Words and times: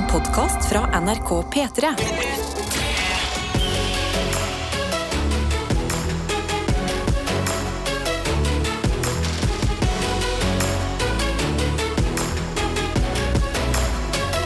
En 0.00 0.06
podkast 0.06 0.68
fra 0.68 1.00
NRK 1.00 1.42
P3. 1.54 1.86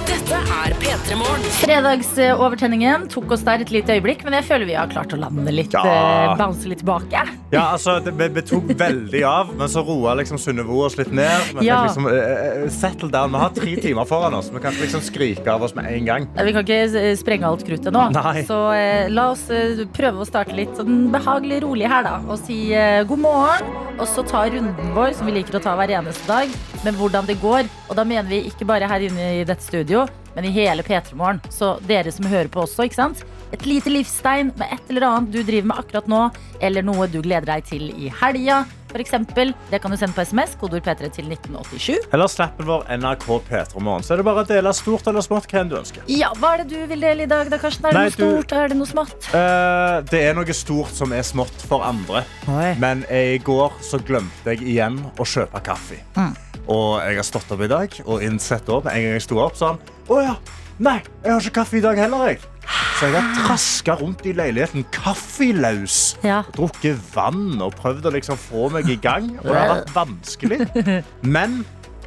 Dette 0.08 0.38
er 0.38 0.74
P3 0.80 1.16
Morgen. 1.18 1.46
Fredagsovertenningen 1.60 3.08
tok 3.12 3.34
oss 3.36 3.44
der 3.46 3.64
et 3.64 3.72
lite 3.74 3.96
øyeblikk, 3.98 4.24
men 4.26 4.38
jeg 4.38 4.46
føler 4.48 4.68
vi 4.68 4.76
har 4.78 4.90
klart 4.92 5.12
å 5.16 5.20
lande 5.20 5.52
litt. 5.54 5.74
Ja. 5.74 5.84
eh, 5.84 6.36
bounce 6.40 6.68
litt 6.70 6.82
tilbake. 6.84 7.24
Ja, 7.54 7.64
altså, 7.74 7.96
det, 8.02 8.14
vi, 8.18 8.28
vi 8.34 8.42
tok 8.46 8.72
veldig 8.78 9.22
av, 9.28 9.52
men 9.56 9.70
så 9.70 9.84
roa 9.86 10.16
liksom 10.18 10.40
Synnøve 10.42 10.74
oss 10.86 10.96
litt 10.98 11.12
ned. 11.14 11.52
Vi 11.58 11.68
Ja. 11.68 11.84
liksom 11.86 12.08
uh, 12.10 12.66
settle 12.74 13.10
down. 13.12 13.32
Vi 13.34 13.42
har 13.44 13.54
tre 13.54 13.76
timer 13.84 14.08
foran 14.08 14.34
oss. 14.34 14.50
Vi 14.52 14.60
kan 14.62 14.74
ikke 14.74 14.88
liksom 14.88 15.04
skrike 15.06 15.52
av 15.52 15.62
oss 15.62 15.76
med 15.78 15.88
en 15.92 16.08
gang. 16.08 16.28
Vi 16.34 16.54
kan 16.56 16.66
ikke 16.66 16.80
eh, 17.00 17.14
sprenge 17.20 17.48
alt 17.48 17.64
kruttet 17.66 17.94
nå. 17.94 18.08
Nei. 18.14 18.44
Så 18.48 18.58
uh, 18.74 19.06
la 19.12 19.30
oss 19.32 19.46
uh, 19.52 19.84
prøve 19.94 20.24
å 20.24 20.28
starte 20.28 20.56
litt 20.56 20.74
sånn 20.78 21.08
behagelig 21.14 21.62
rolig 21.64 21.88
her, 21.90 22.04
da. 22.06 22.18
Og 22.28 22.40
si 22.42 22.58
god 23.08 23.20
morgen. 23.22 23.72
Og 23.94 24.08
så 24.10 24.24
ta 24.26 24.42
runden 24.50 24.90
vår, 24.96 25.12
som 25.14 25.28
vi 25.28 25.36
liker 25.36 25.54
å 25.54 25.62
ta 25.62 25.76
hver 25.78 25.92
eneste 25.94 26.26
dag, 26.26 26.50
med 26.82 26.96
hvordan 26.98 27.28
det 27.28 27.38
går. 27.42 27.68
Og 27.86 27.94
da 27.94 28.02
mener 28.08 28.26
vi 28.26 28.40
ikke 28.48 28.66
bare 28.66 28.88
her 28.90 29.04
inne 29.06 29.28
i 29.38 29.44
dette 29.46 29.62
studio, 29.62 30.02
men 30.34 30.48
i 30.48 30.50
hele 30.54 30.82
P3 30.82 31.14
Morgen. 31.14 31.38
Så 31.52 31.76
dere 31.86 32.10
som 32.12 32.26
hører 32.26 32.50
på 32.50 32.64
også, 32.64 32.88
ikke 32.88 32.98
sant. 32.98 33.22
Et 33.54 33.66
lite 33.68 33.92
livstegn 33.92 34.50
med 34.58 34.66
et 34.74 34.90
eller 34.90 35.06
annet 35.06 35.30
du 35.30 35.42
driver 35.46 35.70
med 35.70 35.78
akkurat 35.84 36.10
nå, 36.10 36.22
eller 36.64 36.82
noe 36.86 37.06
du 37.10 37.20
gleder 37.22 37.43
deg 37.48 37.64
til 37.68 37.90
i 37.94 38.10
helga. 38.20 38.64
Eksempel, 38.94 39.50
det 39.72 39.80
kan 39.82 39.90
du 39.90 39.96
sende 39.98 40.14
på 40.14 40.22
SMS, 40.22 40.52
kodeord 40.60 40.84
P3 40.86 41.08
til 41.16 41.26
1987. 41.26 42.04
Eller 42.14 42.30
snappen 42.30 42.68
vår 42.68 42.84
NRK 42.94 43.24
P3 43.48 43.80
Morgen. 43.82 44.04
Så 44.06 44.14
er 44.14 44.20
det 44.22 44.26
bare 44.28 44.44
å 44.44 44.46
dele 44.46 44.70
stort 44.78 45.08
eller 45.10 45.24
smått 45.26 45.48
hva 45.50 45.64
enn 45.64 45.72
du 45.72 45.74
ønsker. 45.80 46.04
Ja, 46.14 46.30
Hva 46.38 46.52
er 46.54 46.62
det 46.62 46.68
du 46.76 46.86
vil 46.92 47.02
dele 47.02 47.26
i 47.26 47.30
dag, 47.30 47.50
da, 47.50 47.58
Karsten? 47.58 47.88
Er 47.90 47.90
det 47.90 47.98
Nei, 47.98 48.04
noe 48.06 48.14
du- 48.14 48.42
stort? 48.44 48.52
Er 48.54 48.68
det 48.70 48.78
noe 48.78 48.86
smått? 48.92 49.28
Uh, 49.34 49.98
det 50.12 50.22
er 50.28 50.38
noe 50.38 50.54
stort 50.54 50.94
som 50.94 51.12
er 51.12 51.26
smått 51.26 51.66
for 51.66 51.82
andre. 51.82 52.22
Men 52.78 53.02
i 53.10 53.38
går 53.42 53.72
så 53.82 53.98
glemte 53.98 54.54
jeg 54.54 54.62
igjen 54.62 55.00
å 55.18 55.26
kjøpe 55.26 55.62
kaffe. 55.66 55.98
Mm. 56.14 56.36
Og 56.70 57.00
jeg 57.02 57.16
har 57.18 57.26
stått 57.26 57.50
opp 57.52 57.60
i 57.66 57.68
dag 57.68 57.98
og 58.06 58.22
innsett 58.22 58.64
da, 58.70 58.78
en 58.78 59.02
gang 59.02 59.18
jeg 59.18 59.26
sto 59.26 59.36
opp, 59.42 59.58
sånn 59.58 59.76
Å 60.08 60.20
ja, 60.22 60.36
nei, 60.78 61.02
jeg 61.22 61.32
har 61.32 61.40
ikke 61.42 61.58
kaffe 61.60 61.76
i 61.76 61.82
dag 61.84 61.98
heller, 61.98 62.30
jeg. 62.30 62.38
Så 62.98 63.08
jeg 63.10 63.16
har 63.20 63.46
traska 63.46 63.96
rundt 64.00 64.24
i 64.26 64.32
leiligheten 64.36 64.84
kaffeløs. 64.94 66.16
Ja. 66.24 66.42
Drukket 66.56 67.00
vann 67.14 67.60
og 67.64 67.74
prøvd 67.80 68.06
å 68.08 68.12
liksom 68.14 68.38
få 68.40 68.68
meg 68.74 68.88
i 68.92 68.96
gang. 69.02 69.32
Og 69.42 69.50
det 69.50 69.56
har 69.60 69.72
vært 69.80 69.94
vanskelig. 69.96 70.60
Men 71.22 71.64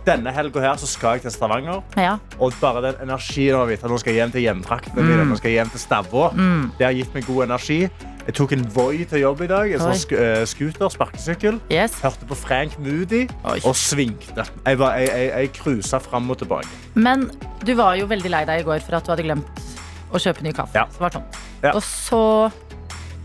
denne 0.08 0.32
helga 0.32 0.62
her 0.64 0.78
så 0.80 0.88
skal 0.88 1.18
jeg 1.18 1.26
til 1.28 1.34
Stavanger. 1.36 1.82
Ja. 2.00 2.14
Og 2.40 2.54
bare 2.62 2.86
den 2.88 3.02
energien 3.10 3.58
av 3.60 3.70
at 3.74 3.84
nå 3.84 3.98
skal 4.00 4.14
jeg 4.16 4.22
hjem 4.24 4.36
til 4.38 4.46
hjemtraktene 4.48 5.04
mine, 5.04 5.24
Mm. 5.26 5.34
nå 5.34 5.38
skal 5.42 5.52
jeg 5.52 5.60
hjem 5.60 5.74
til 5.76 5.84
Stavå, 5.84 6.30
det 6.80 6.86
har 6.88 6.94
gitt 6.96 7.14
meg 7.14 7.28
god 7.28 7.44
energi. 7.50 7.82
Jeg 8.28 8.36
tok 8.36 8.52
en 8.58 8.64
Voi 8.76 9.06
til 9.08 9.22
jobb 9.22 9.42
i 9.42 9.48
dag. 9.48 9.72
En 9.72 9.80
sånn 9.80 9.96
sk 9.96 10.12
eh, 10.20 10.42
scooter, 10.46 10.90
sparkesykkel. 10.92 11.62
Yes. 11.72 11.94
Hørte 12.04 12.26
på 12.28 12.36
Frank 12.36 12.74
Moody 12.80 13.22
Oi. 13.48 13.60
og 13.64 13.76
svingte. 13.76 14.44
Jeg, 14.66 14.78
bare- 14.78 15.00
jeg, 15.00 15.08
jeg, 15.16 15.30
jeg 15.32 15.52
cruisa 15.56 15.98
fram 16.04 16.30
og 16.30 16.38
tilbake. 16.42 16.68
Men 16.96 17.30
du 17.64 17.74
var 17.76 17.96
jo 17.96 18.06
veldig 18.08 18.30
lei 18.34 18.44
deg 18.50 18.60
i 18.60 18.68
går 18.68 18.80
for 18.84 18.96
at 19.00 19.06
du 19.08 19.12
hadde 19.14 19.24
glemt 19.24 19.64
å 20.12 20.22
kjøpe 20.22 20.44
ny 20.44 20.52
kaffe. 20.56 20.74
Ja. 20.76 20.86
Så 20.94 21.04
det 21.04 21.14
sånn. 21.18 21.28
Ja. 21.64 21.72
Og 21.76 21.84
så 21.84 22.52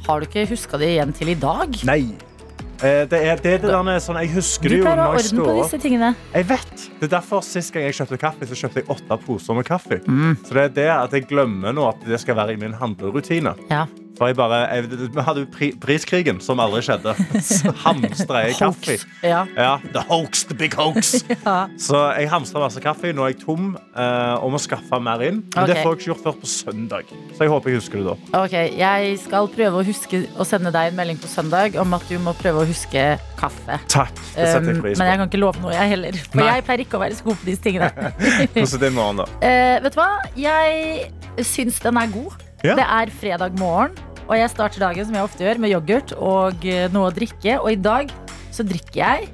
har 0.07 0.21
du 0.21 0.27
ikke 0.27 0.47
huska 0.51 0.79
det 0.83 0.89
igjen 0.97 1.13
til 1.15 1.29
i 1.29 1.35
dag. 1.39 1.77
Nei. 1.87 2.03
Eh, 2.83 3.05
Det 3.07 3.13
er 3.23 3.37
det, 3.39 3.61
det 3.63 3.71
der 3.71 4.01
sånn, 4.03 4.17
Jeg 4.19 4.33
husker 4.35 4.63
Du 4.69 4.69
det 4.75 4.79
jo 4.81 4.85
pleier 4.85 4.99
å 4.99 5.03
ha 5.05 5.13
når 5.13 5.19
jeg 5.21 5.27
orden 5.31 5.39
på 5.39 5.45
står 5.45 5.53
opp. 5.55 5.71
disse 5.71 5.79
tingene. 5.85 6.09
Jeg 6.35 6.45
vet. 6.49 6.77
Det 6.99 7.07
er 7.07 7.13
derfor 7.21 7.43
Sist 7.47 7.73
gang 7.73 7.85
jeg 7.87 7.95
kjøpte 7.95 8.19
kaffe, 8.19 8.49
så 8.51 8.59
kjøpte 8.59 8.75
jeg 8.83 8.89
åtte 8.91 9.19
poser 9.25 9.55
med 9.55 9.65
kaffe. 9.69 10.01
Mm. 10.09 10.37
Så 10.43 10.51
det 10.57 10.63
er 10.65 10.69
det 10.81 10.89
at 10.91 11.11
jeg 11.13 11.29
glemmer 11.31 11.73
nå 11.73 11.89
at 11.89 12.01
det 12.05 12.19
skal 12.21 12.35
være 12.35 12.55
i 12.55 12.57
min 12.57 12.73
handlerutine. 12.75 13.55
Ja. 13.71 13.87
For 14.19 14.29
jeg 14.29 14.37
bare, 14.37 14.59
jeg, 14.75 14.91
Vi 15.15 15.23
hadde 15.25 15.45
jo 15.45 15.49
pri, 15.53 15.71
priskrigen, 15.81 16.41
som 16.45 16.61
aldri 16.63 16.83
skjedde. 16.85 17.14
Så 17.42 17.73
hamstra 17.85 18.42
jeg 18.47 18.57
kaffe. 18.59 18.98
Ja. 19.25 19.45
Ja, 19.57 19.70
the 19.95 20.03
hoax, 20.09 20.45
the 20.51 20.55
big 20.59 20.75
hoax. 20.79 21.14
Ja. 21.42 21.67
Så 21.81 21.98
jeg 22.19 22.29
hamstra 22.31 22.61
masse 22.63 22.81
kaffe. 22.85 23.11
Nå 23.17 23.25
er 23.27 23.33
jeg 23.33 23.41
tom 23.42 23.73
uh, 23.97 24.36
og 24.39 24.53
må 24.55 24.61
skaffe 24.63 25.01
mer 25.03 25.23
inn. 25.27 25.41
Men 25.57 25.69
det 25.70 25.79
Ok. 25.79 25.83
får 25.83 25.95
jeg 25.95 25.98
ikke 26.01 26.09
gjort 26.11 26.23
før 26.27 26.36
på 26.42 26.51
søndag. 26.53 27.11
Så 27.35 27.47
jeg 27.47 27.53
håper 27.55 27.73
jeg 27.73 27.81
husker 27.81 28.03
det 28.03 28.07
da. 28.13 28.42
Ok, 28.42 28.55
Jeg 28.79 29.17
skal 29.25 29.48
prøve 29.57 29.81
å 29.83 29.86
huske 29.86 30.23
å 30.39 30.47
sende 30.47 30.73
deg 30.75 30.92
en 30.92 30.98
melding 31.01 31.19
på 31.23 31.31
søndag 31.33 31.77
om 31.81 31.97
at 31.97 32.05
du 32.11 32.19
må 32.23 32.36
prøve 32.39 32.63
å 32.63 32.69
huske 32.69 33.07
kaffe. 33.41 33.81
Takk. 33.91 34.15
Det 34.36 34.47
setter 34.53 34.69
jeg 34.70 34.77
Um, 34.77 34.83
pris 34.85 34.98
men 35.01 35.09
jeg 35.11 35.19
kan 35.19 35.29
ikke 35.31 35.41
love 35.42 35.61
noe, 35.65 35.73
jeg 35.75 35.89
heller. 35.97 36.17
For 36.29 36.39
Nei. 36.41 36.47
jeg 36.55 36.65
pleier 36.69 36.83
ikke 36.85 36.97
å 36.98 37.03
være 37.03 37.17
så 37.19 37.27
god 37.27 37.41
på 37.42 37.48
disse 37.51 37.65
tingene. 37.65 37.91
Er 38.63 38.79
det 38.85 38.89
i 38.89 38.95
morgen, 38.95 39.23
da? 39.23 39.27
Uh, 39.42 39.83
vet 39.85 39.97
du 39.97 39.98
hva? 40.01 40.09
Jeg 40.39 41.45
syns 41.48 41.81
den 41.83 41.98
er 42.01 42.13
god. 42.15 42.39
Ja. 42.63 42.77
Det 42.79 42.85
er 42.86 43.11
fredag 43.19 43.59
morgen, 43.59 43.97
og 44.33 44.41
jeg 44.41 44.48
starter 44.48 44.81
dagen 44.81 45.05
som 45.05 45.17
jeg 45.19 45.27
ofte 45.29 45.45
gjør, 45.45 45.59
med 45.61 45.73
yoghurt 45.75 46.13
og 46.17 46.65
eh, 46.65 46.87
noe 46.95 47.11
å 47.11 47.15
drikke. 47.15 47.59
Og 47.61 47.75
i 47.75 47.81
dag 47.81 48.13
så 48.53 48.65
drikker 48.65 48.97
jeg 49.03 49.29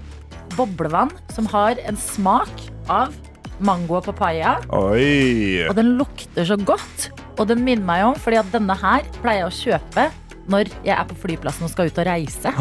boblevann 0.56 1.12
som 1.34 1.47
har 1.53 1.78
en 1.86 1.98
smak 2.00 2.50
av 2.91 3.14
mango 3.62 3.98
og 4.00 4.08
papaya. 4.08 4.56
Oi. 4.75 5.66
Og 5.69 5.76
den 5.78 5.94
lukter 6.00 6.47
så 6.48 6.58
godt. 6.58 7.10
Og 7.38 7.47
den 7.50 7.62
minner 7.62 7.87
meg 7.87 8.06
om, 8.08 8.16
fordi 8.19 8.41
at 8.41 8.50
denne 8.50 8.75
her 8.81 9.06
pleier 9.22 9.44
jeg 9.44 9.50
å 9.53 9.58
kjøpe 9.58 10.08
når 10.48 10.70
jeg 10.82 10.94
er 10.97 11.06
på 11.06 11.19
flyplassen 11.22 11.66
og 11.66 11.70
skal 11.70 11.91
ut 11.91 11.98
og 12.00 12.08
reise. 12.08 12.53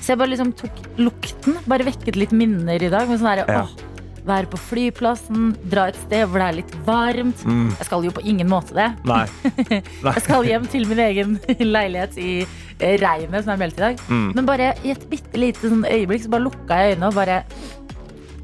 Så 0.00 0.14
jeg 0.14 0.18
bare 0.18 0.32
liksom 0.32 0.54
tok 0.58 0.78
lukten, 0.98 1.58
bare 1.68 1.86
vekket 1.86 2.16
litt 2.18 2.32
minner 2.34 2.82
i 2.82 2.90
dag. 2.90 3.06
Men 3.10 3.20
sånn 3.20 3.44
Ja. 3.44 3.62
åh, 3.62 3.87
være 4.28 4.50
på 4.52 4.60
flyplassen, 4.68 5.50
dra 5.72 5.88
et 5.90 5.98
sted 6.04 6.26
hvor 6.28 6.42
det 6.42 6.48
er 6.48 6.58
litt 6.60 6.74
varmt. 6.86 7.44
Mm. 7.48 7.68
Jeg 7.78 7.88
skal 7.90 8.06
jo 8.08 8.14
på 8.18 8.24
ingen 8.28 8.48
måte 8.50 8.76
det. 8.76 8.88
Nei. 9.10 9.24
Jeg 9.72 10.24
skal 10.26 10.46
hjem 10.48 10.68
til 10.70 10.88
min 10.90 11.02
egen 11.08 11.36
leilighet 11.64 12.18
i 12.20 12.30
eh, 12.44 12.96
regnet 13.02 13.44
som 13.44 13.54
er 13.56 13.62
meldt 13.64 13.80
i 13.80 13.86
dag. 13.88 14.02
Mm. 14.08 14.30
Men 14.38 14.48
bare 14.48 14.72
i 14.84 14.94
et 14.94 15.08
bitte 15.10 15.40
lite 15.40 15.70
sånn 15.72 15.86
øyeblikk 15.88 16.26
så 16.26 16.34
bare 16.36 16.46
lukka 16.48 16.82
jeg 16.82 16.96
øynene 16.96 17.12
og 17.12 17.18
bare 17.18 17.42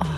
Åh, 0.04 0.14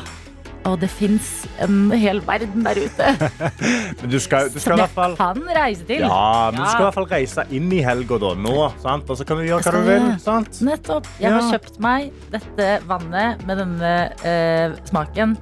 åh, 0.66 0.74
det 0.80 0.88
fins 0.90 1.26
en 1.62 1.90
hel 1.92 2.18
verden 2.26 2.64
der 2.64 2.78
ute 2.80 3.10
Men 4.00 4.10
du 4.10 4.16
skal, 4.22 4.48
du 4.50 4.56
skal 4.56 4.72
som 4.72 4.80
jeg 4.80 4.92
fall 4.96 5.16
kan 5.18 5.42
reise 5.54 5.84
til. 5.86 6.00
ja, 6.02 6.22
men 6.50 6.58
du 6.58 6.64
skal 6.64 6.80
i 6.80 6.86
hvert 6.86 6.96
fall 6.96 7.10
reise 7.10 7.44
inn 7.54 7.68
i 7.76 7.82
helga 7.84 8.18
da, 8.22 8.32
nå. 8.46 8.54
Sant? 8.82 9.10
Og 9.12 9.20
så 9.20 9.26
kan 9.28 9.38
du 9.40 9.46
gjøre 9.46 9.62
hva 9.66 9.74
du 9.76 9.90
vil. 9.90 10.08
Sant? 10.24 10.62
Nettopp. 10.66 11.10
Jeg 11.22 11.36
har 11.36 11.50
kjøpt 11.52 11.78
meg 11.84 12.08
dette 12.32 12.70
vannet 12.88 13.44
med 13.46 13.62
denne 13.62 13.92
uh, 14.24 14.80
smaken 14.88 15.36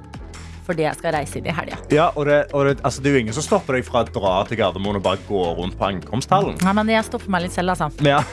fordi 0.65 0.85
jeg 0.87 0.97
skal 0.99 1.13
reise 1.15 1.39
inn 1.39 1.47
i 1.49 1.53
helga. 1.55 1.77
Ja, 1.93 2.09
og 2.17 2.25
det, 2.29 2.39
og 2.55 2.65
det, 2.67 2.75
altså, 2.85 3.03
det 3.03 3.11
er 3.11 3.17
jo 3.17 3.23
ingen 3.25 3.37
som 3.37 3.45
stopper 3.45 3.77
deg 3.77 3.85
fra 3.87 4.01
å 4.03 4.09
dra 4.09 4.33
til 4.49 4.59
Gardermoen 4.59 4.99
og 4.99 5.05
bare 5.05 5.21
gå 5.27 5.43
rundt 5.59 5.77
på 5.79 5.87
ankomsthallen. 5.91 6.57
Nei, 6.65 6.73
men 6.79 6.91
jeg 6.95 7.07
stopper 7.07 7.33
meg 7.35 7.45
litt 7.45 7.55
selv, 7.55 7.75
altså. 7.75 7.91
Ja. 8.05 8.21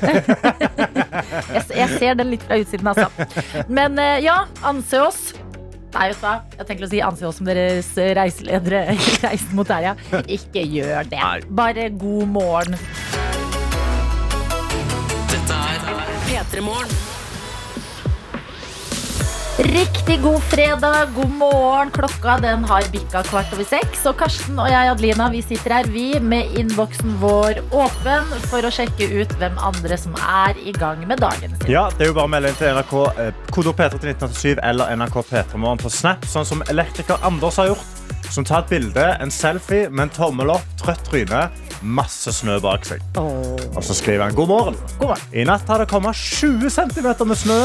Jeg, 1.53 1.63
jeg 1.77 1.89
ser 1.99 2.17
den 2.19 2.31
litt 2.33 2.43
fra 2.47 2.57
utsiden, 2.61 2.89
altså. 2.89 3.65
Men 3.73 3.99
eh, 4.01 4.19
ja, 4.25 4.43
anse 4.67 5.01
oss. 5.03 5.21
Nei, 5.93 6.07
vet 6.09 6.19
du 6.19 6.25
hva? 6.25 6.35
Jeg 6.57 6.69
tenker 6.69 6.87
å 6.87 6.91
si 6.91 7.01
anse 7.05 7.27
oss 7.29 7.39
som 7.41 7.49
deres 7.49 7.91
reiseledere 8.17 8.83
i 8.95 8.99
reisen 9.27 9.57
mot 9.59 9.69
helga. 9.73 9.95
Ikke 10.25 10.65
gjør 10.65 11.09
det. 11.13 11.21
Nei. 11.21 11.41
Bare 11.53 11.89
god 12.01 12.33
morgen. 12.33 12.79
Dette 15.33 15.59
er 15.59 15.83
P3 16.29 16.65
Morgen. 16.65 16.97
Riktig 19.63 20.23
god 20.23 20.43
fredag, 20.43 21.09
god 21.15 21.31
morgen. 21.31 21.91
Klokka 21.91 22.39
den 22.43 22.65
har 22.65 22.83
bikka 22.93 23.23
kvart 23.23 23.53
over 23.55 23.65
seks. 23.65 24.01
Og 24.11 24.17
Karsten 24.19 24.59
og 24.59 24.67
jeg, 24.67 24.91
Adelina, 24.91 25.29
vi 25.31 25.43
sitter 25.45 25.77
her 25.77 25.91
vi 25.93 26.07
med 26.19 26.57
innboksen 26.59 27.15
vår 27.23 27.61
åpen 27.71 28.33
for 28.49 28.67
å 28.67 28.73
sjekke 28.75 29.07
ut 29.21 29.37
hvem 29.39 29.61
andre 29.63 29.99
som 30.01 30.17
er 30.19 30.59
i 30.59 30.75
gang 30.75 31.05
med 31.07 31.23
dagen 31.23 31.55
sin. 31.55 31.71
ja, 31.71 31.85
det 31.95 32.09
er 32.09 32.11
jo 32.11 32.19
bare 32.19 32.31
å 32.31 32.35
melde 32.35 32.51
inn 32.51 32.59
til 32.59 32.75
NRK 32.75 32.95
eh, 33.23 33.31
kodord 33.55 33.79
P3 33.79 34.03
til 34.03 34.15
1987 34.17 34.65
eller 34.73 34.97
NRK 34.99 35.23
P3 35.31 35.63
Morgen 35.63 35.85
på 35.85 35.95
Snap, 35.95 36.27
sånn 36.27 36.49
som 36.49 36.67
elektriker 36.73 37.23
Anders 37.23 37.63
har 37.63 37.71
gjort. 37.71 37.92
Som 38.33 38.47
tar 38.49 38.63
et 38.63 38.71
bilde, 38.71 39.03
en 39.21 39.31
selfie 39.31 39.91
med 39.93 40.07
en 40.07 40.13
tommel 40.15 40.55
opp, 40.55 40.69
trøtt 40.81 41.03
tryne, 41.05 41.43
masse 41.85 42.33
snø 42.33 42.55
bak 42.65 42.87
seg. 42.89 43.03
Og 43.21 43.83
så 43.85 43.93
skriver 43.99 44.25
han 44.25 44.39
god 44.39 44.49
morgen. 44.49 44.79
God 44.97 45.11
morgen. 45.11 45.27
I 45.37 45.45
natt 45.45 45.69
har 45.69 45.83
det 45.83 45.91
kommet 45.91 46.17
20 46.17 46.73
cm 46.73 47.11
med 47.29 47.37
snø, 47.37 47.59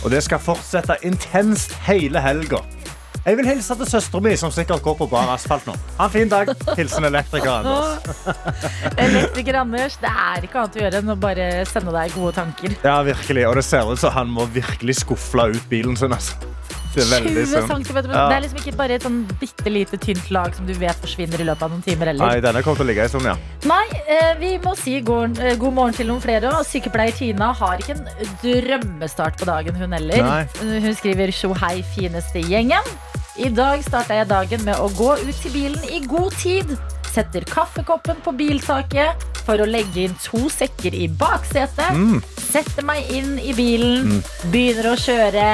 og 0.00 0.14
det 0.14 0.22
skal 0.24 0.40
fortsette 0.40 0.96
intenst 1.04 1.76
hele 1.84 2.22
helga. 2.24 2.62
Jeg 3.24 3.36
vil 3.36 3.46
hilse 3.48 3.76
til 3.80 3.88
søstera 3.88 4.24
mi, 4.24 4.32
som 4.40 4.50
sikkert 4.52 4.82
går 4.84 4.96
på 5.02 5.10
bar 5.12 5.28
asfalt 5.34 5.68
nå. 5.68 5.76
Ha 5.98 6.08
en 6.08 6.12
fin 6.12 6.32
dag. 6.32 6.50
Hilsen 6.76 7.04
elektriker 7.08 7.52
Anders. 7.58 8.08
Elektriker 9.04 9.60
Anders, 9.60 10.00
det 10.00 10.10
er 10.12 10.44
ikke 10.48 10.60
annet 10.60 10.76
å 10.76 10.84
gjøre 10.84 11.00
enn 11.04 11.12
å 11.12 11.20
bare 11.20 11.46
sende 11.68 11.92
deg 11.96 12.16
gode 12.16 12.34
tanker. 12.40 12.76
Ja, 12.84 12.98
virkelig. 13.04 13.46
Og 13.48 13.56
det 13.60 13.64
ser 13.68 13.92
ut 13.92 14.00
som 14.00 14.12
han 14.16 14.32
må 14.32 14.44
virkelig 14.56 15.02
skufle 15.04 15.50
ut 15.52 15.72
bilen 15.72 15.96
sin. 16.00 16.12
Altså. 16.16 16.36
Det 16.94 17.04
er 17.04 17.10
veldig 17.10 17.34
20 17.34 17.46
synd. 17.50 17.70
centimeter. 17.72 18.12
Ja. 18.14 18.26
Det 18.30 18.36
er 18.36 18.44
liksom 18.44 18.60
ikke 18.62 18.76
bare 18.78 18.98
et 18.98 19.06
sånn 19.06 19.20
bitte 19.40 19.72
lite 19.72 19.98
tynt 20.00 20.30
lag 20.34 20.54
som 20.54 20.68
du 20.68 20.74
vet 20.78 21.00
forsvinner 21.02 21.42
i 21.42 21.48
løpet 21.48 21.66
av 21.66 21.74
noen 21.74 21.82
timer. 21.84 22.12
Nei, 22.20 22.36
denne 22.44 22.62
kommer 22.62 22.80
til 22.80 22.86
å 22.86 22.90
ligge 22.92 23.06
en 23.06 23.12
stund, 23.12 23.28
ja. 23.28 23.36
Nei, 23.68 23.84
eh, 24.04 24.34
vi 24.38 24.52
må 24.62 24.76
si 24.78 25.00
god, 25.00 25.38
eh, 25.38 25.56
god 25.60 25.74
morgen 25.74 25.98
til 25.98 26.10
noen 26.12 26.22
flere. 26.22 26.52
Og 26.58 26.66
sykepleier 26.68 27.16
Tina 27.18 27.52
har 27.52 27.82
ikke 27.82 27.98
en 27.98 28.06
drømmestart 28.44 29.40
på 29.40 29.50
dagen, 29.50 29.74
hun 29.74 29.92
heller. 29.92 30.22
Nei. 30.22 30.80
Hun 30.84 30.94
skriver 30.94 31.32
'Tjo 31.34 31.54
hei, 31.58 31.82
fineste 31.96 32.42
gjengen'. 32.42 32.94
I 33.36 33.48
dag 33.50 33.82
starta 33.82 34.14
jeg 34.14 34.28
dagen 34.30 34.64
med 34.64 34.78
å 34.78 34.86
gå 34.94 35.16
ut 35.18 35.38
til 35.42 35.50
bilen 35.50 35.82
i 35.90 36.04
god 36.06 36.32
tid. 36.38 36.76
setter 37.14 37.44
kaffekoppen 37.46 38.16
på 38.24 38.32
biltaket 38.34 39.22
for 39.46 39.60
å 39.62 39.66
legge 39.70 40.08
inn 40.08 40.16
to 40.18 40.48
sekker 40.50 40.96
i 40.98 41.06
baksetet. 41.06 41.94
Mm. 41.94 42.18
Setter 42.42 42.82
meg 42.82 43.06
inn 43.14 43.38
i 43.38 43.52
bilen, 43.54 44.16
begynner 44.50 44.90
å 44.90 44.96
kjøre. 44.98 45.46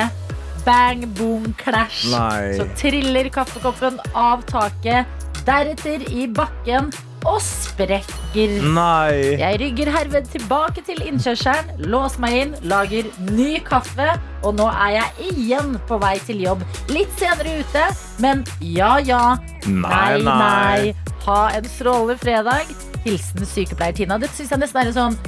Bang, 0.64 1.06
boom, 1.18 1.52
clash. 1.58 2.06
Nei. 2.12 2.56
Så 2.58 2.66
triller 2.78 3.28
kaffekoppen 3.32 4.00
av 4.14 4.42
taket, 4.50 5.06
deretter 5.46 6.04
i 6.12 6.26
bakken 6.28 6.90
og 7.28 7.36
sprekker. 7.44 8.52
Nei. 8.72 9.36
Jeg 9.40 9.58
rygger 9.60 9.90
herved 9.92 10.28
tilbake 10.32 10.84
til 10.86 11.02
innkjørselen, 11.04 11.82
låser 11.92 12.22
meg 12.24 12.36
inn, 12.38 12.54
lager 12.70 13.08
ny 13.28 13.58
kaffe, 13.66 14.08
og 14.44 14.56
nå 14.56 14.68
er 14.72 14.94
jeg 14.98 15.32
igjen 15.34 15.74
på 15.88 15.98
vei 16.00 16.14
til 16.24 16.40
jobb. 16.44 16.64
Litt 16.92 17.12
senere 17.20 17.58
ute, 17.60 17.86
men 18.24 18.44
ja 18.64 18.94
ja. 19.04 19.24
Nei, 19.66 20.16
Nei, 20.20 20.22
nei. 20.24 20.94
Ha 21.26 21.40
en 21.58 21.68
strålende 21.68 22.16
fredag. 22.20 22.70
Hilsen 23.04 23.44
sykepleier 23.48 23.96
Tina. 23.96 24.16
Det 24.20 24.32
syns 24.32 24.54
jeg 24.54 24.62
nesten 24.62 24.80
er 24.86 24.94
sånn, 24.96 25.18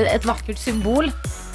et 0.00 0.28
vakkert 0.28 0.60
symbol. 0.60 1.08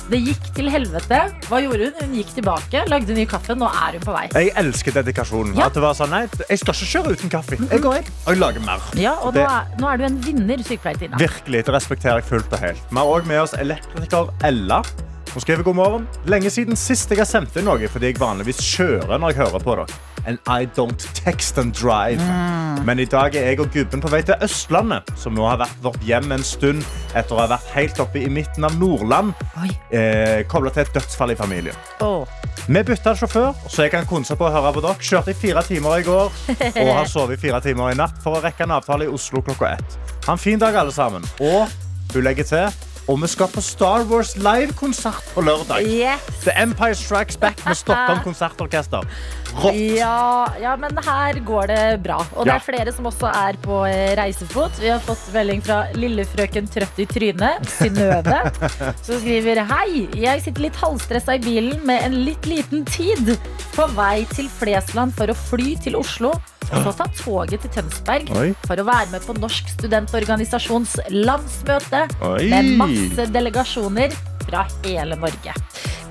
Det 0.07 0.19
gikk 0.24 0.45
til 0.56 0.69
helvete. 0.71 1.18
Hva 1.50 1.57
gjorde 1.59 1.89
hun? 1.89 1.98
Hun 2.00 2.13
gikk 2.15 2.30
tilbake, 2.38 2.83
lagde 2.88 3.15
ny 3.18 3.25
kaffe. 3.27 3.56
Nå 3.59 3.68
er 3.68 3.98
hun 3.98 4.06
på 4.06 4.13
vei. 4.15 4.27
Jeg 4.31 4.54
elsker 4.62 4.95
dedikasjonen. 4.95 5.56
Ja. 5.57 5.65
At 5.68 5.75
det 5.75 5.83
var 5.83 5.98
sånn, 6.00 6.13
nei, 6.15 6.21
jeg 6.48 6.62
skal 6.62 6.77
ikke 6.77 6.89
kjøre 6.94 7.15
uten 7.18 7.33
kaffe. 7.33 7.59
Jeg 7.59 7.83
går 7.83 7.98
inn, 8.00 8.12
og 8.24 8.31
jeg 8.31 8.39
lager 8.39 8.63
mer. 8.68 8.86
Ja, 8.95 9.18
og 9.19 9.33
Det- 9.33 9.44
nå 9.44 9.51
er, 9.51 9.65
nå 9.83 9.92
er 9.94 9.98
du 9.98 10.04
en 10.06 10.21
vinner, 10.24 10.63
sykepleier 10.63 10.98
Tina. 11.00 11.18
Virkelig, 11.18 11.65
det 11.65 11.74
respekterer 11.75 12.21
jeg 12.21 12.30
fullt 12.31 12.54
og 12.54 12.59
helt. 12.59 12.80
Vi 12.89 12.98
har 12.98 13.06
òg 13.06 13.25
med 13.27 13.42
oss 13.42 13.54
elektriker 13.54 14.31
Ella. 14.44 14.81
Hun 15.37 15.41
skriver 15.41 15.63
god 15.63 15.75
morgen. 15.75 16.05
Lenge 16.25 16.49
siden 16.49 16.73
sist 16.75 17.11
jeg 17.13 17.19
har 17.21 17.27
sendt 17.29 17.53
inn 17.59 17.67
noe, 17.69 17.85
fordi 17.93 18.09
jeg 18.09 18.17
vanligvis 18.17 18.57
kjører 18.57 19.19
når 19.21 19.35
jeg 19.35 19.37
hører 19.37 19.61
på 19.61 19.75
dere. 19.77 19.97
And 20.25 20.39
I 20.49 20.65
don't 20.73 21.05
text 21.13 21.59
and 21.61 21.75
drive. 21.77 22.23
Men 22.87 22.97
i 22.97 23.05
dag 23.05 23.37
er 23.37 23.51
jeg 23.51 23.59
og 23.61 23.69
gubben 23.69 24.01
på 24.01 24.09
vei 24.09 24.23
til 24.25 24.41
Østlandet, 24.41 25.11
som 25.13 25.37
nå 25.37 25.45
har 25.45 25.59
vært 25.61 25.77
vårt 25.83 26.01
hjem 26.09 26.33
en 26.33 26.41
stund 26.41 26.81
etter 27.13 27.37
å 27.37 27.43
ha 27.43 27.45
vært 27.51 27.69
helt 27.75 28.01
oppe 28.01 28.23
i 28.23 28.31
midten 28.33 28.65
av 28.65 28.79
Nordland, 28.81 29.37
Oi. 29.61 29.69
eh, 29.93 30.41
koblet 30.49 30.73
til 30.73 30.87
et 30.87 30.97
dødsfall 30.97 31.35
i 31.35 31.37
familien. 31.37 31.77
Oh. 32.01 32.25
Vi 32.65 32.83
bytta 32.89 33.13
sjåfør, 33.21 33.53
så 33.69 33.85
jeg 33.85 33.93
kan 33.93 34.09
konse 34.09 34.33
på 34.33 34.49
å 34.49 34.51
høre 34.57 34.73
på 34.73 34.85
dere. 34.87 34.97
Kjørte 34.97 35.37
i 35.37 35.37
fire 35.37 35.61
timer 35.69 36.01
i 36.01 36.09
går 36.09 36.33
og 36.81 36.93
har 36.95 37.13
sovet 37.13 37.37
i 37.37 37.43
fire 37.45 37.61
timer 37.61 37.93
i 37.93 38.01
natt 38.01 38.17
for 38.25 38.39
å 38.39 38.41
rekke 38.41 38.65
en 38.65 38.73
avtale 38.81 39.05
i 39.05 39.13
Oslo 39.13 39.45
klokka 39.45 39.75
ett. 39.77 40.01
Ha 40.25 40.33
en 40.33 40.41
fin 40.41 40.57
dag, 40.57 40.81
alle 40.81 40.97
sammen. 40.97 41.29
Og 41.45 41.69
hun 42.17 42.23
legger 42.25 42.55
til 42.55 42.85
og 43.07 43.21
vi 43.21 43.27
skal 43.31 43.48
på 43.54 43.62
Star 43.63 44.04
Wars 44.09 44.33
live-konsert 44.36 45.24
på 45.33 45.44
lørdag. 45.48 45.86
Yes. 45.88 46.25
The 46.44 46.51
Empire 46.59 46.95
Strikes 46.95 47.38
Back 47.39 47.62
med 47.65 47.77
Stockholm 47.80 48.19
konsertorkester. 48.27 49.06
Rått. 49.57 49.77
Ja, 49.98 50.48
ja, 50.62 50.74
men 50.77 50.98
her 51.06 51.39
går 51.48 51.69
det 51.71 51.80
bra. 52.04 52.18
Og 52.36 52.45
det 52.45 52.51
Ja. 52.51 52.57
er 52.59 52.65
flere 52.65 52.92
som 52.94 53.07
også 53.09 53.30
er 53.31 53.56
på 53.63 53.80
eh, 53.88 54.12
reisefot. 54.19 54.75
Vi 54.81 54.92
har 54.92 55.00
fått 55.00 55.24
melding 55.33 55.63
fra 55.65 55.86
lillefrøken 55.95 56.68
Trøtt 56.74 57.00
i 57.00 57.07
trynet, 57.09 57.63
Synnøve, 57.77 58.42
som 59.07 59.21
skriver 59.24 59.63
Hei, 59.71 60.04
jeg 60.19 60.44
sitter 60.44 60.68
litt 60.68 60.75
halvstressa 60.83 61.38
i 61.39 61.42
bilen 61.48 61.80
med 61.88 62.04
en 62.09 62.19
litt 62.27 62.45
liten 62.45 62.83
tid 62.86 63.33
på 63.74 63.88
vei 63.95 64.25
til 64.36 64.51
Flesland 64.59 65.15
for 65.18 65.31
å 65.31 65.38
fly 65.48 65.77
til 65.88 65.95
Oslo. 66.00 66.36
Og 66.68 66.83
så 66.83 66.92
ta 67.00 67.06
toget 67.15 67.62
til 67.63 67.71
Tønsberg 67.77 68.27
Oi. 68.36 68.50
for 68.68 68.75
å 68.75 68.83
være 68.83 69.07
med 69.13 69.24
på 69.24 69.31
Norsk 69.39 69.69
studentorganisasjons 69.77 70.98
landsmøte 71.15 72.01
Oi. 72.27 72.50
med 72.51 72.74
masse 72.81 72.96
delegasjoner 73.33 74.13
fra 74.47 74.65
hele 74.85 75.17
Norge. 75.19 75.53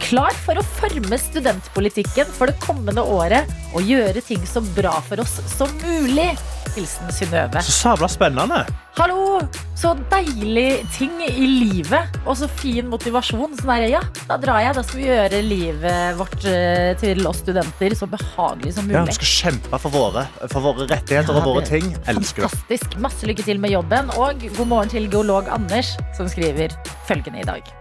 Klar 0.07 0.35
for 0.45 0.59
å 0.61 0.67
forme 0.77 1.19
studentpolitikken 1.19 2.29
for 2.37 2.51
det 2.51 2.61
kommende 2.63 3.03
året 3.03 3.49
og 3.75 3.89
gjøre 3.89 4.23
ting 4.23 4.45
så 4.47 4.63
bra 4.77 4.95
for 5.09 5.23
oss 5.25 5.41
som 5.57 5.73
mulig. 5.83 6.31
Hilsen 6.77 7.13
Synnøve. 7.15 7.63
Så 7.65 7.73
sabla 7.73 8.09
spennende. 8.11 8.63
Hallo! 8.97 9.41
Så 9.77 9.91
deilig 10.13 10.83
ting 10.97 11.13
i 11.25 11.47
livet, 11.47 12.15
og 12.25 12.37
så 12.41 12.49
fin 12.49 12.87
motivasjon. 12.89 13.57
Sånn 13.59 13.73
der, 13.73 13.87
ja, 13.93 14.03
da 14.29 14.39
drar 14.41 14.63
jeg. 14.65 14.77
Da 14.77 14.85
skal 14.85 15.01
vi 15.01 15.09
gjøre 15.09 15.41
livet 15.45 16.17
vårt 16.21 16.47
eh, 16.49 16.93
til 17.01 17.21
oss 17.29 17.43
studenter 17.45 17.97
så 17.97 18.09
behagelig 18.13 18.77
som 18.77 18.89
mulig. 18.89 18.97
Ja, 18.99 19.05
vi 19.09 19.17
skal 19.19 19.33
kjempe 19.33 19.81
for 19.83 19.93
våre, 19.95 20.27
for 20.53 20.65
våre 20.65 20.89
rettigheter 20.93 21.37
Ja, 21.37 21.43
og 21.43 21.51
våre 21.51 21.65
ting. 21.69 21.91
Elsker. 22.09 22.47
Fantastisk. 22.49 22.97
Masse 23.05 23.29
lykke 23.29 23.45
til 23.47 23.61
med 23.63 23.73
jobben. 23.77 24.13
Og 24.21 24.47
god 24.47 24.73
morgen 24.73 24.93
til 24.93 25.11
geolog 25.13 25.49
Anders, 25.53 25.95
som 26.17 26.29
skriver 26.33 26.77
følgende 27.09 27.45
i 27.45 27.49
dag. 27.49 27.73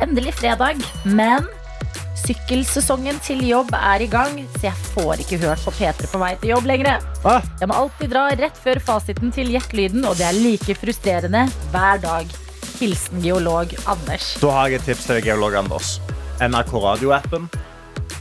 Endelig 0.00 0.36
fredag, 0.40 0.80
men 1.04 1.48
sykkelsesongen 2.26 3.18
til 3.24 3.42
jobb 3.48 3.72
er 3.76 4.04
i 4.04 4.08
gang, 4.10 4.38
så 4.58 4.68
jeg 4.68 4.76
får 4.94 5.22
ikke 5.24 5.38
hørt 5.44 5.62
på 5.66 5.72
P3 5.78 6.10
på 6.12 6.20
vei 6.22 6.32
til 6.42 6.52
jobb 6.54 6.68
lenger. 6.70 7.00
Hva? 7.24 7.38
Jeg 7.60 7.70
må 7.70 7.78
alltid 7.84 8.12
dra 8.14 8.26
rett 8.40 8.60
før 8.64 8.80
fasiten 8.84 9.32
til 9.34 9.50
gjettelyden, 9.54 10.04
og 10.08 10.16
det 10.20 10.28
er 10.30 10.38
like 10.38 10.76
frustrerende 10.80 11.46
hver 11.74 12.00
dag. 12.04 12.30
Hilsen 12.80 13.20
geolog 13.20 13.74
Anders. 13.90 14.34
da 14.40 14.50
har 14.56 14.70
jeg 14.72 14.80
et 14.80 14.86
tips 14.88 15.04
til 15.10 15.18
geolog 15.26 15.54
Anders. 15.60 15.98
NRK 16.40 16.72
radioappen. 16.80 17.50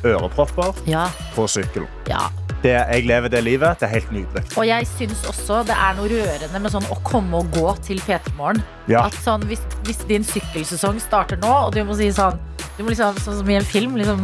Ørepropper 0.03 0.75
Ja, 0.87 1.07
på 1.35 1.47
sykkel. 1.47 1.87
ja. 2.09 2.27
Det, 2.59 2.73
jeg 2.75 3.05
lever 3.07 3.29
det 3.31 3.39
livet. 3.45 3.77
Det 3.79 3.85
er 3.87 3.91
helt 3.93 4.09
nydelig. 4.11 4.41
Og 4.59 4.65
jeg 4.67 4.87
syns 4.97 5.21
også 5.31 5.61
det 5.63 5.77
er 5.79 5.93
noe 5.95 6.09
rørende 6.11 6.59
med 6.59 6.73
sånn 6.73 6.83
å 6.91 6.97
komme 7.07 7.39
og 7.39 7.53
gå 7.55 7.69
til 7.87 8.01
P3 8.03 8.33
Morgen. 8.35 8.59
Ja. 8.91 9.05
At 9.07 9.15
sånn, 9.23 9.45
hvis, 9.47 9.61
hvis 9.87 10.01
din 10.09 10.25
sykkelsesong 10.27 10.99
starter 10.99 11.39
nå, 11.39 11.47
og 11.47 11.71
du 11.77 11.79
må 11.87 11.95
si 11.95 12.09
sånn 12.11 12.35
Du 12.79 12.85
må 12.87 12.93
liksom, 12.93 13.17
sånn 13.19 13.41
som 13.41 13.49
i 13.51 13.57
en 13.59 13.65
film, 13.67 13.97
liksom 13.99 14.21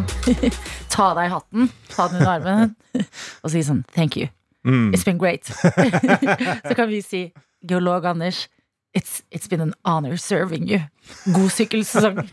ta 0.94 1.10
deg 1.18 1.28
hatten, 1.34 1.66
ta 1.92 2.06
den 2.08 2.22
under 2.22 2.30
armen 2.38 2.76
og 3.44 3.52
si 3.52 3.60
sånn 3.68 3.82
Thank 3.92 4.16
you. 4.16 4.30
Mm. 4.64 4.94
It's 4.96 5.04
been 5.04 5.18
great. 5.20 5.44
Så 5.52 6.72
kan 6.78 6.88
vi 6.88 7.02
si 7.04 7.20
Geolog 7.68 8.06
Anders, 8.08 8.46
it's, 8.96 9.20
it's 9.30 9.50
been 9.52 9.60
an 9.62 9.74
honor 9.84 10.16
serving 10.18 10.70
you. 10.72 10.80
God 11.36 11.52
sykkelsesong. 11.52 12.24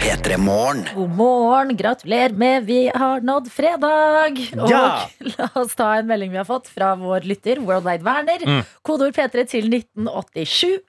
P3morgen. 0.00 0.86
God 0.96 1.12
morgen, 1.18 1.74
gratulerer 1.76 2.34
med 2.40 2.64
vi 2.66 2.78
har 2.94 3.20
nådd 3.20 3.50
fredag. 3.52 4.40
Og 4.56 4.70
Ja. 4.72 5.06
la 5.36 5.48
oss 5.60 5.74
ta 5.78 5.92
en 5.98 6.08
melding 6.08 6.32
vi 6.32 6.40
har 6.40 6.48
fått 6.48 6.70
fra 6.72 6.94
vår 6.98 7.28
lytter, 7.28 7.60
Worldwide 7.60 8.02
Werner. 8.06 8.42
Mm. 8.46 8.64
Kodeord 8.82 9.14
P3 9.14 9.44
til 9.52 9.68
1987, 9.70 10.80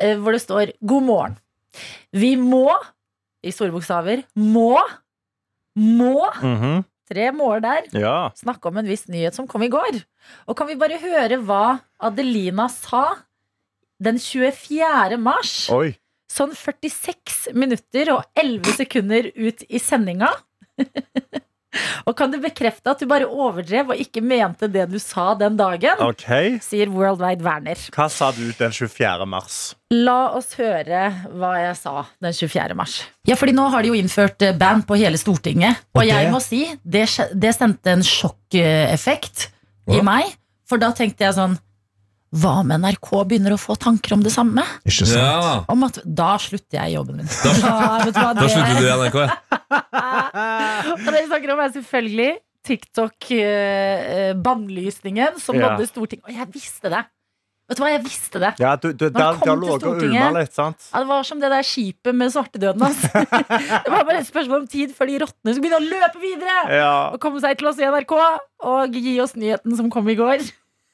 eh, 0.00 0.16
hvor 0.16 0.32
det 0.32 0.40
står 0.42 0.72
'God 0.80 1.02
morgen'. 1.06 1.36
Vi 2.12 2.34
må, 2.36 2.72
i 3.42 3.50
store 3.54 3.72
bokstaver, 3.74 4.24
må, 4.36 4.78
må, 5.76 6.30
Mhm. 6.42 6.84
tre 7.10 7.30
mål 7.32 7.60
der, 7.62 7.82
Ja. 7.92 8.30
snakke 8.36 8.66
om 8.66 8.76
en 8.78 8.86
viss 8.86 9.06
nyhet 9.08 9.34
som 9.34 9.46
kom 9.46 9.62
i 9.62 9.68
går. 9.68 10.04
Og 10.48 10.56
kan 10.56 10.66
vi 10.66 10.74
bare 10.76 10.98
høre 10.98 11.38
hva 11.42 11.80
Adelina 12.00 12.68
sa 12.68 13.16
den 14.00 14.18
24. 14.18 15.16
mars? 15.18 15.68
Oi. 15.70 15.96
Sånn 16.30 16.54
46 16.54 17.48
minutter 17.54 18.12
og 18.14 18.24
11 18.36 18.72
sekunder 18.76 19.32
ut 19.36 19.64
i 19.68 19.78
sendinga. 19.78 20.30
og 22.06 22.16
kan 22.18 22.32
du 22.32 22.38
bekrefte 22.42 22.92
at 22.92 23.02
du 23.02 23.08
bare 23.10 23.28
overdrev 23.28 23.92
og 23.94 24.02
ikke 24.02 24.22
mente 24.24 24.68
det 24.72 24.88
du 24.90 24.98
sa 25.02 25.32
den 25.38 25.58
dagen? 25.58 26.02
Okay. 26.04 26.58
Sier 26.64 26.90
Worldwide 26.92 27.44
Werner. 27.46 27.80
Hva 27.94 28.08
sa 28.12 28.30
du 28.36 28.42
den 28.58 28.74
24. 28.74 29.28
mars? 29.30 29.60
La 29.94 30.32
oss 30.38 30.52
høre 30.58 31.06
hva 31.34 31.54
jeg 31.58 31.78
sa 31.80 31.94
den 32.22 32.36
24. 32.36 32.76
mars. 32.78 33.00
Ja, 33.26 33.38
fordi 33.38 33.54
nå 33.56 33.68
har 33.72 33.82
de 33.82 33.92
jo 33.92 33.98
innført 33.98 34.42
eh, 34.46 34.56
band 34.56 34.86
på 34.88 34.98
hele 35.00 35.18
Stortinget. 35.20 35.82
Og 35.94 36.04
okay. 36.04 36.12
jeg 36.12 36.34
må 36.34 36.42
si, 36.44 36.62
det, 36.82 37.06
det 37.34 37.54
sendte 37.56 37.96
en 37.96 38.06
sjokkeffekt 38.06 39.48
i 39.90 40.02
meg. 40.06 40.36
For 40.70 40.78
da 40.78 40.92
tenkte 40.94 41.26
jeg 41.26 41.34
sånn 41.34 41.58
Hva 42.30 42.60
om 42.62 42.68
NRK 42.70 43.08
begynner 43.26 43.50
å 43.56 43.58
få 43.58 43.74
tanker 43.80 44.12
om 44.14 44.20
det 44.22 44.30
samme? 44.30 44.62
Ikke 44.86 45.02
sant? 45.08 45.18
Ja, 45.18 45.64
Om 45.72 45.82
at 45.88 45.96
Da 46.06 46.36
slutter 46.38 46.78
jeg 46.78 46.94
jobben 46.94 47.16
min. 47.18 47.26
Da- 47.26 48.06
Da, 48.06 48.46
slutter 48.46 48.78
du 48.78 48.86
i 48.86 48.94
NRK. 48.94 49.18
ja. 49.26 49.34
Og 50.94 51.02
det 51.10 51.24
vi 51.24 51.30
snakker 51.32 51.50
om 51.56 51.60
er 51.64 51.74
selvfølgelig 51.74 52.30
TikTok-bannlysningen 52.70 55.40
som 55.40 55.56
Ja. 55.58 55.62
nådde 55.70 55.86
Stortinget. 55.88 56.24
Og 56.28 56.32
jeg 56.36 56.46
visste 56.54 56.88
det! 56.92 57.04
Vet 57.70 57.78
du 57.78 57.82
hva, 57.84 57.90
jeg 57.92 58.02
visste 58.02 58.38
det. 58.42 58.48
Ja, 58.58 58.72
du, 58.76 58.88
du, 58.92 59.04
Når 59.10 59.14
det 59.14 59.40
kom 59.46 59.60
til 59.62 59.70
Stortinget- 59.78 60.34
litt, 60.34 60.52
sant? 60.54 60.76
Ja, 60.92 60.98
det 61.04 61.08
var 61.08 61.22
som 61.26 61.38
det 61.40 61.50
der 61.52 61.62
skipet 61.62 62.14
med 62.18 62.30
svartedøden 62.34 62.82
hans. 62.82 63.02
det 63.84 63.90
var 63.90 64.04
bare 64.06 64.18
et 64.22 64.26
spørsmål 64.26 64.60
om 64.64 64.68
tid 64.70 64.90
før 64.96 65.06
de 65.06 65.18
rottene 65.22 65.54
skulle 65.54 65.70
begynne 65.70 65.78
å 65.78 65.90
løpe 65.90 66.18
videre! 66.22 66.56
Ja. 66.78 66.94
Og 67.14 67.20
komme 67.22 67.40
seg 67.42 67.58
til 67.58 67.66
oss 67.70 67.78
i 67.78 67.84
NRK 67.86 68.12
og 68.66 68.90
gi 68.94 69.20
oss 69.22 69.34
nyheten 69.38 69.76
som 69.78 69.86
kom 69.90 70.08
i 70.10 70.14
går. 70.18 70.38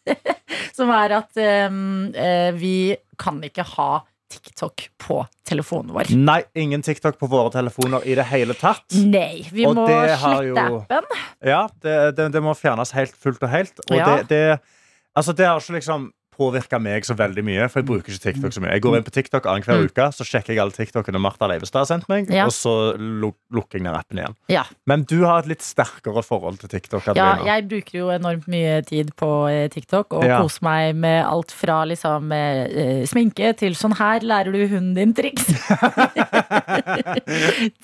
som 0.77 0.91
er 0.95 1.15
at 1.21 1.41
um, 1.71 2.13
vi 2.61 2.75
kan 3.19 3.41
ikke 3.47 3.65
ha 3.77 3.89
TikTok 4.31 4.89
på 4.99 5.21
telefonen 5.47 5.93
vår. 5.95 6.09
Nei, 6.19 6.41
ingen 6.59 6.83
TikTok 6.83 7.15
på 7.21 7.29
våre 7.31 7.53
telefoner 7.55 8.03
i 8.11 8.17
det 8.19 8.25
hele 8.27 8.57
tatt. 8.59 8.83
Nei, 8.99 9.45
vi 9.55 9.67
Og 9.69 9.77
må 9.79 9.85
slette 9.87 10.33
jo- 10.49 10.57
appen. 10.59 11.07
Ja, 11.47 11.61
det, 11.85 11.95
det, 12.19 12.27
det 12.35 12.43
må 12.43 12.57
fjernes 12.59 12.91
helt 12.97 13.15
fullt 13.23 13.43
og 13.47 13.53
helt. 13.53 13.79
Og 13.87 13.95
Ja. 13.97 14.17
det, 14.17 14.27
det, 14.33 14.59
altså 15.17 15.33
det 15.39 15.47
har 15.47 15.63
ikke 15.63 15.79
liksom 15.79 16.09
påvirka 16.37 16.79
meg 16.83 17.05
så 17.09 17.15
veldig 17.17 17.43
mye. 17.47 17.69
For 17.73 17.81
jeg 17.83 17.87
bruker 17.89 18.09
ikke 18.13 18.25
TikTok 18.27 18.53
så 18.57 18.61
mye. 18.63 18.73
Jeg 18.77 18.83
går 18.85 18.95
inn 18.99 19.07
på 19.07 19.15
TikTok 19.17 19.45
annenhver 19.51 19.87
uke, 19.89 20.05
så 20.13 20.23
sjekker 20.29 20.53
jeg 20.55 20.61
alle 20.63 20.73
TikTokene 20.77 21.21
Martha 21.23 21.47
Leivestad 21.51 21.81
har 21.85 21.89
sendt 21.91 22.09
meg, 22.13 22.23
Ja. 22.31 22.45
og 22.47 22.53
så 22.53 22.75
lukker 22.97 23.79
jeg 23.79 23.83
ned 23.87 23.95
appen 23.97 24.19
igjen. 24.21 24.35
Ja. 24.53 24.65
Men 24.87 25.05
du 25.09 25.19
har 25.25 25.39
et 25.41 25.47
litt 25.55 25.63
sterkere 25.65 26.23
forhold 26.25 26.59
til 26.61 26.69
TikTok. 26.77 27.03
Ja, 27.17 27.31
jeg 27.45 27.69
bruker 27.69 27.99
jo 27.99 28.09
enormt 28.15 28.47
mye 28.49 28.83
tid 28.87 29.15
på 29.17 29.31
eh, 29.51 29.69
TikTok 29.73 30.13
og 30.21 30.25
Ja. 30.29 30.41
koser 30.43 30.63
meg 30.67 30.95
med 30.97 31.25
alt 31.25 31.51
fra 31.53 31.85
liksom 31.89 32.33
eh, 32.33 32.67
eh, 32.67 33.07
sminke 33.07 33.55
til 33.57 33.73
sånn 33.75 33.95
her 33.97 34.21
lærer 34.21 34.53
du 34.53 34.67
hunden 34.69 34.95
din 34.95 35.15
triks. 35.17 35.47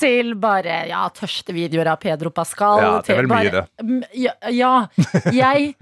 til 0.03 0.35
bare 0.41 0.83
ja, 0.91 1.05
tørste 1.15 1.53
videoer 1.57 1.87
av 1.95 1.99
Pedro 2.03 2.31
Pascal. 2.35 2.81
Ja, 2.83 2.91
det 2.91 2.99
er 2.99 3.03
til 3.07 3.17
vel 3.23 3.29
mye, 3.31 3.37
bare- 3.37 3.53
det. 3.53 3.65
Mm, 3.87 4.03
Ja, 4.13 4.33
ja. 4.51 4.87
Jeg, 5.33 5.75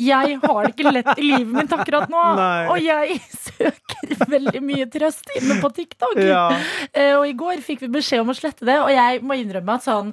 jeg 0.00 0.38
har 0.42 0.60
det 0.64 0.72
ikke 0.74 0.92
lett 0.94 1.10
i 1.20 1.26
livet 1.28 1.52
mitt 1.54 1.74
akkurat 1.76 2.08
nå. 2.12 2.22
Nei. 2.40 2.62
Og 2.72 2.80
jeg 2.84 3.18
søker 3.36 4.24
veldig 4.32 4.62
mye 4.64 4.88
trøst 4.92 5.30
inne 5.36 5.58
på 5.60 5.70
TikTok. 5.76 6.16
Ja. 6.24 6.46
Eh, 6.92 7.12
Og 7.18 7.28
i 7.28 7.36
går 7.38 7.60
fikk 7.66 7.84
vi 7.84 7.92
beskjed 8.00 8.24
om 8.24 8.32
å 8.32 8.36
slette 8.38 8.64
det, 8.68 8.78
og 8.80 8.90
jeg 8.94 9.22
må 9.26 9.36
innrømme 9.40 9.78
at 9.78 9.86
sånn 9.88 10.12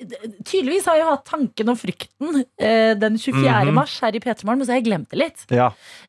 Tydeligvis 0.00 0.86
har 0.88 0.96
jeg 0.96 1.04
hatt 1.10 1.26
tanken 1.28 1.68
og 1.68 1.76
frykten 1.76 2.38
eh, 2.56 2.94
den 2.96 3.18
24. 3.20 3.66
Mhm. 3.68 3.74
mars 3.76 3.98
her 4.00 4.16
i 4.16 4.22
P3 4.24 4.46
Morgen, 4.48 4.62
men 4.62 4.64
så 4.64 4.72
har 4.72 4.78
jeg 4.78 4.86
glemt 4.86 5.10
det 5.12 5.18
litt. 5.20 5.42
Ja. 5.52 5.66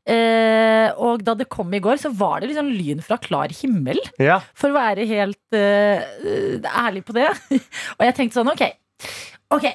Eh, 0.08 0.88
og 0.96 1.26
da 1.28 1.36
det 1.36 1.50
kom 1.52 1.74
i 1.76 1.82
går, 1.84 2.00
så 2.00 2.14
var 2.16 2.40
det 2.40 2.54
liksom 2.54 2.70
lyn 2.72 3.04
fra 3.04 3.18
klar 3.20 3.52
himmel. 3.52 4.00
ja. 4.16 4.38
For 4.56 4.72
å 4.72 4.78
være 4.80 5.04
helt 5.10 5.60
ærlig 6.72 7.04
på 7.04 7.18
det. 7.20 7.28
og 8.00 8.06
jeg 8.08 8.16
tenkte 8.16 8.40
sånn, 8.40 8.54
ok. 8.54 8.64
Ok, 9.58 9.68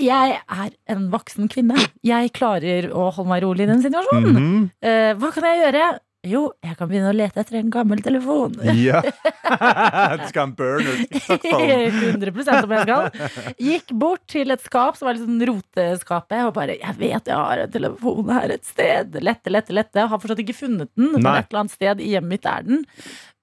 jeg 0.00 0.36
er 0.38 0.74
en 0.92 1.08
voksen 1.12 1.48
kvinne. 1.52 1.78
Jeg 2.06 2.32
klarer 2.36 2.90
å 2.90 3.08
holde 3.12 3.30
meg 3.30 3.42
rolig 3.44 3.66
i 3.66 3.70
den 3.72 3.82
situasjonen. 3.84 4.36
Mhm. 4.36 4.68
Eh, 4.82 5.14
hva 5.18 5.32
kan 5.34 5.48
jeg 5.48 5.64
gjøre? 5.64 5.88
Jo, 6.26 6.48
jeg 6.66 6.74
kan 6.74 6.88
begynne 6.90 7.12
å 7.12 7.14
lete 7.14 7.38
etter 7.44 7.60
en 7.60 7.68
gammel 7.70 8.00
telefon. 8.02 8.56
ja. 8.74 8.98
du 10.18 10.24
skal 10.28 10.40
ha 10.40 10.46
en 10.48 10.54
burner 10.58 10.98
TikTok-form. 11.12 12.00
100% 12.18 12.66
om 12.66 12.74
jeg 12.74 12.86
skal. 12.88 13.30
Gikk 13.68 13.94
bort 14.02 14.24
til 14.28 14.50
et 14.50 14.64
skap 14.66 14.98
som 14.98 15.06
var 15.08 15.16
litt 15.16 15.24
sånn 15.24 15.46
roteskapet, 15.52 16.42
og 16.48 16.56
bare 16.58 16.76
'Jeg 16.80 16.98
vet 16.98 17.30
jeg 17.30 17.38
har 17.38 17.62
en 17.62 17.70
telefon 17.70 18.34
her 18.34 18.50
et 18.50 18.66
sted'. 18.66 19.14
Lette, 19.22 19.50
lette, 19.54 19.72
lette. 19.72 20.08
Har 20.10 20.18
fortsatt 20.18 20.42
ikke 20.42 20.58
funnet 20.58 20.90
den, 20.96 21.12
men 21.14 21.26
et 21.26 21.48
eller 21.48 21.62
annet 21.64 21.76
sted 21.78 22.02
i 22.02 22.12
hjemmet 22.12 22.34
mitt 22.34 22.46
er 22.50 22.66
den. 22.66 22.84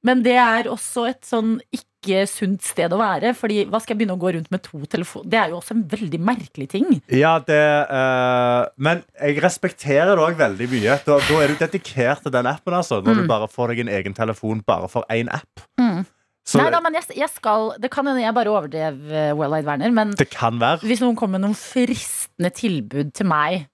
Men 0.06 0.22
det 0.22 0.38
er 0.38 0.70
også 0.70 1.08
et 1.10 1.24
sånn 1.26 1.58
ikke 1.74 1.95
sunt 2.30 2.64
sted 2.66 2.94
å 2.94 3.00
være. 3.00 3.34
Fordi 3.38 3.64
hva 3.70 3.82
skal 3.82 3.96
jeg 3.96 4.02
begynne 4.02 4.18
å 4.18 4.22
gå 4.22 4.34
rundt 4.38 4.52
med 4.54 4.64
to 4.66 4.82
telefoner? 4.92 5.30
Det 5.32 5.42
er 5.42 5.54
jo 5.54 5.60
også 5.60 5.76
en 5.78 5.86
veldig 5.92 6.22
merkelig 6.32 6.70
ting. 6.72 6.90
Ja, 7.14 7.38
det 7.44 7.62
uh, 7.90 8.66
Men 8.78 9.04
jeg 9.20 9.40
respekterer 9.44 10.14
det 10.14 10.26
òg 10.26 10.40
veldig 10.40 10.70
mye. 10.72 11.00
Da, 11.06 11.20
da 11.30 11.40
er 11.44 11.54
du 11.54 11.62
dedikert 11.62 12.26
til 12.26 12.36
den 12.36 12.50
appen, 12.52 12.78
altså. 12.78 13.02
Når 13.06 13.22
du 13.22 13.30
bare 13.30 13.50
får 13.52 13.74
deg 13.74 13.86
en 13.86 13.96
egen 14.00 14.18
telefon 14.18 14.64
bare 14.66 14.92
for 14.92 15.08
én 15.14 15.32
app. 15.34 15.66
Mm. 15.82 16.06
Så 16.46 16.62
Nei 16.62 16.70
da, 16.70 16.80
men 16.84 16.94
jeg, 16.94 17.08
jeg 17.18 17.30
skal 17.34 17.72
Det 17.82 17.90
kan 17.94 18.06
hende 18.06 18.22
jeg 18.22 18.36
bare 18.38 18.52
overdrev 18.54 19.00
uh, 19.10 19.32
Well-Eyed 19.38 19.66
Werner, 19.66 19.94
men 19.96 20.14
det 20.18 20.30
kan 20.34 20.60
være. 20.62 20.86
hvis 20.86 21.02
noen 21.02 21.18
kommer 21.18 21.40
med 21.40 21.48
noen 21.48 21.58
fristende 21.58 22.52
tilbud 22.54 23.10
til 23.18 23.30
meg 23.30 23.64
eh, 23.64 23.70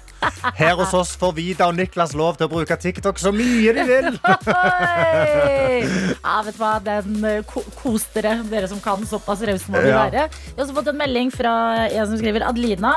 Her 0.58 0.76
hos 0.80 0.94
oss 0.98 1.14
får 1.20 1.34
Vida 1.38 1.68
og 1.70 1.76
Niklas 1.78 2.16
lov 2.18 2.38
til 2.40 2.48
å 2.48 2.52
bruke 2.52 2.78
TikTok 2.80 3.20
så 3.22 3.34
mye 3.36 3.76
de 3.78 3.86
vil. 3.88 4.10
Ja, 6.28 6.42
vet 6.44 6.58
du 6.58 6.60
hva, 6.60 6.74
den 6.84 7.24
eh, 7.28 7.44
ko 7.48 7.62
Kos 7.78 8.08
dere, 8.16 8.40
dere 8.50 8.68
som 8.70 8.80
kan. 8.84 9.04
Såpass 9.08 9.44
rause 9.46 9.72
må 9.72 9.82
vi 9.84 9.94
være. 9.94 10.26
Jeg 10.28 10.56
har 10.58 10.64
også 10.66 10.76
fått 10.76 10.90
en 10.92 11.00
melding 11.00 11.32
fra 11.34 11.54
en 11.86 12.10
som 12.10 12.18
skriver 12.20 12.46
Adelina. 12.48 12.96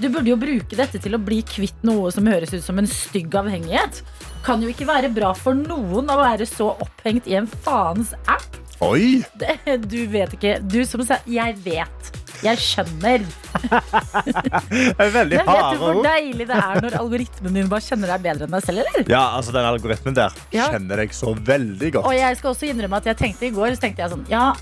Du 0.00 0.08
burde 0.08 0.30
jo 0.30 0.38
bruke 0.40 0.78
dette 0.78 1.00
til 1.02 1.16
å 1.16 1.20
bli 1.20 1.42
kvitt 1.44 1.82
noe 1.84 2.08
som 2.14 2.28
høres 2.30 2.54
ut 2.54 2.64
som 2.64 2.78
en 2.80 2.88
stygg 2.88 3.34
avhengighet. 3.36 4.00
Kan 4.46 4.62
jo 4.64 4.70
ikke 4.72 4.88
være 4.88 5.10
bra 5.12 5.34
for 5.36 5.58
noen 5.58 6.08
å 6.08 6.16
være 6.22 6.46
så 6.48 6.70
opphengt 6.80 7.28
i 7.28 7.36
en 7.36 7.50
faens 7.66 8.14
app. 8.24 8.56
Oi! 8.80 9.20
Det, 9.36 9.58
du 9.84 10.00
vet 10.08 10.32
ikke. 10.38 10.56
Du 10.64 10.80
som 10.88 11.04
sa 11.04 11.20
Jeg 11.28 11.58
vet. 11.66 12.19
Jeg 12.44 12.60
skjønner. 12.62 13.24
Det 13.60 15.04
er 15.04 15.12
veldig 15.12 15.38
Men 15.40 15.48
vet 15.50 15.72
du 15.74 15.80
hvor 15.82 16.00
deilig 16.04 16.46
det 16.48 16.56
er 16.56 16.80
når 16.86 16.96
algoritmen 17.00 17.56
din 17.58 17.70
bare 17.70 17.84
kjenner 17.84 18.12
deg 18.14 18.24
bedre 18.24 18.46
enn 18.48 18.54
deg 18.56 18.64
selv, 18.66 18.82
eller? 18.84 19.06
Ja, 19.12 19.22
altså 19.36 19.52
Den 19.56 19.68
algoritmen 19.68 20.16
der 20.16 20.36
Ja. 20.54 20.70
kjenner 20.72 21.02
deg 21.02 21.12
så 21.16 21.34
veldig 21.34 21.92
godt. 21.98 22.06
Og 22.08 22.14
jeg 22.16 22.36
skal 22.40 22.54
også 22.54 22.70
innrømme 22.70 23.00
at 23.02 23.10
jeg 23.12 23.18
tenkte 23.20 23.48
i 23.48 23.54
går 23.54 23.74
så 23.76 23.84
tenkte 23.84 24.04
jeg 24.04 24.14
sånn, 24.14 24.24
ja, 24.30 24.54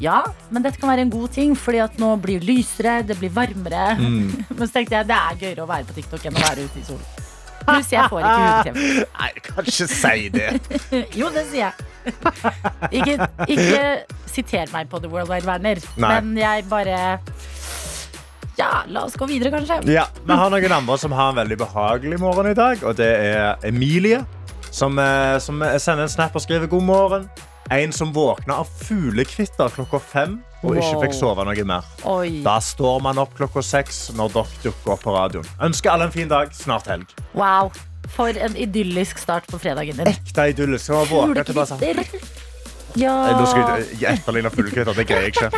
ja, 0.00 0.22
men 0.50 0.64
dette 0.64 0.80
kan 0.80 0.88
være 0.88 1.04
en 1.04 1.10
god 1.12 1.28
ting, 1.34 1.52
fordi 1.58 1.82
at 1.84 1.98
nå 2.00 2.14
blir 2.22 2.40
det 2.40 2.48
lysere, 2.48 3.00
det 3.06 3.18
blir 3.20 3.32
varmere. 3.34 3.98
Mm. 4.00 4.30
Men 4.56 4.62
så 4.64 4.72
tenkte 4.78 4.96
jeg 4.96 5.10
det 5.10 5.16
er 5.18 5.36
gøyere 5.42 5.66
å 5.66 5.68
være 5.68 5.84
på 5.90 5.96
TikTok 5.98 6.24
enn 6.24 6.38
å 6.40 6.44
være 6.46 6.64
ute 6.64 6.80
i 6.80 6.86
solen. 6.86 7.04
Pluss 7.66 7.92
jeg 7.92 8.08
får 8.10 8.24
ikke 8.24 8.40
hudkreft. 8.46 9.14
Nei, 9.20 9.30
kanskje 9.46 9.86
si 9.92 10.28
det. 10.34 10.48
Jo, 11.18 11.28
det 11.34 11.44
sier 11.50 11.68
jeg. 11.68 11.72
Ikke, 12.96 13.16
ikke 13.52 13.82
siter 14.30 14.70
meg 14.72 14.88
på 14.90 15.00
The 15.02 15.10
World 15.12 15.28
Wide 15.30 15.46
Werner, 15.48 15.82
men 16.00 16.32
jeg 16.40 16.64
bare 16.70 17.18
Ja, 18.58 18.70
la 18.88 19.04
oss 19.06 19.16
gå 19.20 19.28
videre, 19.28 19.52
kanskje. 19.54 19.80
Ja, 19.92 20.06
Vi 20.24 20.36
har 20.36 20.50
noen 20.52 20.74
andre 20.80 20.96
som 21.00 21.12
har 21.16 21.30
en 21.32 21.38
veldig 21.40 21.58
behagelig 21.60 22.18
morgen 22.20 22.50
i 22.50 22.56
dag, 22.56 22.82
og 22.84 22.96
det 23.00 23.08
er 23.08 23.68
Emilie. 23.68 24.24
Som, 24.70 24.98
eh, 25.02 25.36
som 25.42 25.58
sender 25.82 26.04
en 26.04 26.08
snap 26.12 26.36
og 26.38 26.44
skriver 26.44 26.68
god 26.70 26.84
morgen. 26.86 27.24
En 27.70 27.92
som 27.92 28.12
våkna 28.12 28.54
av 28.54 28.64
fuglekvitter 28.82 29.70
klokka 29.70 30.00
fem 30.02 30.32
og 30.66 30.74
ikke 30.74 31.04
fikk 31.04 31.14
sove 31.14 31.44
noe 31.46 31.64
mer. 31.64 31.86
Oi. 32.10 32.40
Da 32.42 32.56
står 32.58 32.98
man 33.04 33.20
opp 33.22 33.36
klokka 33.38 33.62
seks 33.62 34.08
når 34.18 34.32
dere 34.34 34.62
dukker 34.64 34.96
opp 34.96 35.04
på 35.06 35.14
radioen. 35.14 35.46
Ønsker 35.62 35.94
alle 35.94 36.08
en 36.10 36.14
fin 36.16 36.28
dag. 36.32 36.50
Snart 36.50 36.90
helg. 36.90 37.06
Wow. 37.38 37.70
For 38.10 38.34
en 38.34 38.58
idyllisk 38.58 39.22
start 39.22 39.46
på 39.46 39.60
fredagen 39.62 40.02
din. 40.02 40.10
Ekte 40.10 40.50
idyllisk. 40.50 40.88
Sånn 40.90 41.06
Fuglekvitter. 41.12 42.48
Ja. 42.98 43.14
Nå 43.38 43.46
skal 43.46 43.84
jeg 44.00 44.18
etterligne 44.18 44.50
fuglekvitter. 44.50 44.96
Det 44.96 45.06
greier 45.06 45.28
jeg 45.28 45.34
ikke. 45.34 45.50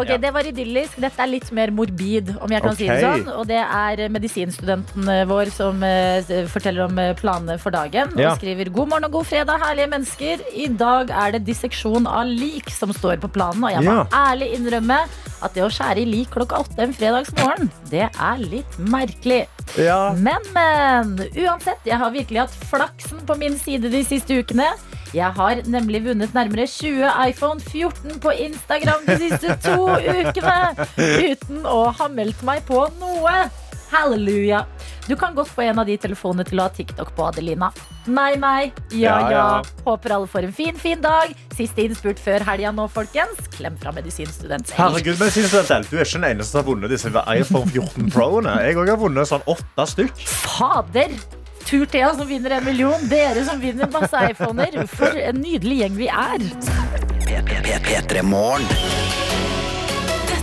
Ok, 0.00 0.12
Det 0.20 0.32
var 0.34 0.46
idyllisk. 0.48 0.98
Dette 1.02 1.22
er 1.24 1.30
litt 1.30 1.50
mer 1.56 1.72
morbid, 1.74 2.32
om 2.40 2.52
jeg 2.52 2.62
kan 2.64 2.76
si 2.78 2.88
det 2.88 3.00
sånn. 3.02 3.26
Og 3.34 3.46
det 3.50 3.60
er 3.60 4.04
medisinstudenten 4.12 5.08
eh, 5.12 5.24
vår 5.28 5.50
som 5.54 5.82
eh, 5.86 6.22
forteller 6.50 6.86
om 6.86 6.98
eh, 7.02 7.12
planene 7.18 7.58
for 7.60 7.74
dagen. 7.74 8.14
Ja. 8.20 8.32
Og 8.34 8.40
skriver 8.40 8.70
god 8.72 8.92
morgen 8.92 9.08
og 9.10 9.16
god 9.18 9.28
fredag, 9.30 9.60
herlige 9.64 9.90
mennesker. 9.94 10.44
I 10.54 10.68
dag 10.80 11.10
er 11.10 11.36
det 11.36 11.44
disseksjon 11.48 12.08
av 12.10 12.28
lik 12.30 12.70
som 12.74 12.92
står 12.96 13.20
på 13.22 13.32
planen. 13.34 13.64
Og 13.64 13.74
jeg 13.74 13.84
må 13.86 13.98
Ja. 14.00 14.06
ærlig 14.30 14.52
innrømme 14.56 15.00
at 15.42 15.54
det 15.56 15.64
å 15.64 15.70
skjære 15.72 16.02
i 16.02 16.08
lik 16.08 16.30
klokka 16.34 16.60
åtte 16.60 16.84
en 16.84 16.92
fredagsmorgen, 16.94 17.70
det 17.90 18.06
er 18.12 18.36
litt 18.38 18.78
merkelig. 18.78 19.46
Ja. 19.78 20.12
Men, 20.16 20.42
men. 20.54 21.14
Uansett, 21.36 21.80
jeg 21.86 21.96
har 22.00 22.10
virkelig 22.12 22.40
hatt 22.44 22.56
flaksen 22.70 23.22
på 23.26 23.36
min 23.38 23.56
side 23.58 23.90
de 23.92 24.02
siste 24.04 24.36
ukene. 24.42 24.68
Jeg 25.16 25.34
har 25.34 25.62
nemlig 25.66 26.04
vunnet 26.04 26.34
nærmere 26.36 26.66
20 26.70 27.08
iPhone 27.30 27.60
14 27.60 28.20
på 28.22 28.34
Instagram 28.46 29.08
de 29.08 29.16
siste 29.24 29.56
to 29.64 29.88
ukene. 29.90 30.86
Uten 30.96 31.66
å 31.66 31.88
ha 31.98 32.06
meldt 32.12 32.44
meg 32.46 32.62
på 32.68 32.84
noe. 33.00 33.34
Halleluja. 33.90 34.64
Du 35.08 35.16
kan 35.18 35.34
godt 35.34 35.48
få 35.50 35.64
en 35.66 35.80
av 35.82 35.88
de 35.88 35.96
telefonene 35.98 36.44
til 36.46 36.60
å 36.60 36.68
ha 36.68 36.70
TikTok 36.70 37.08
på, 37.16 37.24
Adelina. 37.26 37.72
Nei, 38.06 38.36
nei. 38.38 38.70
Ja, 38.94 39.16
Ja, 39.18 39.30
ja. 39.34 39.46
Håper 39.82 40.14
alle 40.14 40.30
får 40.30 40.46
en 40.46 40.54
fin, 40.54 40.78
fin 40.78 41.02
dag. 41.02 41.34
Siste 41.56 41.82
innspurt 41.82 42.22
før 42.22 42.44
helga 42.46 42.70
nå, 42.76 42.86
folkens. 42.94 43.42
Klem 43.56 43.74
fra 43.82 43.90
medisinstudent. 43.96 44.70
Herregud, 44.78 45.18
medisinstudent, 45.18 45.90
Du 45.90 45.98
er 45.98 46.06
ikke 46.06 46.20
den 46.22 46.30
eneste 46.30 46.52
som 46.52 46.62
har 46.62 46.70
vunnet 46.70 46.94
disse 46.94 47.10
iPhone 47.10 47.66
14 47.66 48.14
Pro-ene. 48.14 48.54
Jeg 48.68 48.78
òg 48.78 48.94
har 48.94 49.02
vunnet 49.02 49.32
sånn 49.32 49.42
åtte 49.50 49.90
stykk. 49.96 50.24
Fader! 50.46 51.39
Tur-Thea 51.70 52.14
som 52.14 52.26
vinner 52.26 52.50
en 52.50 52.64
million. 52.64 53.08
Dere 53.08 53.44
som 53.44 53.60
vinner 53.60 53.86
masse 53.92 54.24
iPhoner. 54.30 54.86
For 54.90 55.14
en 55.14 55.38
nydelig 55.38 55.76
gjeng 55.84 56.00
vi 56.00 56.10
er. 56.10 56.48
P3 57.86 58.22
Morgen. 58.26 58.99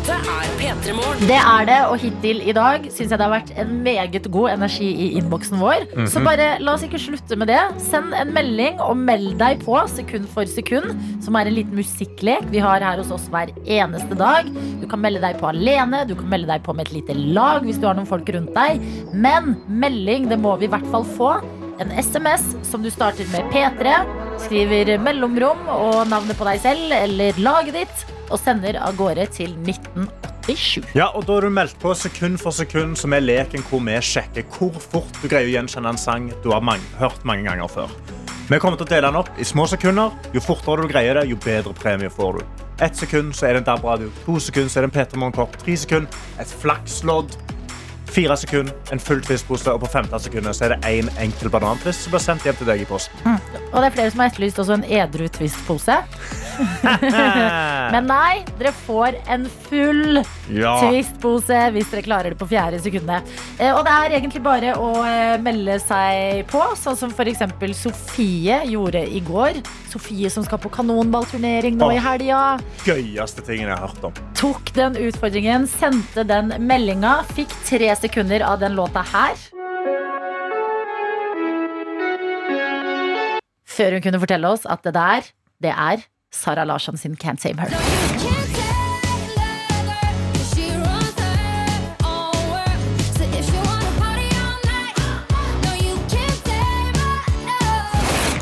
Dette 0.08 0.32
er 0.32 0.52
P3 0.56 0.94
Morgen. 0.96 1.24
Det 1.28 1.36
er 1.36 1.66
det, 1.68 1.78
og 1.92 1.98
hittil 2.00 2.38
i 2.48 2.54
dag 2.56 2.86
syns 2.86 3.10
jeg 3.12 3.20
det 3.20 3.26
har 3.26 3.34
vært 3.34 3.50
en 3.60 3.74
meget 3.84 4.30
god 4.32 4.54
energi 4.54 4.88
i 4.88 5.08
innboksen 5.20 5.60
vår. 5.60 5.84
Så 6.08 6.22
bare 6.24 6.46
la 6.64 6.78
oss 6.78 6.86
ikke 6.88 7.02
slutte 7.10 7.36
med 7.36 7.52
det. 7.52 7.60
Send 7.84 8.16
en 8.16 8.32
melding 8.32 8.80
og 8.86 8.96
meld 9.02 9.36
deg 9.42 9.60
på 9.66 9.76
sekund 9.92 10.30
for 10.32 10.48
sekund, 10.48 10.96
som 11.26 11.36
er 11.36 11.52
en 11.52 11.58
liten 11.58 11.76
musikklek 11.76 12.48
vi 12.56 12.64
har 12.64 12.88
her 12.88 13.04
hos 13.04 13.12
oss 13.12 13.28
hver 13.34 13.52
eneste 13.66 14.16
dag. 14.16 14.48
Du 14.80 14.88
kan 14.88 15.04
melde 15.04 15.20
deg 15.28 15.42
på 15.44 15.52
alene, 15.52 16.06
du 16.08 16.16
kan 16.16 16.32
melde 16.32 16.54
deg 16.54 16.64
på 16.64 16.78
med 16.78 16.88
et 16.88 17.02
lite 17.02 17.20
lag 17.36 17.68
hvis 17.68 17.84
du 17.84 17.92
har 17.92 18.00
noen 18.00 18.08
folk 18.08 18.32
rundt 18.32 18.56
deg. 18.56 18.80
Men 19.12 19.58
melding, 19.68 20.32
det 20.32 20.40
må 20.40 20.56
vi 20.56 20.72
i 20.72 20.72
hvert 20.72 20.88
fall 20.94 21.04
få. 21.20 21.36
En 21.84 21.92
SMS 22.00 22.54
som 22.66 22.80
du 22.80 22.88
starter 22.96 23.28
med 23.36 23.52
P3, 23.52 24.00
skriver 24.48 24.96
mellomrom 25.04 25.68
og 25.68 26.06
navnet 26.08 26.40
på 26.40 26.48
deg 26.48 26.64
selv 26.64 26.96
eller 26.96 27.44
laget 27.44 27.84
ditt, 27.84 28.14
og 28.30 28.40
sender 28.42 28.80
av 28.82 28.98
gårde 29.00 29.28
til 29.36 29.56
1987. 29.64 30.94
Ja, 30.96 31.10
og 31.16 31.26
Da 31.28 31.38
er 31.38 31.48
du 31.48 31.50
meldt 31.54 31.80
på 31.80 31.94
sekund 31.96 32.40
for 32.42 32.56
sekund, 32.56 32.98
som 32.98 33.14
er 33.14 33.26
leken 33.26 33.66
hvor 33.70 33.84
vi 33.84 33.98
sjekker 34.02 34.46
hvor 34.58 34.78
fort 34.80 35.20
du 35.22 35.28
greier 35.28 35.50
å 35.50 35.56
gjenkjenne 35.58 35.96
en 35.96 36.00
sang 36.00 36.30
du 36.44 36.52
har 36.52 36.64
mange, 36.64 36.86
hørt 37.00 37.26
mange 37.28 37.48
ganger 37.48 37.68
før. 37.68 37.92
Vi 38.48 38.60
kommer 38.64 38.80
til 38.80 38.88
å 38.88 38.92
dele 38.94 39.10
den 39.10 39.20
opp 39.20 39.30
i 39.36 39.44
små 39.44 39.66
sekunder. 39.68 40.14
Jo 40.32 40.40
fortere 40.40 40.86
du 40.86 40.88
greier 40.88 41.20
det, 41.20 41.26
jo 41.28 41.36
bedre 41.44 41.74
premie 41.76 42.08
får 42.10 42.38
du. 42.40 42.64
Ett 42.80 42.96
sekund 42.96 43.34
så 43.36 43.50
er 43.50 43.58
det 43.58 43.64
en 43.66 43.68
DAB-radio. 43.74 44.08
To 44.24 44.38
sekund 44.40 44.72
så 44.72 44.80
er 44.80 44.86
det 44.86 44.92
en 44.92 44.96
Peter 44.96 45.20
Morgenkopp. 45.20 45.58
Tre 45.60 45.76
sekund 45.76 46.08
et 46.40 46.54
flakslodd. 46.62 47.36
Fire 48.08 48.38
sekunder 48.40 48.74
en 48.96 49.00
full 49.04 49.20
twistpose, 49.22 49.68
og 49.74 49.82
på 49.84 49.90
15 49.92 50.20
sekunder 50.28 50.56
så 50.56 50.66
er 50.68 50.76
det 50.76 50.80
én 50.90 51.10
en 51.12 51.22
enkel 51.28 51.50
banantvist 51.54 52.06
som 52.08 52.14
blir 52.16 52.24
sendt 52.24 52.46
hjem 52.48 52.56
til 52.62 52.70
deg 52.70 52.82
i 52.82 52.88
posten. 52.90 53.36
Og 53.74 53.78
det 53.84 53.90
er 53.90 53.96
flere 53.98 54.14
som 54.14 54.24
har 54.24 54.32
etterlyst 54.32 54.62
også 54.64 54.78
en 54.80 54.86
edru 54.88 55.28
Twist-pose. 55.38 55.98
Men 57.94 58.08
nei, 58.10 58.42
dere 58.58 58.72
får 58.86 59.18
en 59.30 59.44
full 59.68 60.20
ja. 60.56 60.72
Twist-pose 60.82 61.60
hvis 61.76 61.92
dere 61.92 62.04
klarer 62.06 62.34
det 62.34 62.40
på 62.40 62.48
fjerde 62.50 62.80
sekundet. 62.82 63.28
Eh, 63.60 63.70
Og 63.76 63.84
det 63.86 63.94
er 63.94 64.16
egentlig 64.18 64.42
bare 64.46 64.74
å 64.80 64.90
eh, 65.06 65.36
melde 65.44 65.78
seg 65.84 66.46
på, 66.52 66.64
sånn 66.80 66.98
som 67.00 67.14
f.eks. 67.14 67.44
Sofie 67.78 68.62
gjorde 68.72 69.04
i 69.06 69.22
går. 69.28 69.60
Sofie 69.92 70.32
som 70.34 70.46
skal 70.48 70.60
på 70.64 70.72
kanonballturnering 70.74 71.78
nå 71.80 71.92
i 71.94 72.00
Åh. 72.00 72.08
helga. 72.08 72.42
Gøyeste 72.88 73.44
tingen 73.46 73.70
jeg 73.70 73.76
har 73.78 73.86
hørt 73.92 74.10
om. 74.10 74.18
Tok 74.38 74.72
den 74.78 74.98
utfordringen, 75.08 75.68
sendte 75.70 76.26
den 76.28 76.54
meldinga, 76.68 77.20
fikk 77.38 77.54
tre 77.68 77.94
sekunder 78.02 78.46
av 78.46 78.62
den 78.64 78.78
låta 78.78 79.04
her. 79.14 79.38
Før 83.78 83.98
hun 83.98 84.06
kunne 84.06 84.22
fortelle 84.24 84.50
oss 84.50 84.66
at 84.66 84.86
det 84.88 84.96
der, 84.98 85.30
det 85.62 85.74
er 85.74 86.08
Sara 86.34 86.66
Larsson 86.66 86.98
sin 86.98 87.18
Can't 87.18 87.42
Save 87.42 87.62
Her. 87.62 88.27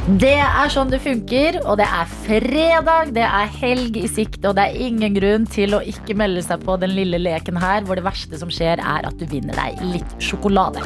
Det 0.06 0.36
er 0.38 0.68
sånn 0.70 0.92
det 0.92 1.00
funker, 1.02 1.56
og 1.66 1.80
det 1.80 1.86
er 1.90 2.10
fredag, 2.28 3.10
det 3.16 3.24
er 3.26 3.48
helg 3.58 3.96
i 3.98 4.04
sikte, 4.06 4.52
og 4.52 4.54
det 4.60 4.68
er 4.68 4.84
ingen 4.86 5.16
grunn 5.16 5.48
til 5.50 5.74
å 5.74 5.80
ikke 5.82 6.14
melde 6.14 6.44
seg 6.46 6.62
på 6.62 6.76
den 6.78 6.92
lille 6.94 7.18
leken 7.18 7.58
her, 7.58 7.82
hvor 7.88 7.98
det 7.98 8.04
verste 8.06 8.38
som 8.38 8.52
skjer, 8.54 8.78
er 8.78 9.08
at 9.10 9.16
du 9.18 9.26
vinner 9.32 9.58
deg 9.58 9.82
litt 9.96 10.14
sjokolade. 10.22 10.84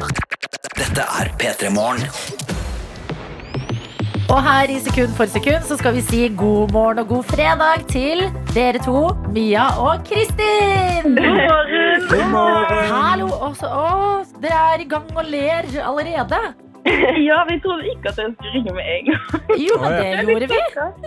Dette 0.72 1.04
er 1.04 1.28
P3 1.36 1.68
Morgen. 1.74 2.08
Og 4.30 4.40
her 4.46 4.72
i 4.72 4.78
Sekund 4.80 5.12
for 5.18 5.28
sekund 5.28 5.68
så 5.68 5.76
skal 5.76 5.98
vi 5.98 6.06
si 6.06 6.22
god 6.40 6.72
morgen 6.72 7.02
og 7.04 7.12
god 7.12 7.28
fredag 7.34 7.84
til 7.92 8.24
dere 8.54 8.80
to, 8.80 9.10
Mia 9.36 9.68
og 9.84 10.08
Kristin. 10.08 11.20
God 12.08 12.26
morgen. 12.32 12.82
Hallo. 12.88 13.28
Også, 13.50 13.68
å, 13.68 14.24
dere 14.40 14.64
er 14.72 14.88
i 14.88 14.90
gang 14.96 15.12
og 15.12 15.28
ler 15.28 15.68
allerede. 15.84 16.69
Ja, 17.28 17.44
vi 17.48 17.58
trodde 17.60 17.84
ikke 17.92 18.08
at 18.12 18.16
den 18.16 18.34
skulle 18.36 18.52
ringe 18.54 18.72
med 18.74 18.84
en 18.94 19.10
gang. 19.10 19.58
Jo, 19.60 19.76
men 19.82 19.92
det 20.00 20.28
gjorde 20.32 20.48
vi. 20.52 20.60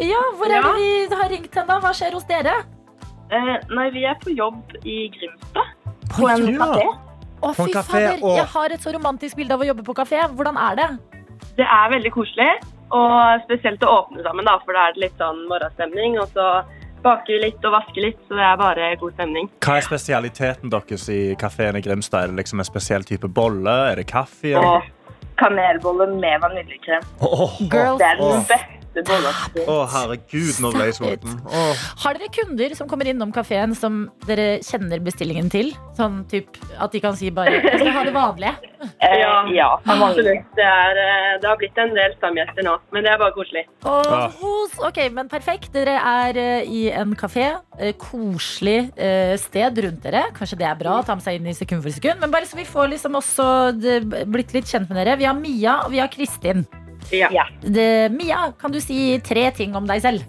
Ja, 0.10 0.22
Hvor 0.38 0.52
er 0.52 0.62
det 0.62 0.74
vi 0.78 1.16
har 1.22 1.30
ringt 1.34 1.56
hen, 1.58 1.68
da? 1.70 1.80
Hva 1.84 1.94
skjer 1.98 2.14
hos 2.18 2.28
dere? 2.30 2.54
Eh, 3.34 3.56
nei, 3.74 3.88
vi 3.96 4.04
er 4.06 4.20
på 4.22 4.34
jobb 4.38 4.76
i 4.86 4.98
Grimstad. 5.16 5.74
På 6.14 6.30
en 6.30 6.46
Ja. 6.54 6.60
kafé. 6.62 6.86
Å, 7.44 7.50
fy 7.58 7.72
fader. 7.74 8.20
og- 8.24 8.38
Jeg 8.38 8.46
har 8.54 8.72
et 8.72 8.80
så 8.86 8.94
romantisk 8.94 9.36
bilde 9.36 9.52
av 9.54 9.60
å 9.60 9.66
jobbe 9.68 9.84
på 9.84 9.94
kafé. 9.98 10.22
Hvordan 10.36 10.56
er 10.58 10.76
det? 10.76 10.90
Det 11.58 11.66
er 11.66 11.90
veldig 11.92 12.12
koselig, 12.14 12.52
og 12.92 13.42
spesielt 13.44 13.82
å 13.84 13.90
åpne 14.06 14.24
sammen, 14.24 14.46
da, 14.46 14.60
for 14.64 14.74
da 14.74 14.88
er 14.88 14.94
det 14.94 15.02
litt 15.02 15.18
sånn 15.18 15.42
morgenstemning. 15.50 16.20
Og 16.22 16.30
så 16.30 16.64
baker 17.04 17.28
vi 17.34 17.40
litt 17.50 17.66
og 17.66 17.74
vasker 17.74 18.02
litt, 18.02 18.20
så 18.30 18.38
det 18.38 18.46
er 18.48 18.56
bare 18.58 18.96
god 18.96 19.14
stemning. 19.18 19.50
Hva 19.60 19.78
er 19.78 19.82
spesialiteten 19.82 20.70
deres 20.70 21.10
i 21.10 21.36
kafeen 21.36 21.76
i 21.76 21.82
Grimstad? 21.82 22.24
Er 22.24 22.28
det 22.28 22.46
liksom 22.46 22.60
en 22.60 22.66
spesiell 22.66 23.04
type 23.04 23.28
bolle? 23.28 23.92
Er 23.92 23.96
det 23.96 24.08
kaffe? 24.08 24.56
Og 24.56 24.64
Eller? 24.64 24.82
Kanelbolle 25.38 26.08
med 26.08 26.42
vaniljekrem. 26.42 27.04
Oh, 27.22 27.42
oh, 27.42 27.62
oh. 27.62 27.70
Det 27.70 28.08
er 28.08 28.16
den 28.22 28.46
Åh. 28.94 29.02
beste 29.02 29.04
bolla. 29.10 29.32
Å, 29.68 29.76
herregud, 29.90 30.60
nå 30.62 30.72
ble 30.74 30.86
jeg 30.90 30.98
sulten. 31.00 31.40
Har 32.04 32.18
dere 32.18 32.30
kunder 32.34 32.76
som 32.78 32.88
kommer 32.90 33.10
innom 33.10 33.32
kafeen 33.34 33.74
som 33.78 34.04
dere 34.28 34.60
kjenner 34.66 35.02
bestillingen 35.04 35.50
til? 35.50 35.74
Sånn 35.98 36.24
typ 36.30 36.58
at 36.78 36.92
de 36.94 37.00
kan 37.04 37.16
si 37.18 37.32
bare 37.34 37.58
Jeg 37.64 37.80
skal 37.80 37.92
ha 37.98 38.04
det 38.04 38.14
vanlige. 38.16 38.54
Eh, 39.00 39.14
ja, 39.56 39.78
absolutt. 39.88 40.44
Det, 40.58 40.64
er, 40.68 40.98
eh, 41.00 41.38
det 41.40 41.48
har 41.48 41.56
blitt 41.56 41.78
en 41.80 41.94
del 41.96 42.12
stamgjester 42.18 42.66
nå, 42.68 42.74
men 42.92 43.06
det 43.06 43.14
er 43.14 43.22
bare 43.22 43.32
koselig. 43.32 43.62
Og 43.88 44.10
Ah. 44.12 44.26
hos, 44.42 44.76
ok, 44.84 45.00
men 45.16 45.30
perfekt. 45.32 45.70
Dere 45.72 45.94
er 45.96 46.36
eh, 46.42 46.68
i 46.68 46.82
en 46.92 47.16
kafé. 47.16 47.46
koselig 47.98 48.92
sted 49.40 49.80
rundt 49.86 50.04
dere. 50.04 50.26
Kanskje 50.36 50.58
det 50.60 50.68
er 50.68 50.76
bra 50.76 50.98
å 51.00 51.06
ta 51.08 51.16
med 51.16 51.24
seg 51.24 51.40
inn 51.40 51.48
i 51.48 51.56
sekund 51.56 51.82
for 51.82 51.96
sekund. 51.96 52.20
Men 52.20 52.32
bare 52.32 52.44
så 52.46 52.60
vi 52.60 52.68
får 52.68 52.92
liksom 52.92 53.16
også 53.16 53.48
blitt 54.28 54.52
litt 54.54 54.68
kjent 54.68 54.90
med 54.92 55.00
dere. 55.00 55.16
Vi 55.16 55.26
har 55.32 55.34
Mia 55.40 55.80
og 55.86 55.92
vi 55.96 56.04
har 56.04 56.12
Kristin. 56.12 56.68
Ja. 57.12 57.46
Det, 57.62 58.12
Mia, 58.14 58.52
kan 58.60 58.72
du 58.74 58.80
si 58.82 59.18
tre 59.26 59.50
ting 59.56 59.76
om 59.76 59.88
deg 59.90 60.02
selv? 60.04 60.24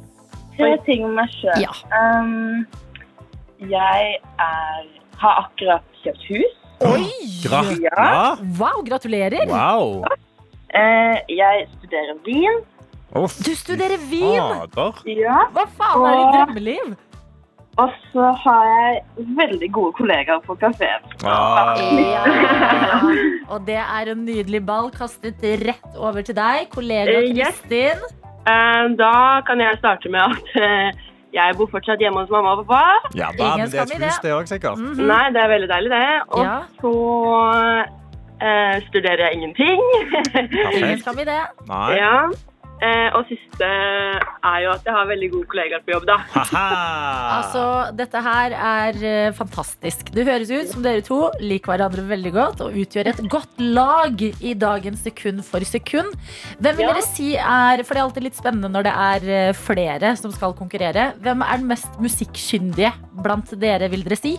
Tre 0.58 0.74
ting 0.86 1.04
om 1.06 1.14
meg 1.18 1.30
sjøl. 1.34 1.62
Ja. 1.62 1.72
Um, 1.94 2.66
jeg 3.58 4.18
er, 4.20 4.84
har 5.22 5.40
akkurat 5.46 5.86
kjøpt 6.02 6.28
hus. 6.30 6.60
Oi! 6.84 7.08
ja 7.46 8.36
Wow, 8.58 8.82
gratulerer. 8.84 9.46
Wow. 9.48 10.02
Uh, 10.74 11.16
jeg 11.30 11.66
studerer 11.78 12.18
vin. 12.26 12.62
Oh, 13.14 13.30
Du 13.46 13.52
studerer 13.54 14.00
vin. 14.10 14.40
fader. 14.42 15.02
Ja. 15.06 15.44
Hva 15.54 15.66
faen 15.78 16.06
er 16.08 16.16
ditt 16.18 16.34
drømmeliv? 16.34 16.94
Og 17.82 17.90
så 18.12 18.26
har 18.44 18.66
jeg 18.70 19.00
veldig 19.38 19.68
gode 19.74 19.92
kollegaer 19.98 20.42
på 20.46 20.54
kafeen. 20.60 21.02
Ah. 21.26 21.74
Ja. 21.98 22.22
Og 23.52 23.64
det 23.66 23.80
er 23.82 24.10
en 24.12 24.22
nydelig 24.26 24.60
ball 24.66 24.92
kastet 24.94 25.42
rett 25.42 25.96
over 25.98 26.22
til 26.22 26.36
deg, 26.38 26.68
kollega 26.74 27.18
Kristin. 27.26 27.98
yes. 28.04 28.14
Eh, 28.46 28.84
da 29.00 29.40
kan 29.48 29.58
jeg 29.64 29.78
starte 29.80 30.10
med 30.12 30.20
at 30.20 30.54
eh, 30.60 31.02
jeg 31.34 31.56
bor 31.58 31.66
fortsatt 31.72 31.98
hjemme 32.04 32.22
hos 32.22 32.30
mamma 32.30 32.52
og 32.54 32.66
pappa. 32.68 33.10
Ja 33.18 33.32
da, 33.34 33.54
Ingen 33.56 33.64
men 33.64 33.70
det 33.72 33.80
er 33.80 33.82
et 33.82 33.94
hus, 34.06 34.18
det. 34.20 34.22
det 34.28 34.32
òg, 34.38 34.46
sikkert. 34.52 34.78
-hmm. 34.78 35.06
Nei, 35.10 35.24
det 35.34 35.40
er 35.42 35.48
veldig 35.48 35.68
deilig, 35.74 35.90
det. 35.90 36.08
Og 36.28 36.44
Ja. 36.44 36.58
så 36.80 36.92
eh, 38.46 38.76
studerer 38.88 39.20
jeg 39.26 39.32
ingenting. 39.34 39.80
Ingen 40.76 40.98
skal 40.98 41.00
skam 41.00 41.18
i 41.18 41.24
det. 41.24 41.42
Nei. 41.68 41.90
ja. 41.98 42.16
Eh, 42.84 43.14
og 43.16 43.24
siste 43.30 43.64
er 43.64 44.58
jo 44.64 44.72
at 44.74 44.84
jeg 44.84 44.92
har 44.92 45.06
veldig 45.08 45.28
gode 45.32 45.46
kollegaer 45.52 45.84
på 45.86 45.94
jobb, 45.94 46.06
da. 46.10 46.16
Altså, 47.34 47.62
dette 47.96 48.20
her 48.24 48.54
er 48.58 48.98
eh, 49.08 49.30
fantastisk. 49.36 50.10
Det 50.14 50.26
høres 50.28 50.50
ut 50.52 50.72
som 50.74 50.84
dere 50.84 51.04
to 51.06 51.18
liker 51.42 51.72
hverandre 51.74 52.04
veldig 52.10 52.32
godt 52.34 52.62
og 52.66 52.76
utgjør 52.82 53.10
et 53.12 53.22
godt 53.32 53.62
lag 53.62 54.20
i 54.24 54.54
dagens 54.58 55.04
Sekund 55.04 55.42
for 55.44 55.64
sekund. 55.68 56.12
Hvem 56.62 56.78
vil 56.78 56.86
Ja. 56.86 56.92
dere 56.94 57.02
si 57.04 57.30
er 57.36 57.82
For 57.84 57.94
det 57.94 58.00
er 58.00 58.04
alltid 58.06 58.24
litt 58.28 58.38
spennende 58.38 58.70
når 58.72 58.86
det 58.88 58.94
er 59.06 59.30
eh, 59.48 59.52
flere 59.56 60.14
som 60.20 60.32
skal 60.32 60.54
konkurrere. 60.56 61.12
Hvem 61.24 61.42
er 61.44 61.60
den 61.60 61.68
mest 61.72 61.98
musikkkyndige 62.00 62.92
blant 63.24 63.52
dere, 63.60 63.88
vil 63.92 64.04
dere 64.06 64.16
si? 64.20 64.36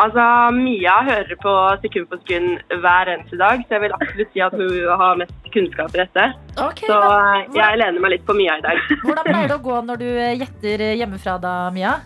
Altså, 0.00 0.24
Mia 0.56 0.94
hører 1.04 1.34
på 1.42 1.52
sekund 1.82 2.06
for 2.08 2.20
sekund 2.22 2.62
hver 2.82 3.10
eneste 3.12 3.36
dag, 3.40 3.60
så 3.66 3.76
jeg 3.76 3.82
vil 3.84 3.94
absolutt 3.98 4.30
si 4.32 4.40
at 4.46 4.54
hun 4.56 4.70
har 5.02 5.18
mest 5.20 5.50
kunnskap 5.52 5.92
i 5.96 6.00
dette. 6.00 6.24
Okay, 6.56 6.86
Så 6.88 6.96
men 6.96 7.50
eh, 7.50 7.58
jeg 7.58 7.80
lener 7.82 8.00
meg 8.04 8.14
litt 8.16 8.24
på 8.28 8.36
Mia 8.38 8.56
i 8.56 8.64
dag. 8.64 8.80
Hvordan 9.04 9.26
pleier 9.28 9.50
det 9.52 9.58
å 9.58 9.64
gå 9.66 9.76
når 9.90 10.00
du 10.00 10.08
eh, 10.12 10.32
gjetter 10.40 10.86
eh, 10.88 10.94
hjemmefra 11.02 11.36
da, 11.42 11.54
Mia? 11.74 11.98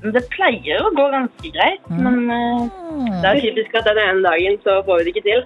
Det 0.00 0.22
pleier 0.32 0.80
å 0.86 0.92
gå 0.96 1.08
ganske 1.12 1.50
greit, 1.56 1.82
Mm. 1.90 2.04
men 2.06 2.30
eh, 2.32 3.18
det 3.20 3.32
er 3.34 3.40
typisk 3.48 3.74
at 3.80 3.88
den 3.90 3.98
ene 4.04 4.22
dagen 4.24 4.60
så 4.64 4.78
får 4.86 5.00
vi 5.02 5.08
det 5.08 5.12
ikke 5.16 5.26
til. 5.26 5.42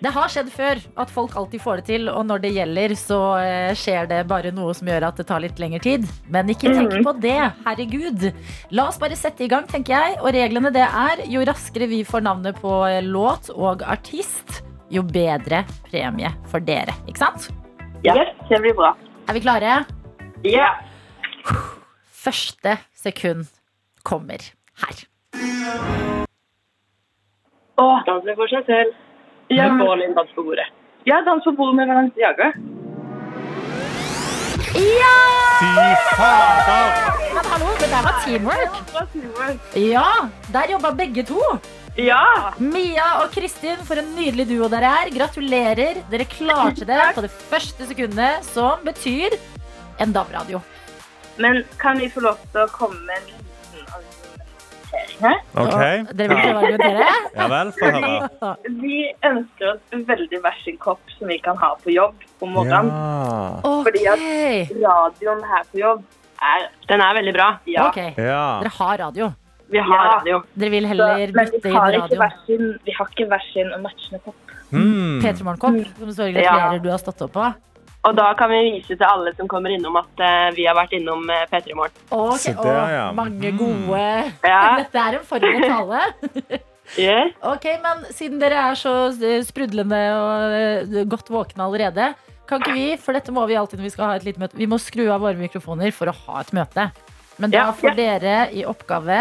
Det 0.00 0.08
har 0.14 0.30
skjedd 0.32 0.48
før 0.48 0.78
at 1.02 1.10
folk 1.12 1.34
alltid 1.36 1.60
får 1.60 1.80
det 1.80 1.84
til, 1.90 2.08
og 2.08 2.22
når 2.24 2.40
det 2.40 2.50
gjelder, 2.54 2.94
så 2.96 3.18
eh, 3.36 3.72
skjer 3.76 4.06
det 4.08 4.22
bare 4.30 4.48
noe 4.56 4.72
som 4.76 4.88
gjør 4.88 5.04
at 5.10 5.18
det 5.20 5.26
tar 5.28 5.42
litt 5.44 5.60
lengre 5.60 5.80
tid. 5.84 6.06
Men 6.32 6.48
ikke 6.48 6.72
tenk 6.72 6.94
på 7.04 7.12
det, 7.20 7.36
herregud. 7.66 8.24
La 8.72 8.86
oss 8.88 8.96
bare 9.02 9.18
sette 9.20 9.44
i 9.44 9.50
gang, 9.52 9.66
tenker 9.68 9.92
jeg. 9.92 10.16
Og 10.22 10.32
reglene 10.32 10.72
det 10.72 10.86
er 10.86 11.20
jo 11.28 11.44
raskere 11.44 11.90
vi 11.90 12.00
får 12.08 12.24
navnet 12.24 12.56
på 12.62 12.72
eh, 12.88 13.02
låt 13.04 13.52
og 13.52 13.84
artist, 13.84 14.62
jo 14.88 15.04
bedre 15.04 15.66
premie 15.90 16.32
for 16.48 16.64
dere. 16.64 16.96
Ikke 17.04 17.20
sant? 17.20 17.50
Ja, 18.06 18.16
det 18.16 18.62
blir 18.64 18.78
bra. 18.80 18.94
Er 19.28 19.36
vi 19.36 19.44
klare? 19.44 19.82
Ja. 20.48 20.70
Første 22.24 22.78
sekund 22.96 23.52
kommer 24.08 24.48
her. 24.80 25.04
Åh, 27.80 28.02
danser 28.08 28.40
for 28.40 28.48
seg 28.48 28.64
selv. 28.64 28.96
Ja, 29.50 29.72
med 29.72 29.86
Bålin 29.86 30.14
dans 30.14 30.30
på 30.34 30.42
bordet. 30.42 30.66
Ja, 31.04 31.22
dans 31.26 31.44
på 31.44 31.52
bordet 31.52 31.74
med 31.76 31.88
Valenciaga. 31.88 32.52
Ja! 34.74 35.16
Fy 35.60 35.70
fader. 36.16 36.92
Men 37.34 37.48
hallo, 37.52 37.70
det 37.80 37.88
der 37.90 38.04
var 38.06 38.20
teamwork. 38.24 38.78
Ja, 39.74 40.06
der 40.54 40.70
jobba 40.70 40.92
begge 40.94 41.24
to. 41.26 41.40
Ja! 41.98 42.22
Mia 42.62 43.08
og 43.24 43.34
Kristin, 43.34 43.82
for 43.88 43.98
en 43.98 44.14
nydelig 44.14 44.46
duo 44.52 44.70
dere 44.70 44.92
er. 45.00 45.10
Gratulerer. 45.18 45.98
Dere 46.12 46.28
klarte 46.30 46.86
det 46.86 47.00
på 47.18 47.26
det 47.26 47.32
første 47.50 47.90
sekundet, 47.90 48.46
som 48.54 48.86
betyr 48.86 49.34
en 49.98 50.14
DAB-radio. 50.14 50.62
Men 51.42 51.64
kan 51.82 51.98
vi 51.98 52.06
få 52.14 52.22
lov 52.22 52.38
til 52.52 52.62
å 52.62 52.70
komme 52.70 53.02
med 53.02 53.18
en 53.18 53.34
liten 53.34 54.06
argumentering 54.90 55.38
Okay. 55.50 56.00
OK. 56.00 56.10
Og 56.10 56.16
Dere 56.16 56.28
vil 56.28 56.38
prøve 56.40 56.54
å 56.54 56.62
argumentere? 56.64 57.08
Ja 57.36 57.46
vel, 57.50 57.72
få 57.76 57.90
høre. 57.94 58.54
Vi 58.80 58.98
ønsker 59.28 59.72
oss 59.74 60.06
veldig 60.08 60.40
hver 60.44 60.56
sin 60.64 60.78
kopp 60.82 61.12
som 61.18 61.28
vi 61.28 61.38
kan 61.44 61.56
ha 61.60 61.74
på 61.82 61.92
jobb 61.94 62.14
om 62.42 62.54
morgenen. 62.56 62.90
Ja. 62.90 63.74
Fordi 63.86 64.04
at 64.14 64.24
Radioen 64.80 65.44
her 65.52 65.62
på 65.72 65.82
jobb 65.82 66.02
er 66.40 66.68
Den 66.88 67.00
er 67.04 67.14
veldig 67.20 67.34
bra. 67.36 67.48
Ja. 67.68 67.88
Okay. 67.88 68.14
ja. 68.16 68.60
Dere 68.64 68.74
har 68.78 68.98
radio. 69.04 69.30
Vi 69.70 69.78
har 69.78 70.04
Ja. 70.04 70.12
radio. 70.18 70.42
Dere 70.58 70.70
vil 70.70 70.86
heller 70.86 71.16
vi 71.20 71.32
bytte 71.32 71.68
inn 71.68 72.16
hver 72.18 72.36
sin, 72.46 72.78
vi 72.84 72.92
har 72.96 73.06
ikke 73.12 73.28
hver 73.30 73.44
sin 73.52 73.72
og 73.72 73.82
matchende 73.84 74.18
kopp. 74.24 74.36
Mm. 74.72 75.20
P3 75.22 75.42
Morgenkopp, 75.44 75.98
som 75.98 76.12
står 76.14 76.32
gratulerer 76.34 76.82
du 76.82 76.90
har 76.90 76.98
stått 76.98 77.22
opp 77.22 77.32
på. 77.32 77.52
Og 78.08 78.14
da 78.16 78.30
kan 78.38 78.48
vi 78.48 78.58
vise 78.78 78.94
til 78.96 79.04
alle 79.04 79.34
som 79.36 79.48
kommer 79.50 79.74
innom 79.74 79.98
at 80.00 80.22
eh, 80.24 80.46
vi 80.56 80.64
har 80.64 80.76
vært 80.78 80.94
innom 80.96 81.20
uh, 81.28 81.42
P3 81.50 81.74
Morgen. 81.76 81.98
Okay, 82.08 82.38
Se 82.46 82.54
der, 82.56 82.78
og 82.80 82.92
ja. 82.94 83.02
mange 83.12 83.50
Mm. 83.52 83.58
gode 83.60 84.04
Ja. 84.52 84.60
Dette 84.80 85.02
er 85.02 85.18
en 85.18 85.26
forberedt 85.28 85.66
tale. 85.68 86.00
yeah. 87.04 87.28
Ok, 87.44 87.66
men 87.84 88.06
siden 88.16 88.40
dere 88.40 88.62
er 88.70 88.78
så 88.80 88.94
eh, 89.20 89.42
sprudlende 89.44 89.98
og 90.16 90.54
eh, 90.56 91.04
godt 91.12 91.28
våkne 91.28 91.66
allerede, 91.66 92.14
kan 92.48 92.64
ikke 92.64 92.72
vi, 92.74 92.86
for 92.98 93.14
dette 93.14 93.30
må 93.36 93.44
vi 93.46 93.54
alltid 93.60 93.78
når 93.78 93.86
vi 93.86 93.92
skal 93.92 94.08
ha 94.08 94.14
et 94.18 94.24
lite 94.26 94.40
møte, 94.42 94.56
vi 94.58 94.66
må 94.66 94.78
skru 94.82 95.04
av 95.12 95.20
våre 95.22 95.36
mikrofoner 95.38 95.92
for 95.94 96.10
å 96.10 96.14
ha 96.24 96.40
et 96.40 96.54
møte. 96.56 96.88
Men 97.40 97.52
da 97.52 97.68
får 97.76 97.94
dere 98.00 98.38
i 98.56 98.64
oppgave 98.68 99.20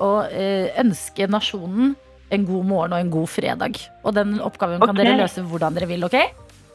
å 0.00 0.12
eh, 0.30 0.70
ønske 0.80 1.26
nasjonen 1.28 1.92
en 2.30 2.46
god 2.46 2.64
morgen 2.70 2.94
og 2.94 3.02
en 3.02 3.10
god 3.12 3.28
fredag. 3.28 3.76
Og 4.06 4.14
den 4.16 4.38
oppgaven 4.40 4.80
kan 4.80 4.94
dere 4.96 5.18
løse 5.18 5.42
hvordan 5.44 5.74
dere 5.76 5.90
vil, 5.90 6.06
ok? 6.06 6.16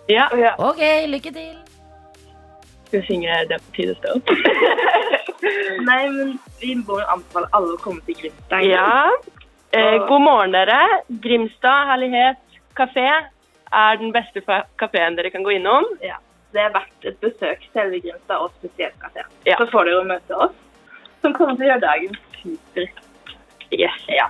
Ja. 0.08 0.56
Ok, 0.58 0.82
lykke 1.08 1.32
til. 1.34 1.56
Skal 2.88 3.02
vi 3.02 3.06
synge 3.06 3.30
'Det 3.48 3.56
er 3.58 3.64
på 3.66 3.72
tide 3.76 3.92
å 3.92 3.98
stå 4.00 4.14
opp'? 4.16 4.30
Nei, 5.90 6.10
men 6.10 6.40
vi 6.62 6.76
må 6.76 7.00
jo 7.00 7.08
anbefale 7.14 7.50
alle 7.54 7.74
å 7.74 7.82
komme 7.82 8.02
til 8.06 8.16
Grimstad. 8.20 8.66
Ja. 8.66 9.12
Eh, 9.76 9.98
god 10.08 10.22
morgen, 10.22 10.54
dere. 10.54 10.78
Grimstad 11.22 11.90
Herlighet 11.90 12.38
kafé 12.78 13.08
er 13.74 13.98
den 14.00 14.14
beste 14.14 14.42
kafeen 14.80 15.18
dere 15.18 15.32
kan 15.34 15.44
gå 15.44 15.58
innom. 15.58 15.86
Ja. 16.02 16.18
Det 16.54 16.62
er 16.64 16.72
verdt 16.72 17.10
et 17.10 17.20
besøk 17.20 17.66
selve 17.74 18.00
Grimstad 18.00 18.38
og 18.40 18.54
spesielt 18.60 18.96
kafé. 19.02 19.26
Ja. 19.46 19.58
Så 19.60 19.68
får 19.74 19.90
dere 19.90 20.08
møte 20.14 20.38
oss, 20.48 20.56
som 21.22 21.34
kommer 21.34 21.58
til 21.58 21.68
å 21.68 21.72
gjøre 21.74 21.84
dagen 21.84 22.18
super. 22.42 22.90
Yes. 23.72 24.02
Ja. 24.10 24.30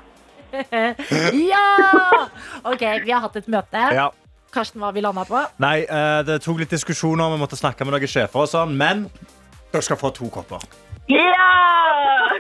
Ja! 1.52 2.28
Ok, 2.64 2.82
vi 3.04 3.12
har 3.12 3.20
hatt 3.20 3.36
et 3.36 3.48
møte. 3.52 3.82
Ja. 3.94 4.10
Karsten, 4.56 4.80
hva 4.80 4.94
vi 4.96 5.04
landa 5.04 5.26
på? 5.28 5.42
Nei, 5.64 5.82
eh, 5.84 6.22
det 6.28 6.40
tok 6.46 6.64
litt 6.64 6.72
diskusjoner, 6.72 7.34
vi 7.36 7.42
måtte 7.42 7.60
snakke 7.60 7.84
med 7.84 7.98
noen 7.98 8.12
sjefer 8.12 8.46
og 8.46 8.52
sånn, 8.52 8.76
men 8.80 9.10
dere 9.74 9.84
skal 9.84 10.00
få 10.00 10.14
to 10.16 10.32
kopper. 10.32 10.64
Ja! 11.12 11.52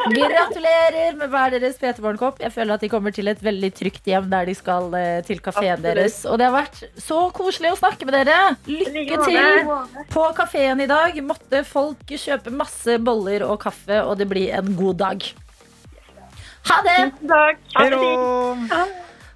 Gratulerer 0.06 1.15
med 1.17 1.30
hver 1.34 1.54
deres 1.54 1.78
P3 1.82 2.01
Morgenkopp. 2.01 2.39
Jeg 2.41 2.54
føler 2.54 2.75
at 2.75 2.84
de 2.86 2.89
kommer 2.89 3.13
til 3.13 3.30
et 3.30 3.41
veldig 3.41 3.71
trygt 3.78 4.10
hjem 4.10 4.28
der 4.32 4.47
de 4.49 4.56
skal 4.58 4.89
eh, 4.97 5.21
til 5.25 5.41
kafeen 5.43 5.82
deres. 5.84 6.19
Og 6.30 6.39
det 6.39 6.47
har 6.47 6.56
vært 6.56 6.82
så 7.01 7.19
koselig 7.36 7.73
å 7.73 7.80
snakke 7.80 8.08
med 8.10 8.17
dere. 8.17 8.56
Lykke 8.69 9.19
til 9.25 9.71
på 10.13 10.28
kafeen 10.38 10.82
i 10.86 10.89
dag. 10.89 11.17
Måtte 11.25 11.63
folk 11.67 12.06
kjøpe 12.10 12.54
masse 12.54 12.99
boller 13.06 13.45
og 13.47 13.60
kaffe, 13.65 14.01
og 14.06 14.17
det 14.21 14.30
blir 14.30 14.54
en 14.58 14.75
god 14.78 15.01
dag. 15.01 15.25
Ha 16.69 16.82
det! 16.86 16.99
Hei 17.78 17.89
da! 17.93 18.86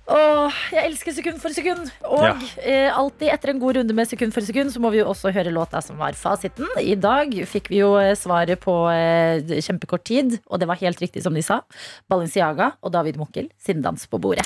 Åh, 0.10 0.56
jeg 0.74 0.88
elsker 0.90 1.14
sekund 1.14 1.38
for 1.42 1.54
sekund. 1.54 1.92
Og 2.10 2.24
Ja. 2.24 2.34
eh, 2.66 2.90
alltid 2.98 3.30
etter 3.30 3.50
en 3.54 3.60
god 3.62 3.76
runde 3.78 3.94
med 3.94 4.08
sekund 4.10 4.34
for 4.34 4.42
sekund, 4.42 4.72
så 4.74 4.80
må 4.82 4.90
vi 4.92 4.98
jo 5.04 5.06
også 5.06 5.32
høre 5.32 5.52
låta 5.54 5.82
som 5.86 5.98
var 5.98 6.14
fasiten. 6.18 6.66
I 6.82 6.96
dag 6.96 7.30
fikk 7.46 7.70
vi 7.70 7.78
jo 7.84 7.96
eh, 8.02 8.16
svaret 8.16 8.60
på 8.60 8.74
eh, 8.90 9.62
kjempekort 9.62 10.04
tid, 10.04 10.40
og 10.50 10.60
det 10.60 10.68
var 10.68 10.76
helt 10.82 11.00
riktig 11.00 11.22
som 11.22 11.34
de 11.34 11.42
sa. 11.46 11.62
Balenciaga 12.10 12.72
og 12.82 12.92
David 12.92 13.18
Mokkel 13.22 13.50
sin 13.62 13.82
dans 13.86 14.08
på 14.10 14.18
bordet. 14.20 14.46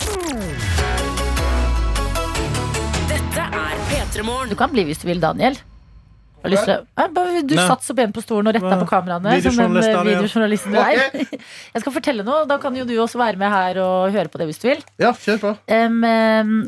Dette 3.08 3.44
er 3.48 3.76
P3 3.90 4.24
Morgen. 4.28 4.50
Du 4.50 4.56
kan 4.60 4.70
bli 4.74 4.84
hvis 4.84 5.00
du 5.02 5.08
vil, 5.08 5.22
Daniel. 5.24 5.56
Har 6.44 6.52
lyst 6.52 6.66
til 6.68 6.76
å- 6.76 6.86
Eh, 7.04 7.42
Du 7.44 7.56
Nei. 7.56 7.68
satt 7.68 7.82
så 7.84 7.96
pent 7.96 8.14
på 8.16 8.22
stolen 8.24 8.48
og 8.48 8.54
retta 8.56 8.78
på 8.80 8.88
kameraene. 8.88 9.42
Som 9.42 9.60
en 9.60 9.74
Videojournalist, 9.74 9.88
eh, 9.90 9.94
Daniel. 9.96 10.16
videojournalisten 10.22 10.72
du 10.72 10.78
er. 10.80 10.96
Jeg 11.74 11.82
skal 11.82 11.94
fortelle 11.94 12.24
noe. 12.28 12.46
Da 12.48 12.58
kan 12.62 12.76
jo 12.76 12.86
du 12.86 12.94
også 13.02 13.18
være 13.20 13.38
med 13.38 13.50
her 13.52 13.80
og 13.84 14.12
høre 14.14 14.30
på 14.32 14.38
det 14.42 14.48
hvis 14.50 14.60
du 14.62 14.68
vil. 14.70 14.84
Ja, 15.00 15.12
kjør 15.14 15.40
på. 15.42 15.52
Em, 15.68 16.02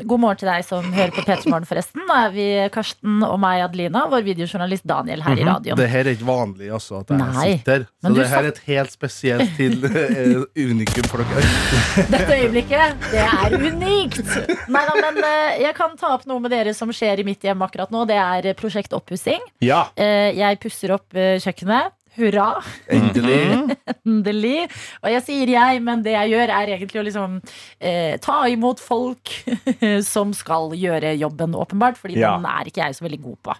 god 0.06 0.20
morgen 0.20 0.36
til 0.40 0.48
deg 0.50 0.64
som 0.64 0.82
hører 0.92 1.12
på 1.14 1.24
P3 1.24 1.46
Morgen, 1.52 1.64
forresten. 1.68 2.02
Nå 2.08 2.14
er 2.26 2.30
vi 2.34 2.46
Karsten 2.74 3.22
og 3.24 3.38
meg, 3.40 3.62
Adelina, 3.66 4.06
vår 4.10 4.24
videojournalist 4.26 4.84
Daniel 4.86 5.20
her 5.22 5.36
i 5.36 5.44
radioen. 5.46 5.76
Det 5.76 5.88
her 5.90 6.00
er 6.06 6.12
ikke 6.16 6.28
vanlig, 6.28 6.70
altså, 6.72 7.00
at 7.00 7.12
jeg 7.14 7.18
Nei, 7.18 7.56
sitter. 7.56 7.86
Så 8.04 8.14
det 8.16 8.26
her 8.28 8.42
er 8.42 8.48
et 8.52 8.62
helt 8.66 8.92
spesielt 8.92 9.56
til 9.56 9.84
eh, 9.84 10.44
unikum 10.66 11.08
for 11.10 11.18
dere. 11.24 11.46
Dette 12.14 12.32
øyeblikket, 12.40 12.96
det 13.12 13.24
er 13.24 13.56
unikt! 13.56 14.20
Nei 14.68 14.84
da, 14.88 14.94
men 15.00 15.22
eh, 15.24 15.60
jeg 15.62 15.74
kan 15.78 15.96
ta 16.00 16.14
opp 16.16 16.26
noe 16.26 16.40
med 16.40 16.50
dere 16.54 16.74
som 16.76 16.88
skjer 16.94 17.20
i 17.20 17.26
mitt 17.26 17.40
hjem 17.46 17.62
akkurat 17.66 17.90
nå. 17.94 18.06
Det 18.08 18.16
er 18.20 18.50
eh, 18.52 18.56
prosjekt 18.58 18.92
oppussing. 18.96 19.40
Ja. 19.66 19.84
Eh, 19.98 20.32
Jeg 20.38 20.58
pusser 20.62 20.94
opp 20.96 21.14
eh, 21.18 21.36
kjøkkenet. 21.42 21.92
Hurra! 22.16 22.62
Endelig. 22.88 23.74
Endelig. 24.08 24.70
Og 25.02 25.10
jeg 25.12 25.20
sier 25.26 25.50
jeg, 25.52 25.82
men 25.84 26.00
det 26.06 26.14
jeg 26.14 26.30
gjør, 26.32 26.52
er 26.62 26.70
egentlig 26.78 27.02
å 27.02 27.04
liksom 27.04 27.34
eh, 27.76 28.14
ta 28.24 28.38
imot 28.48 28.80
folk 28.80 29.34
som 30.14 30.32
skal 30.32 30.72
gjøre 30.80 31.12
jobben, 31.20 31.52
åpenbart. 31.60 31.98
Fordi 32.00 32.16
Ja. 32.22 32.32
den 32.38 32.48
er 32.48 32.70
ikke 32.72 32.86
jeg 32.86 32.96
så 32.96 33.04
veldig 33.04 33.20
god 33.26 33.36
på. 33.44 33.58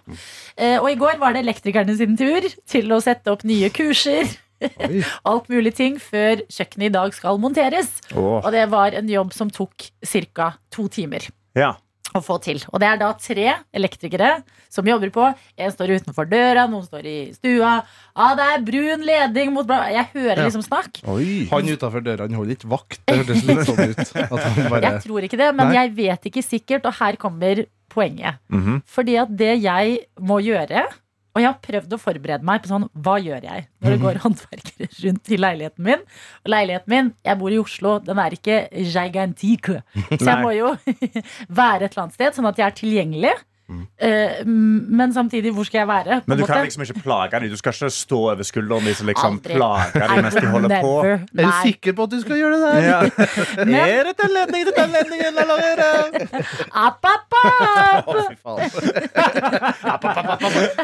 Eh, 0.57 0.79
og 0.81 0.89
i 0.89 0.97
går 0.97 1.19
var 1.21 1.37
det 1.37 1.45
elektrikerne 1.45 1.93
sin 1.99 2.17
tur 2.17 2.49
til 2.65 2.89
å 2.97 3.01
sette 3.05 3.29
opp 3.35 3.45
nye 3.45 3.69
kurser. 3.69 4.25
Alt 5.29 5.51
mulig 5.53 5.75
ting 5.77 5.99
før 6.01 6.41
kjøkkenet 6.49 6.89
i 6.89 6.93
dag 6.97 7.13
skal 7.13 7.37
monteres. 7.37 7.91
Oh. 8.17 8.39
Og 8.41 8.49
det 8.55 8.65
var 8.73 8.97
en 8.97 9.09
jobb 9.11 9.35
som 9.37 9.51
tok 9.53 9.91
ca. 10.33 10.55
to 10.73 10.87
timer 10.89 11.29
ja. 11.57 11.75
Å 12.19 12.23
få 12.25 12.37
til. 12.43 12.59
Og 12.73 12.79
det 12.81 12.87
er 12.89 12.99
da 13.01 13.11
tre 13.21 13.47
elektrikere 13.77 14.43
som 14.73 14.85
jobber 14.89 15.11
på. 15.15 15.27
En 15.57 15.71
står 15.73 15.95
utenfor 15.99 16.27
døra, 16.29 16.67
noen 16.69 16.83
står 16.85 17.05
i 17.09 17.17
stua. 17.37 17.75
Ah, 18.15 18.33
det 18.37 18.47
er 18.53 18.65
brun 18.67 19.05
ledning 19.07 19.53
mot 19.55 19.67
bla 19.69 19.87
Jeg 19.93 20.09
hører 20.13 20.37
Ja. 20.43 20.45
liksom 20.49 20.65
snakk. 20.65 21.01
Oi. 21.07 21.47
Han 21.51 21.69
utafor 21.71 22.03
døra 22.03 22.27
han 22.27 22.33
holder 22.37 22.55
ikke 22.57 22.69
vakt. 22.73 22.99
Det 23.07 23.17
hørtes 23.21 23.43
litt 23.47 23.65
sånn 23.67 23.81
ut. 23.91 24.03
At 24.15 24.39
han 24.43 24.69
bare 24.73 24.81
Jeg 24.91 25.01
tror 25.07 25.21
ikke 25.29 25.37
det, 25.41 25.49
men 25.55 25.67
Nei. 25.71 25.75
jeg 25.79 25.95
vet 25.95 26.29
ikke 26.31 26.43
sikkert, 26.45 26.85
og 26.85 26.93
her 26.99 27.15
kommer 27.21 27.65
poenget. 27.89 28.39
Mhm. 28.49 28.81
Fordi 28.85 29.17
at 29.21 29.35
det 29.37 29.53
jeg 29.63 29.99
må 30.19 30.41
gjøre, 30.43 30.85
Og 31.37 31.43
jeg 31.43 31.51
har 31.51 31.59
prøvd 31.61 31.91
å 31.93 31.99
forberede 32.01 32.47
meg 32.49 32.63
på 32.63 32.71
sånn 32.71 32.87
Hva 33.05 33.19
gjør 33.21 33.43
jeg 33.45 33.67
når 33.85 33.93
det 33.93 33.99
går 34.01 34.19
håndverkere 34.23 34.87
rundt 35.03 35.29
i 35.29 35.37
leiligheten 35.37 35.85
min? 35.85 36.05
Og 36.41 36.49
leiligheten 36.49 36.93
min, 36.93 37.11
jeg 37.29 37.39
bor 37.43 37.53
i 37.53 37.59
Oslo, 37.61 37.91
den 38.01 38.21
er 38.23 38.33
ikke 38.33 38.57
gigantique. 38.73 39.83
Så 40.17 40.31
jeg 40.31 40.41
må 40.41 40.55
jo 40.57 40.73
være 41.61 41.85
et 41.85 41.93
eller 41.93 42.07
annet 42.07 42.17
sted, 42.17 42.33
sånn 42.33 42.49
at 42.49 42.57
jeg 42.57 42.65
er 42.65 42.77
tilgjengelig. 42.81 43.35
Eh, 43.99 44.45
men 44.47 45.11
samtidig, 45.13 45.51
hvor 45.53 45.65
skal 45.67 45.79
jeg 45.83 45.87
være? 45.87 46.21
på 46.21 46.29
Men 46.31 46.37
du 46.37 46.43
du 46.43 46.47
kan 46.47 46.63
liksom 46.63 46.83
ikke 46.85 47.01
plage 47.03 47.39
dem. 47.39 47.49
Du 47.51 47.57
skal 47.59 47.73
ikke 47.75 47.89
stå 47.91 48.19
over 48.31 48.43
skulderen 48.47 48.85
deres 48.87 49.01
og 49.03 49.07
liksom 49.09 49.33
Aldri. 49.41 49.53
plage 49.57 49.91
dem 50.07 50.23
mens 50.23 50.35
de 50.39 50.47
holder 50.47 50.69
på. 50.81 50.93
Nei. 51.03 51.43
Er 51.43 51.47
du 51.47 51.51
sikker 51.67 51.93
på 51.97 52.03
at 52.07 52.11
du 52.15 52.21
skal 52.21 52.37
gjøre 52.39 52.53
det 52.55 52.61
der? 52.63 52.79
Ja. 52.87 52.99
Er 53.97 54.03
det 54.07 54.15
den 54.21 54.31
ledningen 54.37 54.65
til 54.67 54.75
den 54.77 54.91
ledningen, 54.95 55.33
eller 55.41 55.55
er 55.57 55.75
det 55.75 55.87
App, 56.73 57.05
app, 57.05 57.33
app. 57.43 58.07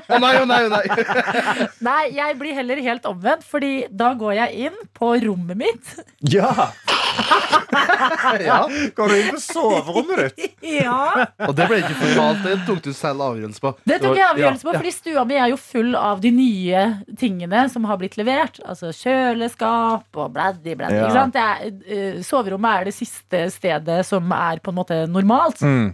Å, 0.10 0.20
nei, 0.20 0.34
å 0.42 0.46
nei, 0.50 0.62
å 0.66 0.70
nei. 0.74 0.84
Nei, 1.90 2.04
jeg 2.16 2.38
blir 2.40 2.54
heller 2.58 2.82
helt 2.84 3.06
omvendt, 3.10 3.44
Fordi 3.48 3.74
da 3.92 4.14
går 4.20 4.34
jeg 4.42 4.68
inn 4.70 4.78
på 4.98 5.14
rommet 5.24 5.58
mitt. 5.60 5.96
Ja! 6.34 6.72
Ja. 8.44 8.60
Går 8.98 9.08
du 9.12 9.16
inn 9.18 9.30
på 9.36 9.40
soverommet 9.42 10.34
ditt? 10.38 10.56
Ja 10.84 11.28
Og 11.48 11.54
det 11.58 11.68
ble 11.70 11.80
ikke 11.84 11.96
fortalt. 12.00 12.42
Det 12.46 12.54
tok 12.74 12.84
du 12.86 12.98
selv 12.98 13.24
avgjørelse 13.26 13.64
på. 13.64 13.72
Det 13.90 14.00
tok 14.04 14.18
jeg 14.20 14.28
avgjørelse 14.28 14.68
på, 14.68 14.74
Ja, 14.74 14.82
fordi 14.82 14.94
stua 14.96 15.26
mi 15.30 15.40
er 15.40 15.52
jo 15.54 15.60
full 15.62 15.98
av 16.00 16.22
de 16.24 16.32
nye 16.36 16.84
tingene 17.20 17.66
som 17.74 17.88
har 17.90 18.00
blitt 18.02 18.18
levert. 18.20 18.60
Altså 18.66 18.92
kjøleskap 18.98 20.20
og 20.20 20.34
bladdi, 20.36 20.76
bladdi. 20.80 21.00
Ja. 21.00 21.08
Ikke 21.08 21.20
sant? 21.20 21.40
Er, 21.40 21.74
eh, 21.88 22.22
soverommet 22.26 22.82
er 22.82 22.90
det 22.90 22.96
siste 22.98 23.46
stedet 23.54 24.02
som 24.10 24.32
er 24.36 24.64
på 24.64 24.74
en 24.74 24.80
måte 24.82 25.04
normalt. 25.12 25.62
Mm. 25.64 25.94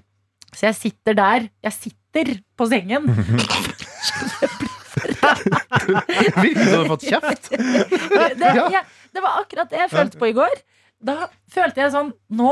Så 0.53 0.69
jeg 0.71 0.79
sitter 0.79 1.19
der. 1.19 1.49
Jeg 1.63 1.77
sitter 1.77 2.35
på 2.57 2.69
sengen. 2.71 3.09
Virker 6.43 6.63
som 6.63 6.71
du 6.71 6.77
har 6.77 6.89
fått 6.89 7.05
kjeft. 7.07 7.49
Det, 7.49 8.51
jeg, 8.73 8.83
det 9.13 9.23
var 9.23 9.41
akkurat 9.43 9.71
det 9.71 9.81
jeg 9.83 9.91
følte 9.93 10.19
på 10.21 10.29
i 10.29 10.35
går. 10.37 10.61
Da 10.99 11.29
følte 11.51 11.79
jeg 11.79 11.93
sånn 11.93 12.11
Nå 12.35 12.51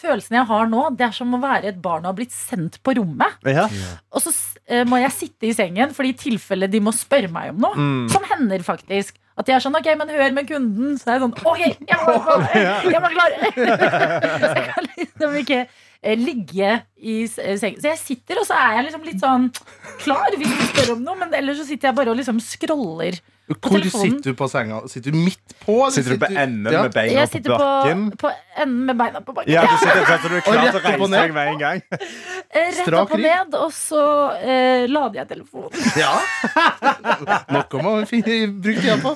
Følelsen 0.00 0.38
jeg 0.38 0.48
har 0.48 0.68
nå, 0.70 0.84
det 0.96 1.06
er 1.08 1.16
som 1.16 1.36
å 1.36 1.40
være 1.42 1.70
et 1.72 1.80
barn 1.82 2.06
og 2.06 2.12
ha 2.12 2.16
blitt 2.16 2.34
sendt 2.34 2.78
på 2.84 2.94
rommet. 2.96 3.36
Ja. 3.48 3.66
Og 4.14 4.24
så 4.24 4.32
uh, 4.32 4.84
må 4.88 5.00
jeg 5.02 5.16
sitte 5.16 5.50
i 5.50 5.56
sengen, 5.56 5.92
fordi 5.96 6.14
i 6.14 6.20
tilfelle 6.24 6.70
de 6.70 6.80
må 6.84 6.94
spørre 6.96 7.30
meg 7.32 7.52
om 7.52 7.60
noe. 7.66 7.76
Mm. 7.76 8.06
Som 8.12 8.24
hender 8.30 8.64
faktisk. 8.66 9.20
At 9.40 9.48
de 9.48 9.54
er 9.56 9.62
sånn, 9.64 9.76
ok, 9.76 9.92
men 9.96 10.10
hør 10.12 10.34
med 10.36 10.48
kunden. 10.48 10.96
Så 11.00 11.08
er 11.08 11.18
jeg 11.18 11.24
sånn, 11.24 11.36
ok, 11.36 11.62
jeg 11.88 12.00
må, 12.02 12.16
jeg 12.94 13.04
må 13.04 13.12
klare. 13.14 13.52
Så 14.40 14.50
jeg 14.56 14.66
kan 14.72 14.90
liksom 14.96 15.38
ikke 15.44 15.62
ligge 16.02 16.70
i 16.96 17.16
eh, 17.26 17.56
sengen. 17.60 17.80
Så 17.82 17.90
jeg 17.92 17.98
sitter, 18.00 18.40
og 18.40 18.46
så 18.48 18.54
er 18.56 18.78
jeg 18.78 18.86
liksom 18.88 19.02
litt 19.04 19.20
sånn 19.20 19.50
klar 20.00 20.32
hvis 20.38 20.48
du 20.48 20.64
spør 20.70 20.94
om 20.96 21.02
noe. 21.04 21.18
Men 21.20 21.34
ellers 21.36 21.60
så 21.60 21.66
sitter 21.68 21.90
jeg 21.90 21.98
bare 22.00 22.14
og 22.14 22.16
liksom 22.22 22.40
scroller. 22.40 23.18
Hvor 23.50 23.72
telefonen. 23.74 24.12
sitter 24.20 24.30
du 24.30 24.36
på 24.38 24.46
senga? 24.46 24.76
Sitter 24.86 25.10
du 25.10 25.16
midt 25.18 25.54
på? 25.64 25.74
eller 25.74 25.90
Sitter 25.90 26.14
du 26.14 26.20
på 26.22 26.28
enden 26.30 26.70
Ja. 26.72 26.82
med 26.86 26.92
beina 26.94 27.16
Jeg 27.16 27.26
på 27.26 27.32
sitter 27.34 27.50
på, 27.50 27.56
bakken? 27.58 28.04
på 28.20 28.30
enden 28.62 28.84
med 28.86 28.96
beina 29.00 29.20
på 29.26 29.32
bakken. 29.34 29.50
Ja, 29.52 29.64
du 29.66 29.74
sitter 29.80 30.04
sånn 30.06 30.14
at 30.14 30.22
du 30.22 30.36
er 30.36 30.44
klar 30.46 30.60
til 30.70 30.78
å 30.78 30.82
reise 30.84 31.10
deg 31.16 31.34
med 31.34 31.48
en 31.54 31.58
gang. 31.58 31.82
Eh, 32.50 32.72
Rett 32.74 32.94
opp 32.98 33.12
og 33.14 33.20
ned, 33.22 33.52
og 33.54 33.70
så 33.70 34.00
eh, 34.42 34.86
lader 34.90 35.20
jeg 35.20 35.28
telefonen. 35.30 35.70
Ja. 35.94 36.16
Noe 37.54 37.82
må 37.84 37.92
man 38.00 38.08
finne- 38.10 38.48
bruke 38.58 38.82
tida 38.82 38.96
på. 38.98 39.12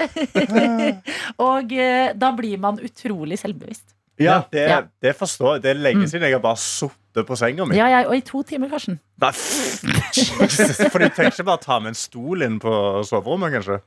Og 1.48 1.72
eh, 1.74 2.12
da 2.14 2.30
blir 2.38 2.60
man 2.62 2.78
utrolig 2.78 3.38
selvbevisst. 3.40 3.88
Ja, 4.20 4.42
det, 4.52 4.68
Ja. 4.68 4.82
det 5.02 5.16
forstår 5.18 5.54
jeg. 5.56 5.62
Det 5.62 5.70
er 5.72 5.80
lenge 5.82 6.06
siden 6.08 6.22
jeg 6.28 6.32
har 6.36 6.40
bare 6.44 6.56
sittet 6.56 7.26
på 7.26 7.36
senga 7.36 7.64
mi. 7.66 7.76
Ja, 7.76 7.86
ja, 7.90 8.02
og 8.08 8.14
i 8.16 8.20
to 8.20 8.42
timer, 8.46 8.68
Karsten. 8.70 9.00
Nei, 9.20 9.30
For 10.92 10.98
du 11.02 11.08
tenker 11.08 11.30
ikke 11.32 11.46
bare 11.46 11.62
ta 11.62 11.78
med 11.82 11.92
en 11.94 11.98
stol 11.98 12.42
inn 12.46 12.58
på 12.62 12.72
soverommet, 13.06 13.52
kanskje? 13.56 13.80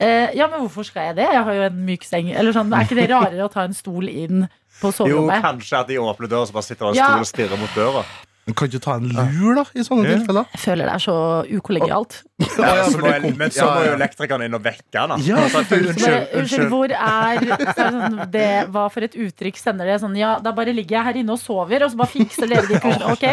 Eh, 0.00 0.34
ja, 0.38 0.46
men 0.50 0.60
hvorfor 0.64 0.86
skal 0.86 1.10
jeg 1.10 1.16
det? 1.20 1.28
Jeg 1.34 1.44
har 1.46 1.58
jo 1.58 1.62
en 1.68 1.80
myk 1.86 2.04
seng. 2.06 2.30
Eller 2.34 2.52
sånn, 2.56 2.72
Er 2.74 2.86
ikke 2.86 2.98
det 2.98 3.08
rarere 3.10 3.46
å 3.46 3.52
ta 3.52 3.64
en 3.66 3.74
stol 3.76 4.08
inn 4.10 4.48
på 4.80 4.92
soverommet? 4.94 5.38
Jo, 5.38 5.42
kanskje 5.46 5.80
at 5.80 5.88
de 5.90 5.98
åpner 6.02 6.30
døra, 6.30 6.46
så 6.50 6.52
bare 6.58 6.68
sitter 6.68 6.86
det 6.86 6.96
en 6.96 7.00
Ja. 7.02 7.06
stol 7.12 7.20
og 7.26 7.30
stirrer 7.32 7.58
mot 7.62 7.74
døra. 7.78 8.04
Men 8.48 8.56
kan 8.56 8.70
du 8.72 8.78
ta 8.80 8.94
en 8.96 9.08
lur, 9.12 9.58
da, 9.58 9.64
i 9.76 9.82
sånne 9.84 10.06
Ja. 10.08 10.16
tilfeller? 10.16 10.46
Jeg 10.56 10.60
føler 10.62 10.88
det 10.88 10.94
er 10.94 11.02
så 11.04 11.16
ukollegialt. 11.58 12.14
Ja, 12.38 12.84
så 12.88 13.00
må 13.02 13.10
men 13.36 13.50
så 13.52 13.66
må 13.66 13.80
jo 13.84 13.92
elektrikeren 13.98 14.44
inn 14.46 14.54
og 14.56 14.62
vekke 14.64 14.94
han. 15.02 15.10
da. 15.10 15.16
Ja, 15.26 15.36
Altså, 15.42 15.58
unnskyld, 15.58 15.88
unnskyld, 15.90 16.28
unnskyld. 16.38 16.68
hvor 16.72 16.92
er, 16.94 17.40
det, 17.42 17.74
sånn, 17.76 18.30
det 18.32 18.44
Hva 18.72 18.84
for 18.94 19.04
et 19.04 19.16
uttrykk 19.18 19.58
sender 19.60 19.84
det? 19.90 19.98
Sånn, 20.00 20.14
ja, 20.16 20.38
da 20.40 20.52
bare 20.56 20.72
ligger 20.72 20.96
jeg 20.96 21.04
her 21.10 21.18
inne 21.20 21.34
og 21.34 21.40
sover, 21.42 21.82
og 21.84 21.90
så 21.92 21.98
bare 22.00 22.12
fikser 22.14 22.48
dere 22.48 22.64
de 22.70 22.78
kursene. 22.80 23.10
Ok? 23.12 23.26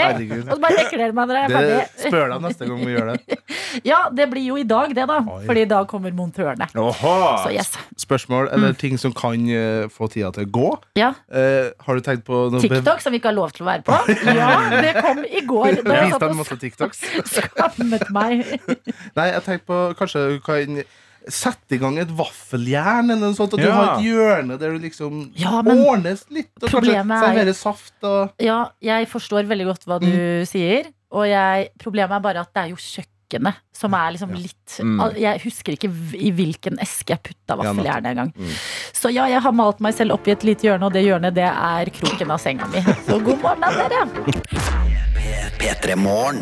Og 0.49 0.57
så 0.57 0.59
bare 0.65 0.79
vekker 0.81 0.97
dere 1.03 1.13
meg 1.15 1.29
når 1.31 1.39
jeg 1.39 1.51
er 1.51 1.69
Det 1.69 2.09
spør 2.09 2.27
deg 2.33 2.41
neste 2.49 2.67
gang 2.67 2.83
vi 2.83 2.91
gjør 2.97 3.13
det. 3.13 3.39
Ja, 3.85 3.97
det 4.09 4.29
blir 4.31 4.43
jo 4.47 4.55
i 4.57 4.63
dag, 4.63 4.93
det, 4.95 5.03
da. 5.07 5.17
Oi. 5.19 5.41
Fordi 5.45 5.65
da 5.67 5.81
kommer 5.85 6.11
montørene. 6.15 6.67
Så 6.73 7.51
yes. 7.51 7.73
Spørsmål 7.99 8.47
eller 8.55 8.73
ting 8.79 8.95
som 8.99 9.11
kan 9.15 9.35
eh, 9.51 9.87
få 9.91 10.07
tida 10.11 10.31
til 10.35 10.45
å 10.47 10.51
gå. 10.55 10.69
Ja. 10.99 11.09
Eh, 11.31 11.71
har 11.85 11.95
du 11.99 12.01
tenkt 12.05 12.23
på 12.27 12.45
noe 12.51 12.61
TikTok, 12.63 13.01
som 13.03 13.11
vi 13.11 13.19
ikke 13.19 13.31
har 13.33 13.37
lov 13.37 13.51
til 13.55 13.65
å 13.65 13.69
være 13.71 13.83
på. 13.85 13.99
Ja, 14.35 14.49
det 14.81 14.93
kom 15.05 15.23
i 15.25 15.41
går. 15.47 15.79
Da 15.85 15.97
jeg 16.01 16.11
satt 16.13 16.25
deg 16.25 16.35
og 16.35 16.39
masse 16.41 16.57
TikToks. 16.65 17.01
skammet 17.37 18.05
meg. 18.15 18.45
Nei, 19.17 19.27
jeg 19.31 19.43
tenkte 19.47 19.65
på 19.71 19.81
kanskje 20.01 20.25
du 20.35 20.39
kan 20.45 20.79
sette 21.25 21.73
i 21.73 21.79
gang 21.81 21.95
et 21.97 22.11
vaffeljern 22.13 23.07
eller 23.09 23.31
noe 23.31 23.37
sånt. 23.37 23.55
At 23.57 23.63
du 23.63 23.69
har 23.71 23.95
et 23.95 24.03
hjørne 24.05 24.59
der 24.61 24.75
du 24.75 24.83
liksom 24.83 25.23
Ja, 25.39 25.55
men 25.65 25.81
ordnes 25.87 26.25
litt. 26.29 26.51
Og 26.61 26.69
kanskje 26.69 26.99
er- 26.99 27.07
serverer 27.25 27.57
saft 27.57 28.05
og 28.05 28.35
Ja, 28.45 28.59
jeg 28.85 29.09
forstår 29.09 29.47
veldig 29.49 29.65
godt 29.71 29.87
hva 29.89 29.97
du 30.03 30.11
sier. 30.49 30.91
Og 31.15 31.25
jeg, 31.29 31.69
problemet 31.79 32.17
er 32.17 32.23
bare 32.25 32.41
at 32.43 32.51
det 32.53 32.65
er 32.65 32.71
jo 32.75 32.81
kjøkkenet 33.25 33.61
som 33.75 33.93
er 33.93 34.11
liksom 34.15 34.33
litt 34.33 34.51
Mm. 34.75 34.99
Jeg 35.15 35.39
husker 35.43 35.75
ikke 35.75 35.89
i 36.17 36.31
hvilken 36.35 36.79
eske 36.81 37.13
jeg 37.13 37.21
putta 37.23 37.55
vaffeljernet 37.55 38.11
engang. 38.11 38.31
Mm. 38.35 38.49
Så 38.93 39.11
ja, 39.13 39.27
jeg 39.29 39.39
har 39.41 39.53
malt 39.55 39.79
meg 39.79 39.93
selv 39.95 40.13
opp 40.17 40.27
i 40.27 40.31
et 40.33 40.43
lite 40.43 40.67
hjørne, 40.67 40.85
og 40.89 40.93
det 40.93 41.05
hjørnet 41.05 41.35
det 41.37 41.45
er 41.47 41.91
kroken 41.95 42.31
av 42.33 42.41
senga 42.41 42.67
mi. 42.73 42.81
Så 43.05 43.19
god 43.23 43.39
morgen, 43.43 43.61
da, 43.61 43.87
dere. 43.87 44.75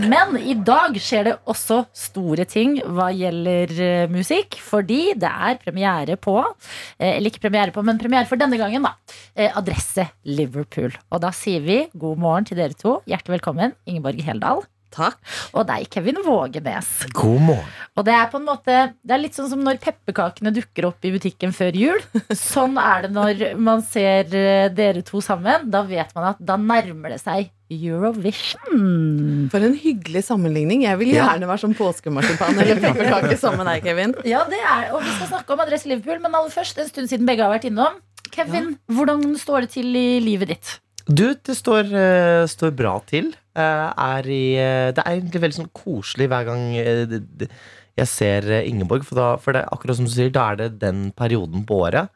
Men 0.09 0.37
i 0.39 0.55
dag 0.55 0.97
skjer 0.99 1.27
det 1.27 1.35
også 1.45 1.83
store 1.95 2.45
ting 2.49 2.79
hva 2.95 3.11
gjelder 3.13 3.73
eh, 3.85 4.09
musikk. 4.11 4.57
Fordi 4.63 5.13
det 5.19 5.29
er 5.29 5.59
premiere 5.61 6.17
på 6.17 6.39
eh, 6.41 7.13
Eller 7.13 7.29
ikke 7.29 7.45
premiere 7.45 7.75
på, 7.75 7.83
men 7.85 8.01
premiere 8.01 8.27
for 8.29 8.39
denne 8.39 8.57
gangen, 8.59 8.83
da. 8.87 8.95
eh, 9.35 9.51
Adresse 9.55 10.09
Liverpool. 10.25 10.95
Og 11.11 11.21
da 11.23 11.31
sier 11.35 11.61
vi 11.63 11.83
god 11.93 12.23
morgen 12.23 12.49
til 12.49 12.57
dere 12.59 12.73
to. 12.73 13.01
Hjertelig 13.09 13.37
velkommen, 13.37 13.75
Ingeborg 13.85 14.23
Heldal. 14.25 14.65
Takk. 14.93 15.17
Og 15.57 15.65
deg, 15.69 15.87
Kevin 15.93 16.19
Vågenes. 16.25 16.89
God 17.17 17.41
morgen. 17.41 17.71
Og 17.97 18.05
det 18.07 18.13
er 18.17 18.29
på 18.31 18.39
en 18.39 18.47
måte 18.47 18.75
Det 19.05 19.13
er 19.13 19.21
litt 19.21 19.35
sånn 19.37 19.49
som 19.51 19.61
når 19.61 19.77
pepperkakene 19.81 20.53
dukker 20.53 20.87
opp 20.89 21.05
i 21.05 21.11
butikken 21.13 21.53
før 21.55 21.75
jul. 21.77 21.99
Sånn 22.37 22.77
er 22.81 23.07
det 23.07 23.11
når 23.13 23.43
man 23.61 23.83
ser 23.85 24.29
eh, 24.37 24.69
dere 24.73 25.03
to 25.05 25.21
sammen. 25.23 25.67
Da 25.73 25.83
vet 25.87 26.13
man 26.17 26.31
at 26.33 26.41
da 26.41 26.57
nærmer 26.61 27.13
det 27.13 27.21
seg 27.23 27.51
Eurovision. 27.73 29.49
For 29.51 29.65
en 29.65 29.75
hyggelig 29.79 30.25
sammenligning. 30.27 30.85
Jeg 30.85 30.99
vil 31.01 31.13
gjerne 31.15 31.49
være 31.49 31.63
som 31.63 31.75
påskemarsipan 31.77 32.59
eller 32.61 32.81
pepperkake 32.83 33.37
sammen 33.41 33.63
med 33.63 33.71
deg, 33.71 33.87
Kevin. 33.89 34.15
Ja, 34.29 34.43
det 34.49 34.61
er 34.61 34.91
Og 34.93 35.01
vi 35.01 35.13
skal 35.17 35.31
snakke 35.35 35.55
om 35.55 35.63
Adresse 35.63 35.89
Liverpool, 35.89 36.21
men 36.23 36.37
aller 36.37 36.53
først, 36.53 36.77
en 36.77 36.89
stund 36.91 37.09
siden 37.11 37.29
begge 37.29 37.45
har 37.45 37.53
vært 37.53 37.69
innom. 37.69 38.01
Kevin, 38.33 38.75
hvordan 38.89 39.35
står 39.37 39.65
det 39.65 39.75
til 39.75 39.93
i 39.97 40.19
livet 40.23 40.53
ditt? 40.53 40.77
Du, 41.05 41.33
det 41.35 41.55
står, 41.57 41.89
uh, 41.91 42.45
står 42.49 42.71
bra 42.77 42.95
til. 43.09 43.33
Eh, 43.53 43.89
er 44.01 44.27
i, 44.33 44.43
eh, 44.57 44.89
det 44.95 45.03
er 45.03 45.13
egentlig 45.13 45.43
veldig 45.43 45.59
sånn 45.59 45.73
koselig 45.77 46.25
hver 46.31 46.47
gang 46.47 46.63
eh, 46.73 47.47
jeg 47.93 48.09
ser 48.09 48.49
Ingeborg. 48.63 49.05
For, 49.05 49.19
da, 49.19 49.29
for 49.37 49.53
det 49.53 49.61
er 49.61 49.73
akkurat 49.75 49.99
som 49.99 50.09
du 50.09 50.13
sier, 50.13 50.33
da 50.33 50.49
er 50.51 50.61
det 50.63 50.69
den 50.81 51.11
perioden 51.13 51.65
på 51.69 51.83
året. 51.85 52.09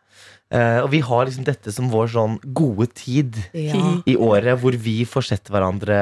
Uh, 0.47 0.79
og 0.79 0.93
vi 0.93 1.01
har 1.03 1.25
liksom 1.27 1.43
dette 1.43 1.73
som 1.75 1.89
vår 1.91 2.07
sånn 2.13 2.37
gode 2.55 2.85
tid 2.95 3.35
Ja. 3.51 3.81
i 4.07 4.13
året 4.15 4.55
hvor 4.61 4.77
vi 4.79 5.01
får 5.03 5.25
sett 5.27 5.49
hverandre 5.51 5.97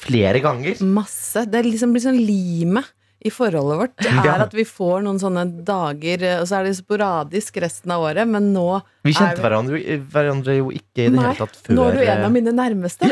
flere 0.00 0.40
ganger. 0.40 0.80
Masse. 0.80 1.44
Det 1.44 1.60
liksom 1.66 1.92
blir 1.92 2.00
sånn 2.06 2.16
limet 2.16 2.88
i 3.18 3.30
forholdet 3.34 3.78
vårt. 3.80 3.94
Det 3.98 4.12
Ja. 4.18 4.34
er 4.36 4.44
at 4.46 4.54
vi 4.54 4.64
får 4.68 5.02
noen 5.06 5.18
sånne 5.18 5.44
dager, 5.66 6.22
og 6.40 6.46
så 6.50 6.60
er 6.60 6.68
det 6.68 6.76
sporadisk 6.78 7.56
resten 7.62 7.90
av 7.94 8.04
året, 8.06 8.28
men 8.30 8.52
nå 8.54 8.80
Vi 9.06 9.10
er 9.14 9.18
kjente 9.18 9.42
hverandre, 9.42 9.80
hverandre 10.12 10.56
jo 10.58 10.68
ikke 10.74 11.06
i 11.06 11.08
det 11.08 11.16
Nei, 11.16 11.24
hele 11.26 11.38
tatt 11.40 11.56
før. 11.58 11.74
Nå 11.74 11.86
er 11.88 11.96
du 11.98 12.02
en 12.04 12.22
av 12.22 12.28
eh, 12.28 12.34
mine 12.36 12.54
nærmeste. 12.54 13.08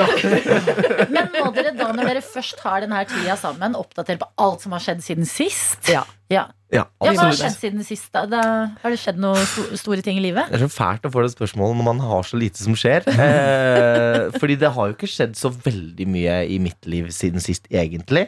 Men 1.14 1.30
må 1.34 1.48
dere 1.54 1.72
da, 1.76 1.88
når 1.94 2.08
dere 2.10 2.22
først 2.24 2.60
har 2.64 2.82
denne 2.84 3.00
tida 3.08 3.36
sammen, 3.40 3.76
oppdatere 3.78 4.18
på 4.20 4.28
alt 4.42 4.64
som 4.64 4.74
har 4.76 4.82
skjedd 4.82 5.02
siden 5.06 5.28
sist? 5.28 5.88
Ja. 5.92 6.04
Ja, 6.26 6.48
ja, 6.74 6.82
ja 7.04 7.12
Hva 7.14 7.28
har 7.28 7.36
skjedd 7.38 7.54
siden 7.54 7.84
sist? 7.86 8.08
da? 8.14 8.24
da 8.26 8.40
har 8.82 8.90
det 8.90 8.98
skjedd 8.98 9.20
noen 9.22 9.38
sto 9.46 9.62
store 9.78 10.02
ting 10.02 10.18
i 10.18 10.24
livet? 10.24 10.48
Det 10.50 10.58
er 10.58 10.64
så 10.64 10.72
fælt 10.74 11.06
å 11.06 11.12
få 11.14 11.22
det 11.22 11.30
spørsmålet 11.36 11.78
når 11.78 11.86
man 11.86 12.00
har 12.02 12.26
så 12.26 12.40
lite 12.40 12.62
som 12.62 12.78
skjer. 12.78 13.06
Eh, 13.26 14.32
fordi 14.40 14.56
det 14.58 14.68
har 14.74 14.88
jo 14.90 14.94
ikke 14.96 15.08
skjedd 15.10 15.34
så 15.38 15.50
veldig 15.52 16.06
mye 16.10 16.36
i 16.50 16.56
mitt 16.62 16.86
liv 16.88 17.08
siden 17.14 17.42
sist, 17.42 17.66
egentlig. 17.70 18.26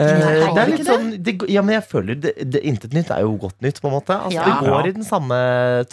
Eh, 0.00 0.18
Nei, 0.18 0.54
det 0.56 0.60
er 0.62 0.70
litt 0.70 0.86
sånn, 0.88 1.08
det, 1.22 1.34
ja, 1.52 1.60
men 1.60 1.74
jeg 1.76 1.84
føler 1.84 2.16
det, 2.16 2.30
det, 2.48 2.62
Intet 2.64 2.94
nytt 2.96 3.10
er 3.12 3.20
jo 3.26 3.34
godt 3.36 3.58
nytt, 3.60 3.80
på 3.82 3.90
en 3.90 3.96
måte. 3.98 4.16
Altså, 4.16 4.38
Ja. 4.38 4.46
Vi 4.60 4.70
går 4.70 4.86
i 4.88 4.92
den 4.96 5.04
samme 5.04 5.36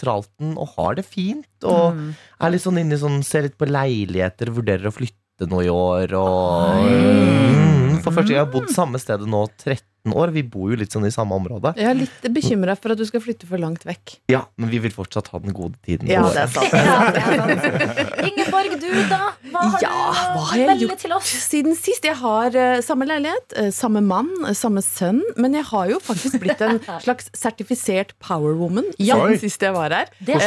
tralten 0.00 0.54
og 0.56 0.68
har 0.78 0.94
det 0.96 1.04
fint. 1.04 1.46
Og 1.64 1.92
Mm. 1.94 2.14
er 2.40 2.50
litt 2.50 2.62
sånn 2.64 2.78
inne 2.80 2.94
i 2.96 3.02
sånn, 3.02 3.22
ser 3.22 3.42
litt 3.42 3.58
på 3.58 3.68
leiligheter, 3.68 4.48
vurderer 4.48 4.88
å 4.88 4.94
flytte 4.96 5.48
noe 5.50 5.64
i 5.64 5.68
år. 5.68 6.12
Og, 6.16 6.80
mm, 6.88 8.02
for 8.02 8.12
første 8.12 8.32
gang 8.32 8.38
jeg 8.40 8.46
har 8.46 8.52
bodd 8.54 8.70
samme 8.72 8.98
stedet 8.98 9.28
nå 9.28 9.44
13 9.58 9.84
år. 10.08 10.32
Vi 10.32 10.42
bor 10.42 10.70
jo 10.72 10.76
litt 10.80 10.92
sånn 10.94 11.04
i 11.04 11.10
samme 11.12 11.36
område. 11.36 11.74
Jeg 11.76 11.84
er 11.90 11.94
litt 11.98 12.28
bekymra 12.32 12.76
for 12.80 12.94
at 12.94 12.98
du 12.98 13.04
skal 13.04 13.20
flytte 13.20 13.46
for 13.46 13.60
langt 13.60 13.84
vekk. 13.84 14.16
Ja, 14.32 14.46
Men 14.56 14.70
vi 14.72 14.78
vil 14.80 14.90
fortsatt 14.94 15.28
ha 15.34 15.38
den 15.38 15.52
gode 15.52 15.76
tiden. 15.84 16.08
Ja, 16.08 16.22
det 16.32 16.46
er 16.46 16.48
sant. 16.48 16.72
Ja, 16.72 17.10
det 17.12 17.24
sant. 17.28 18.24
Ingeborg, 18.24 18.78
du 18.80 18.88
da? 19.10 19.20
Hva 19.52 19.66
har 19.74 19.84
Ja, 19.84 19.90
du 19.90 20.38
hva 20.38 20.44
har 20.50 20.58
jeg 20.62 20.80
gjort 20.86 21.02
til 21.04 21.12
oss? 21.12 21.28
siden 21.50 21.76
sist? 21.76 22.04
Jeg 22.08 22.16
har 22.16 22.56
uh, 22.56 22.80
samme 22.84 23.04
leilighet, 23.08 23.52
uh, 23.60 23.68
samme 23.74 24.00
mann, 24.00 24.30
uh, 24.46 24.54
samme 24.56 24.80
sønn. 24.84 25.20
Men 25.36 25.54
jeg 25.58 25.66
har 25.68 25.90
jo 25.92 26.00
faktisk 26.00 26.40
blitt 26.40 26.60
en 26.64 26.80
slags 27.04 27.28
sertifisert 27.36 28.16
powerwoman 28.24 28.88
Ja. 28.98 29.18
siden 29.20 29.38
sist 29.44 29.60
jeg 29.68 29.76
var 29.76 29.90
her. 29.92 30.08
Det 30.24 30.40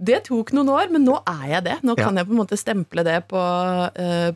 det 0.00 0.22
tok 0.28 0.52
noen 0.56 0.68
år, 0.72 0.88
men 0.92 1.04
nå 1.04 1.18
er 1.28 1.46
jeg 1.54 1.64
det. 1.66 1.74
Nå 1.84 1.94
Ja. 1.96 2.04
kan 2.08 2.16
jeg 2.16 2.26
på 2.28 2.32
en 2.34 2.38
måte 2.40 2.56
stemple 2.58 3.02
det 3.04 3.18
på, 3.28 3.40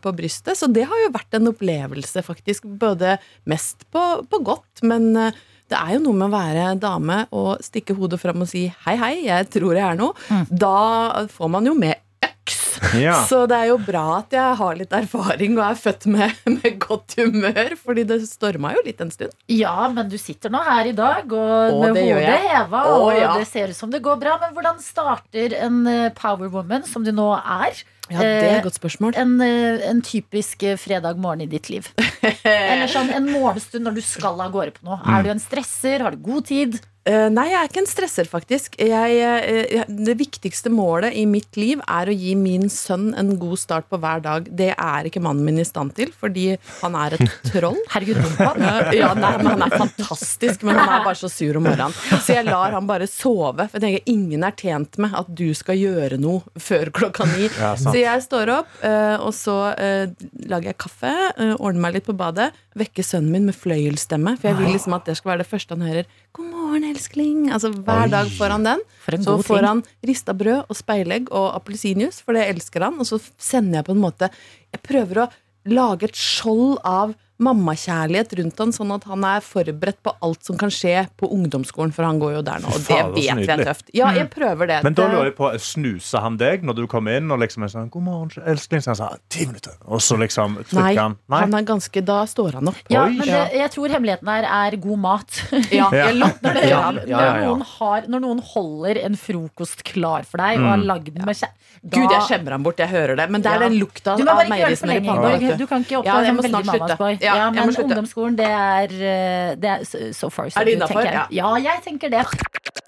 på 0.05 0.11
brystet. 0.16 0.57
Så 0.59 0.68
det 0.72 0.85
har 0.88 0.98
jo 1.07 1.11
vært 1.14 1.35
en 1.38 1.48
opplevelse, 1.50 2.22
faktisk. 2.24 2.66
Både 2.81 3.16
mest 3.50 3.85
på, 3.92 4.03
på 4.29 4.40
godt, 4.44 4.53
men 4.86 5.10
eh, 5.20 5.42
det 5.72 5.80
er 5.80 5.96
jo 5.96 6.04
noe 6.04 6.18
med 6.18 6.28
å 6.28 6.34
være 6.34 6.64
dame 6.80 7.18
og 7.34 7.62
stikke 7.64 7.96
hodet 7.96 8.20
fram 8.20 8.44
og 8.44 8.50
si 8.50 8.66
'hei, 8.68 8.96
hei, 9.00 9.14
jeg 9.30 9.50
tror 9.54 9.72
jeg 9.74 9.84
er 9.86 9.96
noe'. 9.98 10.44
Da 10.50 11.26
får 11.32 11.50
man 11.50 11.66
jo 11.66 11.72
med 11.74 11.96
øks. 12.22 12.60
Ja. 13.00 13.16
Så 13.30 13.46
det 13.48 13.56
er 13.56 13.70
jo 13.72 13.78
bra 13.80 14.04
at 14.18 14.36
jeg 14.36 14.58
har 14.60 14.76
litt 14.76 14.92
erfaring 14.92 15.56
og 15.56 15.64
er 15.64 15.80
født 15.80 16.06
med, 16.12 16.36
med 16.58 16.76
godt 16.84 17.16
humør, 17.16 17.72
fordi 17.80 18.04
det 18.12 18.20
storma 18.28 18.74
jo 18.76 18.84
litt 18.84 19.00
en 19.00 19.14
stund. 19.14 19.32
Ja, 19.48 19.88
men 19.88 20.12
du 20.12 20.18
sitter 20.20 20.52
nå 20.52 20.60
her 20.68 20.92
i 20.92 20.94
dag 20.96 21.32
og 21.32 21.56
og 21.72 21.80
med 21.80 21.96
det 21.96 22.04
hodet 22.12 22.38
heva, 22.44 22.84
og 22.98 23.10
ja. 23.16 23.32
det 23.40 23.48
ser 23.48 23.72
ut 23.72 23.80
som 23.80 23.90
det 23.90 24.04
går 24.04 24.20
bra. 24.20 24.36
Men 24.44 24.52
hvordan 24.52 24.78
starter 24.84 25.56
en 25.64 25.82
power 26.18 26.52
woman, 26.52 26.84
som 26.84 27.06
du 27.06 27.10
nå 27.14 27.32
er, 27.40 27.80
Ja, 28.10 28.18
det 28.20 28.26
er 28.26 28.42
Eh, 28.50 28.56
et 28.58 28.64
godt 28.66 28.76
spørsmål. 28.76 29.14
en, 29.16 29.40
eh, 29.40 29.80
en 29.88 30.02
typisk 30.04 30.62
eh, 30.62 30.76
fredag 30.76 31.16
morgen 31.16 31.40
i 31.40 31.46
ditt 31.46 31.70
liv? 31.70 31.88
Eller 32.44 32.86
sånn 32.92 33.08
en 33.14 33.30
morgenstund 33.32 33.84
når 33.86 33.94
du 33.96 34.02
skal 34.04 34.40
av 34.44 34.52
gårde 34.52 34.74
på 34.76 34.84
noe. 34.90 34.98
Er 35.08 35.22
du 35.24 35.30
en 35.32 35.40
stresser? 35.40 36.00
Har 36.04 36.10
du 36.12 36.18
god 36.18 36.44
tid? 36.50 36.80
Eh, 37.04 37.26
nei, 37.28 37.50
jeg 37.50 37.58
er 37.58 37.68
ikke 37.68 37.82
en 37.82 37.88
stresser, 37.88 38.28
faktisk. 38.28 38.78
Jeg, 38.80 39.16
eh, 39.20 39.58
jeg, 39.76 39.84
det 40.08 40.14
viktigste 40.16 40.70
målet 40.72 41.12
i 41.20 41.26
mitt 41.28 41.58
liv 41.60 41.82
er 41.84 42.08
å 42.08 42.14
gi 42.16 42.32
min 42.38 42.70
sønn 42.72 43.10
en 43.20 43.34
god 43.40 43.60
start 43.60 43.90
på 43.92 43.98
hver 44.00 44.22
dag. 44.24 44.46
Det 44.48 44.70
er 44.72 45.08
ikke 45.10 45.20
mannen 45.24 45.44
min 45.44 45.60
i 45.60 45.66
stand 45.68 45.92
til, 45.98 46.14
fordi 46.16 46.54
han 46.80 46.96
er 46.96 47.18
et 47.18 47.34
troll. 47.52 47.76
Herregud. 47.92 48.22
Eh, 48.24 48.94
ja, 48.96 49.12
nei, 49.18 49.34
men 49.42 49.52
Han 49.52 49.66
er 49.66 49.76
fantastisk, 49.76 50.64
men 50.64 50.80
han 50.80 50.94
er 50.96 51.04
bare 51.04 51.20
så 51.20 51.28
sur 51.28 51.60
om 51.60 51.68
morgenen. 51.68 51.92
Så 52.24 52.38
jeg 52.38 52.48
lar 52.48 52.72
han 52.72 52.88
bare 52.88 53.08
sove. 53.10 53.68
For 53.68 53.76
jeg 53.78 53.84
tenker 53.84 54.12
Ingen 54.14 54.48
er 54.48 54.56
tjent 54.56 54.96
med 55.02 55.12
at 55.18 55.28
du 55.28 55.48
skal 55.56 55.76
gjøre 55.76 56.16
noe 56.22 56.40
før 56.60 56.88
klokka 56.94 57.28
ni. 57.34 57.50
Ja, 57.60 57.74
så 57.80 57.92
jeg 57.98 58.24
står 58.24 58.52
opp, 58.62 58.72
eh, 58.84 59.16
og 59.20 59.34
så 59.36 59.58
eh, 59.76 60.08
lager 60.48 60.72
jeg 60.72 60.80
kaffe, 60.86 61.12
eh, 61.36 61.52
ordner 61.58 61.84
meg 61.84 61.98
litt 61.98 62.08
på 62.08 62.16
badet, 62.16 62.48
vekker 62.78 63.06
sønnen 63.06 63.32
min 63.32 63.46
med 63.48 63.56
fløyelsstemme. 63.56 64.34
For 64.40 64.50
jeg 64.50 64.58
vil 64.58 64.74
liksom 64.74 64.96
at 64.96 65.06
det 65.08 65.16
skal 65.18 65.32
være 65.32 65.42
det 65.44 65.50
første 65.50 65.76
han 65.76 65.87
hører. 65.87 66.08
'God 66.32 66.50
morgen, 66.50 66.84
elskling'. 66.90 67.52
Altså 67.52 67.70
Hver 67.70 68.10
dag 68.10 68.30
får 68.38 68.54
han 68.56 68.64
den. 68.64 68.84
Så 69.22 69.37
får 69.42 69.58
ting. 69.58 69.66
han 69.66 69.82
rista 70.06 70.34
brød 70.34 70.64
og 70.68 70.76
speilegg 70.76 71.30
og 71.30 71.54
appelsinjuice, 71.54 72.22
for 72.24 72.34
det 72.34 72.48
elsker 72.50 72.82
han. 72.88 72.98
Og 72.98 73.06
så 73.06 73.20
sender 73.38 73.80
jeg 73.80 73.84
på 73.84 73.92
en 73.96 74.04
måte 74.04 74.30
Jeg 74.72 74.82
prøver 74.82 75.24
å 75.24 75.30
lage 75.64 76.10
et 76.10 76.18
skjold 76.18 76.78
av 76.84 77.14
mammakjærlighet 77.42 78.32
rundt 78.38 78.58
han, 78.62 78.72
sånn 78.74 78.92
at 78.94 79.04
han 79.10 79.24
er 79.26 79.40
forberedt 79.44 79.98
på 80.06 80.12
alt 80.24 80.44
som 80.46 80.58
kan 80.60 80.70
skje 80.72 81.06
på 81.18 81.28
ungdomsskolen, 81.34 81.92
for 81.94 82.06
han 82.06 82.20
går 82.22 82.36
jo 82.36 82.42
der 82.46 82.62
nå, 82.62 82.70
og 82.70 82.84
det 82.86 82.98
vet 83.14 83.14
vi 83.16 83.48
er 83.50 83.62
tøft. 83.66 83.90
Ja, 83.96 84.10
jeg 84.14 84.28
prøver 84.32 84.70
det. 84.70 84.78
Men 84.86 84.94
da 84.94 85.08
lurer 85.10 85.30
jeg 85.30 85.36
på, 85.38 85.50
snuser 85.62 86.22
han 86.24 86.36
deg 86.40 86.62
når 86.66 86.78
du 86.78 86.84
kommer 86.90 87.16
inn 87.18 87.30
og 87.34 87.40
liksom 87.42 87.64
er 87.66 87.72
sånn 87.72 87.90
'God 87.90 88.02
morgen, 88.06 88.30
elskling'? 88.46 88.82
Så 88.84 88.92
han 88.94 88.96
sa 89.00 89.08
'ti 89.28 89.46
minutter', 89.46 89.76
og 89.86 90.00
så 90.00 90.16
liksom 90.18 90.54
Nei, 90.54 90.64
trykker 90.94 91.00
han. 91.02 91.16
han 91.30 91.54
er 91.54 91.62
ganske 91.62 92.04
Da 92.04 92.24
står 92.26 92.52
han 92.54 92.68
opp. 92.68 92.76
Ja, 92.90 93.04
Oi. 93.04 93.16
men 93.18 93.26
det, 93.26 93.52
jeg 93.54 93.70
tror 93.70 93.88
hemmeligheten 93.88 94.28
her 94.28 94.44
er 94.44 94.76
god 94.76 94.98
mat. 94.98 95.30
Ja, 95.74 95.90
jeg 95.92 96.16
Ja. 96.18 96.30
det. 96.42 96.54
Ja, 96.68 96.68
Ja. 96.68 96.92
ja, 96.92 97.00
ja, 97.06 97.18
ja. 97.18 97.32
Når, 97.34 97.46
noen 97.46 97.62
har, 97.78 98.02
når 98.08 98.20
noen 98.20 98.40
holder 98.54 99.04
en 99.04 99.16
frokost 99.16 99.82
klar 99.84 100.22
for 100.24 100.38
deg 100.38 100.58
og 100.60 100.66
har 100.68 100.76
lagd 100.78 101.12
den 101.14 101.24
med 101.24 101.34
kjæ... 101.36 101.48
da- 101.82 101.98
Gud, 101.98 102.10
jeg 102.10 102.22
skjemmer 102.28 102.52
ham 102.52 102.62
bort. 102.62 102.78
Jeg 102.78 102.88
hører 102.88 103.16
det. 103.16 103.30
Men 103.30 103.42
det 103.42 103.50
er 103.50 103.60
Ja. 103.62 103.68
den 103.68 103.78
lukta 103.78 104.12
av 104.12 104.48
meierismør 104.48 104.96
i 104.96 105.06
panna. 105.06 105.56
Du 105.58 105.66
kan 105.66 105.82
ikke 105.84 105.98
oppføre 106.00 106.24
deg 106.24 106.34
må 106.34 106.42
veldig 106.42 106.64
mammas 106.64 106.98
boy. 106.98 107.18
Ja, 107.24 107.34
Ja, 107.40 107.50
men 107.50 107.70
ungdomsskolen, 107.82 108.37
det 108.37 108.46
er, 108.46 108.92
eh, 108.92 109.54
det 109.56 109.70
er 109.70 110.12
so- 110.12 110.30
far. 110.30 110.50
so 110.50 110.60
Er 110.60 110.64
det 110.64 110.78
good, 110.80 111.04
jeg. 111.04 111.26
Ja, 111.38 111.54
jeg 111.56 111.82
tenker 111.84 112.10
det. 112.10 112.24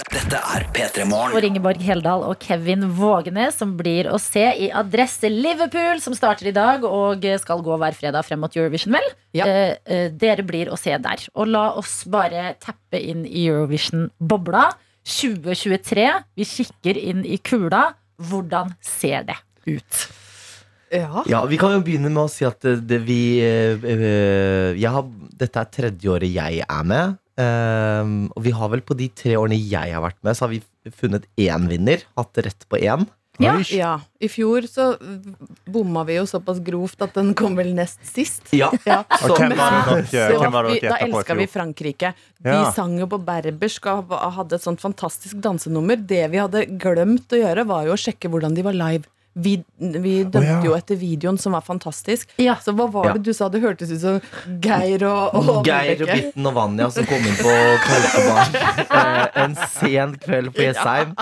Dette 0.06 0.38
er 0.38 0.64
P3 0.72 1.04
Og 1.12 1.32
For 1.34 1.44
Ingeborg 1.44 1.80
Heldal 1.82 2.22
og 2.24 2.38
Kevin 2.40 2.86
Vågenes, 2.96 3.58
som 3.60 3.76
blir 3.76 4.08
å 4.12 4.18
se 4.20 4.44
i 4.66 4.70
Adresse 4.70 5.28
Liverpool, 5.30 6.00
som 6.00 6.14
starter 6.14 6.48
i 6.48 6.54
dag 6.56 6.84
og 6.84 7.24
skal 7.40 7.62
gå 7.62 7.78
hver 7.80 7.96
fredag 7.96 8.24
frem 8.24 8.40
mot 8.40 8.54
Eurovision, 8.56 8.92
vel? 8.96 9.08
Ja. 9.36 9.46
Eh, 9.46 9.76
eh, 9.86 10.08
dere 10.10 10.42
blir 10.46 10.70
å 10.72 10.78
se 10.78 10.96
der. 10.96 11.26
Og 11.34 11.48
la 11.48 11.70
oss 11.76 12.04
bare 12.04 12.54
tappe 12.60 13.00
inn 13.00 13.24
i 13.26 13.46
Eurovision-bobla. 13.48 14.72
2023. 15.06 16.08
Vi 16.36 16.44
kikker 16.44 16.98
inn 16.98 17.24
i 17.24 17.38
kula. 17.38 17.94
Hvordan 18.22 18.74
ser 18.82 19.26
det 19.28 19.36
ut? 19.66 20.06
Ja. 20.94 21.24
Ja, 21.26 21.44
Vi 21.50 21.58
kan 21.58 21.72
jo 21.74 21.82
begynne 21.84 22.10
med 22.12 22.22
å 22.24 22.30
si 22.30 22.44
at 22.46 22.60
det, 22.62 22.76
det 22.86 23.00
vi 23.06 23.20
eh, 23.42 23.74
eh, 23.82 24.76
jeg 24.78 24.92
har, 24.94 25.06
Dette 25.36 25.62
er 25.64 25.70
tredje 25.74 26.12
året 26.12 26.30
jeg 26.30 26.62
er 26.62 26.84
med. 26.86 27.16
Um, 27.36 28.30
og 28.32 28.46
vi 28.46 28.52
har 28.56 28.70
vel 28.72 28.80
på 28.86 28.94
de 28.96 29.10
tre 29.12 29.34
årene 29.36 29.58
jeg 29.60 29.92
har 29.92 30.00
vært 30.00 30.16
med, 30.24 30.38
så 30.38 30.46
har 30.46 30.54
vi 30.54 30.62
funnet 30.96 31.26
én 31.36 31.66
vinner. 31.68 32.06
Hatt 32.16 32.38
rett 32.46 32.64
på 32.70 32.78
én. 32.80 33.04
Ja. 33.36 33.58
ja. 33.68 33.90
I 34.24 34.28
fjor 34.32 34.64
så 34.70 34.86
bomma 35.68 36.06
vi 36.08 36.14
jo 36.16 36.22
såpass 36.28 36.62
grovt 36.64 37.02
at 37.04 37.12
den 37.18 37.34
kom 37.36 37.58
vel 37.58 37.74
nest 37.76 38.00
sist. 38.08 38.46
Ja. 38.56 38.70
Ja. 38.88 39.02
Hvem 39.26 39.52
var 39.58 39.74
det 39.98 40.06
Så 40.08 40.16
dere, 40.16 40.38
hvem 40.40 40.54
var 40.54 40.64
det 40.64 40.72
vi, 40.72 40.80
dere 40.86 40.94
da 40.94 41.10
elska 41.10 41.36
vi? 41.36 41.46
Frankrike. 41.50 42.12
De 42.40 42.54
Ja. 42.54 42.70
sang 42.72 42.96
jo 42.96 43.08
på 43.10 43.18
berbersk 43.26 43.90
og 43.92 44.14
hadde 44.38 44.56
et 44.56 44.64
sånt 44.64 44.80
fantastisk 44.80 45.36
dansenummer. 45.44 46.00
Det 46.00 46.22
vi 46.32 46.40
hadde 46.40 46.64
glemt 46.80 47.28
å 47.36 47.42
gjøre, 47.42 47.66
var 47.68 47.84
jo 47.90 47.92
å 47.92 48.00
sjekke 48.00 48.30
hvordan 48.32 48.56
de 48.56 48.64
var 48.64 48.76
live. 48.78 49.04
Vi, 49.36 49.52
vi 49.76 50.12
dømte 50.24 50.40
oh, 50.40 50.46
ja. 50.48 50.60
jo 50.64 50.74
etter 50.76 50.96
videoen, 50.96 51.36
som 51.36 51.52
var 51.52 51.64
fantastisk. 51.66 52.30
Ja. 52.40 52.54
Så 52.64 52.72
hva 52.76 52.86
var 52.88 53.10
Ja. 53.10 53.12
det 53.18 53.26
du 53.26 53.34
sa? 53.36 53.50
Det 53.52 53.60
hørtes 53.60 53.90
ut 53.92 54.00
som 54.00 54.20
Geir 54.64 55.04
og, 55.04 55.34
og 55.36 55.66
Geir 55.66 56.00
og. 56.06 56.08
Bitten 56.08 56.48
og 56.48 56.54
Vanja 56.56 56.88
som 56.94 57.04
kom 57.08 57.20
inn 57.20 57.36
på 57.36 57.52
Kalkebaren 57.84 58.56
eh, 59.00 59.42
en 59.44 59.56
sen 59.74 60.16
kveld 60.22 60.54
på 60.56 60.64
Jessheim. 60.64 61.12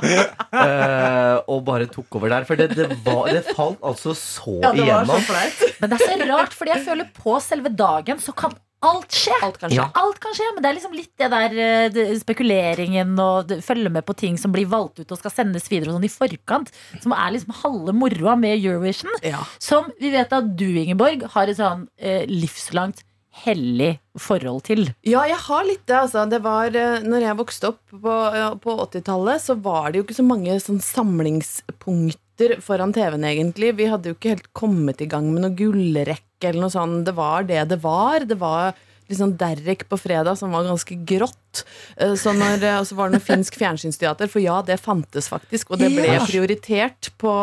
Eh, 0.55 1.37
og 1.51 1.65
bare 1.67 1.89
tok 1.91 2.21
over 2.21 2.31
der. 2.37 2.47
For 2.47 2.61
det, 2.61 2.71
det, 2.79 2.87
var, 3.07 3.33
det 3.35 3.43
falt 3.51 3.83
altså 3.83 4.15
så 4.15 4.61
Ja, 4.63 4.71
det 4.71 4.87
var 4.87 5.09
så 5.11 5.19
igjennom. 5.19 5.75
Men 5.81 5.91
det 5.91 5.99
er 5.99 6.07
så 6.07 6.31
rart, 6.31 6.55
fordi 6.55 6.75
jeg 6.77 6.87
føler 6.87 7.11
på 7.19 7.41
selve 7.43 7.75
dagen 7.75 8.23
så 8.23 8.37
kan 8.37 8.55
alt 8.85 9.17
skje. 9.17 9.37
Alt 9.45 9.59
kan 9.61 9.73
skje. 9.73 9.81
Ja. 9.81 9.89
Alt 10.01 10.21
kan 10.23 10.37
skje, 10.37 10.51
men 10.55 10.65
det 10.65 10.71
er 10.71 10.79
liksom 10.79 10.97
litt 10.97 11.13
det 11.21 11.31
der 11.33 11.57
eh, 11.67 11.87
det, 11.95 12.07
spekuleringen 12.21 13.15
og 13.23 13.49
det, 13.51 13.61
følge 13.67 13.93
med 13.93 14.07
på 14.07 14.17
ting 14.19 14.39
som 14.41 14.55
blir 14.55 14.69
valgt 14.71 15.01
ut 15.01 15.15
og 15.15 15.21
skal 15.21 15.35
sendes 15.35 15.71
videre 15.73 15.95
sånn 15.95 16.07
i 16.07 16.13
forkant. 16.13 16.73
Som 17.03 17.17
er 17.17 17.35
liksom 17.35 17.57
halve 17.63 17.97
moroa 17.97 18.37
med 18.41 18.59
Eurovision. 18.59 19.13
Ja. 19.25 19.43
Som 19.63 19.91
vi 20.01 20.13
vet 20.15 20.33
at 20.35 20.55
du, 20.59 20.69
Ingeborg, 20.85 21.27
har 21.35 21.51
et 21.51 21.61
sånn 21.61 21.89
eh, 21.99 22.25
livslangt 22.31 23.05
hellig 23.45 23.97
forhold 24.21 24.63
til. 24.69 24.85
Ja, 25.07 25.25
jeg 25.27 25.39
har 25.47 25.65
litt 25.67 25.83
det. 25.89 25.97
Altså. 26.05 26.25
Det 26.31 26.41
var, 26.45 26.75
eh, 26.79 27.03
når 27.05 27.29
jeg 27.29 27.39
vokste 27.41 27.73
opp 27.73 27.81
på, 27.91 28.19
på 28.63 28.77
80-tallet, 28.87 29.43
så 29.43 29.59
var 29.59 29.91
det 29.91 30.01
jo 30.01 30.07
ikke 30.07 30.21
så 30.21 30.27
mange 30.27 30.59
sånn 30.63 30.83
samlingspunkter 30.85 32.59
foran 32.65 32.95
TV-en, 32.95 33.27
egentlig. 33.27 33.75
Vi 33.79 33.91
hadde 33.91 34.13
jo 34.13 34.19
ikke 34.19 34.37
helt 34.37 34.53
kommet 34.57 35.03
i 35.03 35.11
gang 35.11 35.33
med 35.33 35.45
noe 35.45 35.59
gullrekke 35.59 36.34
eller 36.43 36.61
noe 36.65 36.73
sånt. 36.73 37.05
Det 37.07 37.15
var 37.15 37.45
det 37.47 37.69
det 37.71 37.79
var. 37.83 38.25
Det 38.27 38.39
var 38.41 38.75
sånn 39.15 39.37
Derek 39.39 39.85
på 39.87 39.99
fredag 40.01 40.35
som 40.41 40.51
var 40.51 40.65
ganske 40.65 40.97
grått. 41.07 41.65
Eh, 41.97 42.15
Så 42.19 42.33
når, 42.35 42.63
eh, 42.65 42.79
og 42.81 42.87
så 42.89 42.97
var 42.97 43.11
det 43.11 43.19
noe 43.21 43.27
finsk 43.27 43.55
fjernsynsteater, 43.61 44.27
for 44.33 44.41
ja, 44.43 44.63
det 44.63 44.81
fantes 44.81 45.29
faktisk. 45.29 45.71
Og 45.71 45.79
det 45.79 45.93
ble 45.95 46.17
prioritert 46.25 47.13
på, 47.21 47.35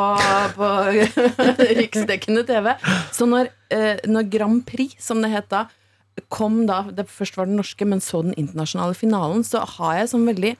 på 0.57 0.69
riksdekkende 1.81 2.43
TV. 2.47 2.73
Så 3.13 3.27
når, 3.29 3.51
eh, 3.71 4.01
når 4.09 4.29
Grand 4.33 4.65
Prix, 4.67 4.97
som 4.99 5.21
det 5.21 5.31
het 5.31 5.47
da, 5.53 5.67
kom 6.33 6.65
da, 6.67 6.81
det 6.91 7.07
først 7.07 7.37
var 7.37 7.47
den 7.47 7.55
norske, 7.61 7.85
men 7.87 8.01
så 8.03 8.21
den 8.25 8.35
internasjonale 8.35 8.97
finalen, 8.97 9.45
så 9.47 9.63
har 9.77 10.01
jeg 10.01 10.11
sånn 10.11 10.27
veldig 10.27 10.55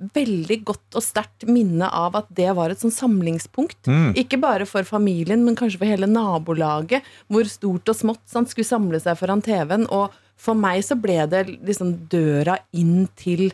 Veldig 0.00 0.56
godt 0.64 0.96
og 0.96 1.04
sterkt 1.04 1.44
minne 1.50 1.88
av 1.92 2.14
at 2.16 2.28
det 2.32 2.48
var 2.56 2.72
et 2.72 2.80
sånn 2.80 2.94
samlingspunkt. 2.94 3.84
Ikke 4.16 4.38
bare 4.40 4.64
for 4.68 4.86
familien, 4.88 5.44
men 5.44 5.58
kanskje 5.58 5.82
for 5.82 5.90
hele 5.90 6.08
nabolaget. 6.08 7.04
Hvor 7.28 7.44
stort 7.50 7.92
og 7.92 7.98
smått 7.98 8.22
sant, 8.30 8.48
skulle 8.48 8.68
samle 8.68 9.00
seg 9.02 9.18
foran 9.20 9.44
TV-en. 9.44 9.84
Og 9.92 10.14
for 10.40 10.56
meg 10.56 10.80
så 10.86 10.96
ble 10.96 11.18
det 11.28 11.44
liksom 11.52 11.92
døra 12.12 12.56
inn 12.72 13.10
til 13.20 13.50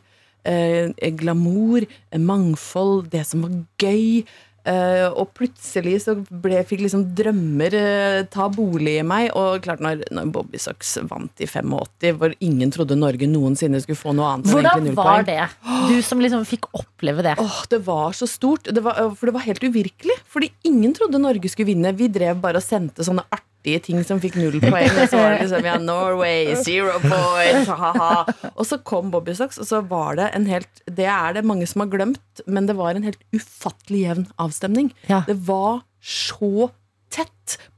eh, 0.46 0.92
glamour, 1.18 1.86
mangfold, 2.14 3.08
det 3.10 3.24
som 3.26 3.42
var 3.46 3.56
gøy. 3.82 4.22
Eh, 4.66 5.06
og 5.14 5.30
plutselig 5.36 6.00
så 6.02 6.16
ble, 6.16 6.58
fikk 6.66 6.82
liksom 6.82 7.04
drømmer 7.16 7.76
uh, 7.76 8.20
ta 8.32 8.48
bolig 8.50 8.96
i 9.00 9.04
meg. 9.06 9.28
Og 9.38 9.62
klart 9.64 9.82
når, 9.84 10.02
når 10.14 10.32
Bobby 10.34 10.58
Socks 10.62 10.96
vant 11.06 11.42
i 11.42 11.46
85, 11.46 12.16
hvor 12.18 12.34
ingen 12.42 12.72
trodde 12.74 12.98
Norge 12.98 13.28
noensinne 13.30 13.80
skulle 13.84 14.00
få 14.00 14.14
noe 14.16 14.32
annet 14.34 14.50
Hvordan 14.50 14.90
var 14.98 15.22
poeng. 15.22 15.28
det? 15.28 15.46
Du 15.90 15.96
som 16.02 16.22
liksom 16.22 16.46
fikk 16.48 16.66
oppleve 16.74 17.22
det. 17.26 17.36
Åh, 17.42 17.60
det 17.70 17.82
var 17.86 18.16
så 18.16 18.28
stort. 18.30 18.66
Det 18.66 18.82
var, 18.82 18.98
for 19.14 19.30
det 19.30 19.36
var 19.38 19.46
helt 19.46 19.62
uvirkelig. 19.62 20.18
Fordi 20.30 20.50
ingen 20.66 20.96
trodde 20.96 21.22
Norge 21.22 21.52
skulle 21.52 21.70
vinne. 21.70 21.94
Vi 21.96 22.10
drev 22.12 22.42
bare 22.42 22.58
og 22.62 22.66
sendte 22.66 23.06
sånne 23.06 23.26
artige 23.30 23.45
artige 23.66 23.82
ting 23.82 24.04
som 24.06 24.20
fikk 24.22 24.36
null 24.38 24.58
poeng. 24.62 24.90
Og 24.94 25.10
så 25.10 25.18
var 25.18 25.34
det 25.34 25.42
liksom 25.44 25.66
ja, 25.66 25.76
Norway, 25.82 26.54
zero 26.62 26.98
points, 27.02 27.68
ha-ha. 27.68 28.24
Og 28.54 28.64
så 28.66 28.78
kom 28.86 29.10
Bobby 29.10 29.34
Socks, 29.34 29.58
og 29.58 29.66
så 29.66 29.82
var 29.82 30.16
det 30.16 30.30
en 30.34 30.46
helt 30.46 30.82
Det 30.86 31.06
er 31.06 31.34
det 31.36 31.44
mange 31.44 31.66
som 31.66 31.82
har 31.82 31.90
glemt, 31.92 32.42
men 32.46 32.66
det 32.66 32.76
var 32.78 32.94
en 32.94 33.06
helt 33.06 33.22
ufattelig 33.34 34.04
jevn 34.06 34.26
avstemning. 34.38 34.92
Ja. 35.10 35.24
Det 35.26 35.36
var 35.46 35.82
så 36.00 36.70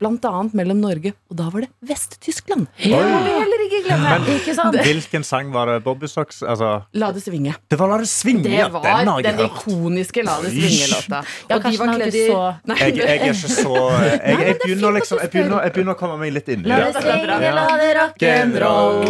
annet 0.06 0.54
mellom 0.54 0.80
Norge, 0.80 1.12
og 1.30 1.36
da 1.36 1.48
var 1.50 1.60
det 1.64 1.68
Vest-Tyskland. 1.88 2.66
Ja, 2.86 3.00
heller 3.02 3.62
ikke 3.66 3.80
glemme. 3.86 4.18
Ikke 4.36 4.54
sant? 4.54 4.76
Hvilken 4.84 5.24
sang 5.24 5.50
var 5.52 5.66
det 5.66 5.82
Bobby 5.84 6.06
Socks? 6.06 6.42
Altså, 6.42 6.84
La 6.94 7.10
det 7.12 7.22
svinge. 7.24 7.54
det 7.68 7.78
var 7.78 7.88
La 7.88 7.98
det 7.98 8.08
svinge. 8.08 8.42
Det 8.44 8.52
ja, 8.58 8.68
var 8.68 8.82
den 8.82 9.08
har 9.08 9.20
jeg 9.20 9.24
den 9.24 9.42
hørt. 9.42 9.58
ikoniske 9.62 10.24
La 10.24 10.36
det 10.42 10.52
svinge-låta. 10.54 11.22
Ja, 11.48 11.56
Og 11.56 11.62
de 11.66 11.76
var 11.78 11.94
kledd 11.94 12.14
i 12.14 12.26
så- 12.28 12.54
Nei, 12.64 12.76
Jeg, 12.78 12.96
jeg 12.96 13.08
er 13.08 13.24
ikke 13.24 13.34
så 13.34 13.74
Jeg, 13.98 14.20
jeg, 14.22 14.38
men 14.38 14.46
er 14.48 14.58
begynner 14.64 14.92
liksom 14.98 15.18
jeg 15.18 15.30
begynner, 15.30 15.62
jeg 15.64 15.72
begynner 15.72 15.94
å 15.94 15.98
komme 15.98 16.18
meg 16.18 16.32
litt 16.32 16.48
inn 16.48 16.64
i 16.64 16.68
La 16.68 16.76
det. 16.76 16.92
det 16.94 17.02
svinge, 17.02 17.26
la 17.26 17.66
det 17.76 17.90
rock'n'roll. 17.98 19.02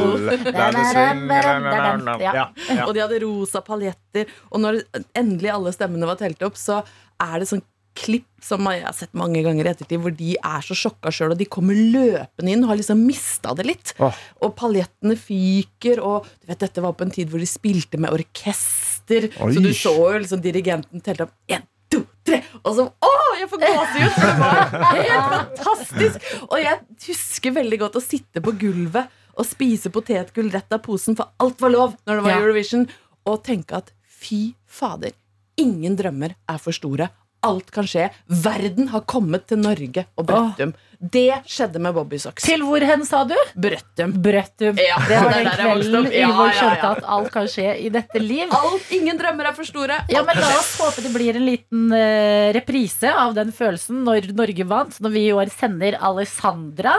La 0.52 0.70
det 0.70 0.86
svinge, 0.92 1.28
det 1.28 2.20
ja. 2.22 2.84
Og 2.86 2.94
de 2.94 3.00
hadde 3.00 3.20
rosa 3.24 3.60
paljetter. 3.64 4.26
Og 4.52 4.60
når 4.60 4.82
endelig 5.14 5.50
alle 5.52 5.72
stemmene 5.72 6.06
var 6.06 6.16
telt 6.20 6.42
opp, 6.42 6.56
så 6.56 6.82
er 7.20 7.38
det 7.42 7.48
sånn 7.50 7.62
klipp 7.98 8.26
som 8.44 8.62
jeg 8.70 8.84
har 8.84 8.94
sett 8.94 9.16
mange 9.18 9.40
ganger 9.42 9.66
i 9.66 9.70
ettertid, 9.72 9.98
hvor 10.02 10.14
de 10.14 10.36
er 10.38 10.62
så 10.64 10.76
sjokka 10.78 11.10
sjøl, 11.14 11.32
og 11.34 11.40
de 11.40 11.46
kommer 11.50 11.74
løpende 11.78 12.52
inn 12.54 12.62
og 12.62 12.70
har 12.72 12.78
liksom 12.80 13.00
mista 13.02 13.54
det 13.58 13.66
litt. 13.66 13.92
Oh. 13.98 14.14
Og 14.46 14.54
paljettene 14.58 15.16
fyker, 15.18 15.98
og 16.04 16.28
du 16.38 16.52
vet, 16.52 16.60
dette 16.62 16.84
var 16.84 16.94
på 16.98 17.06
en 17.08 17.14
tid 17.14 17.32
hvor 17.32 17.42
de 17.42 17.48
spilte 17.50 17.98
med 18.00 18.14
orkester, 18.14 19.28
Oi. 19.42 19.50
så 19.56 19.64
du 19.64 19.72
så 19.74 19.94
jo 19.98 20.22
liksom 20.22 20.42
dirigenten 20.44 21.02
telte 21.04 21.26
opp 21.26 21.34
én, 21.50 21.66
to, 21.90 22.04
tre, 22.28 22.42
og 22.62 22.74
så 22.76 22.86
Å, 22.86 23.12
jeg 23.40 23.50
får 23.50 23.62
gåsehud! 23.64 24.16
For 24.16 24.32
det 24.32 24.80
var 24.82 24.98
helt 25.02 25.30
fantastisk! 25.34 26.32
Og 26.48 26.58
jeg 26.62 26.80
husker 27.08 27.54
veldig 27.58 27.78
godt 27.84 27.98
å 28.00 28.04
sitte 28.04 28.42
på 28.44 28.54
gulvet 28.60 29.14
og 29.38 29.46
spise 29.46 29.90
potetgull 29.94 30.48
rett 30.54 30.72
av 30.74 30.82
posen, 30.82 31.14
for 31.18 31.30
alt 31.42 31.60
var 31.62 31.70
lov 31.74 31.94
når 32.08 32.18
det 32.18 32.24
var 32.26 32.34
Ja. 32.34 32.42
Eurovision, 32.42 32.88
og 33.28 33.42
tenke 33.46 33.78
at 33.78 33.92
fy 34.08 34.54
fader, 34.66 35.14
ingen 35.58 35.94
drømmer 35.98 36.34
er 36.48 36.58
for 36.62 36.74
store. 36.74 37.10
Alt 37.46 37.70
kan 37.70 37.86
skje. 37.86 38.08
Verden 38.26 38.88
har 38.92 39.04
kommet 39.06 39.46
til 39.50 39.60
Norge 39.62 40.06
og 40.18 40.26
Brøttum. 40.26 40.72
Det 40.98 41.44
skjedde 41.46 41.78
med 41.78 41.94
Bobby 41.94 42.18
Socks. 42.18 42.42
Til 42.42 42.64
hvor 42.66 42.82
hen, 42.82 43.04
sa 43.06 43.20
du? 43.28 43.36
Brøttum. 43.54 44.16
Brøttum. 44.18 44.80
Ja, 44.82 44.96
det 45.06 45.20
var 45.22 45.36
den 45.36 45.50
kvelden 45.52 46.08
Ylvor 46.10 46.50
skjønte 46.56 46.90
at 46.96 47.06
alt 47.16 47.30
kan 47.36 47.46
skje 47.52 47.76
i 47.84 47.92
dette 47.94 48.22
liv. 48.22 48.50
Alt, 48.50 48.90
ingen 48.98 49.20
drømmer 49.20 49.52
er 49.52 49.54
for 49.54 49.68
store. 49.68 50.00
Ja, 50.10 50.24
men 50.26 50.42
La 50.42 50.50
oss 50.58 50.74
håpe 50.82 51.04
det 51.06 51.14
blir 51.14 51.38
en 51.38 51.46
liten 51.46 51.86
uh, 51.94 52.50
reprise 52.56 53.14
av 53.14 53.38
den 53.38 53.54
følelsen 53.54 54.02
når 54.08 54.32
Norge 54.34 54.66
vant, 54.66 54.98
når 54.98 55.14
vi 55.14 55.28
i 55.28 55.32
år 55.38 55.54
sender 55.54 56.00
Alessandra. 56.10 56.98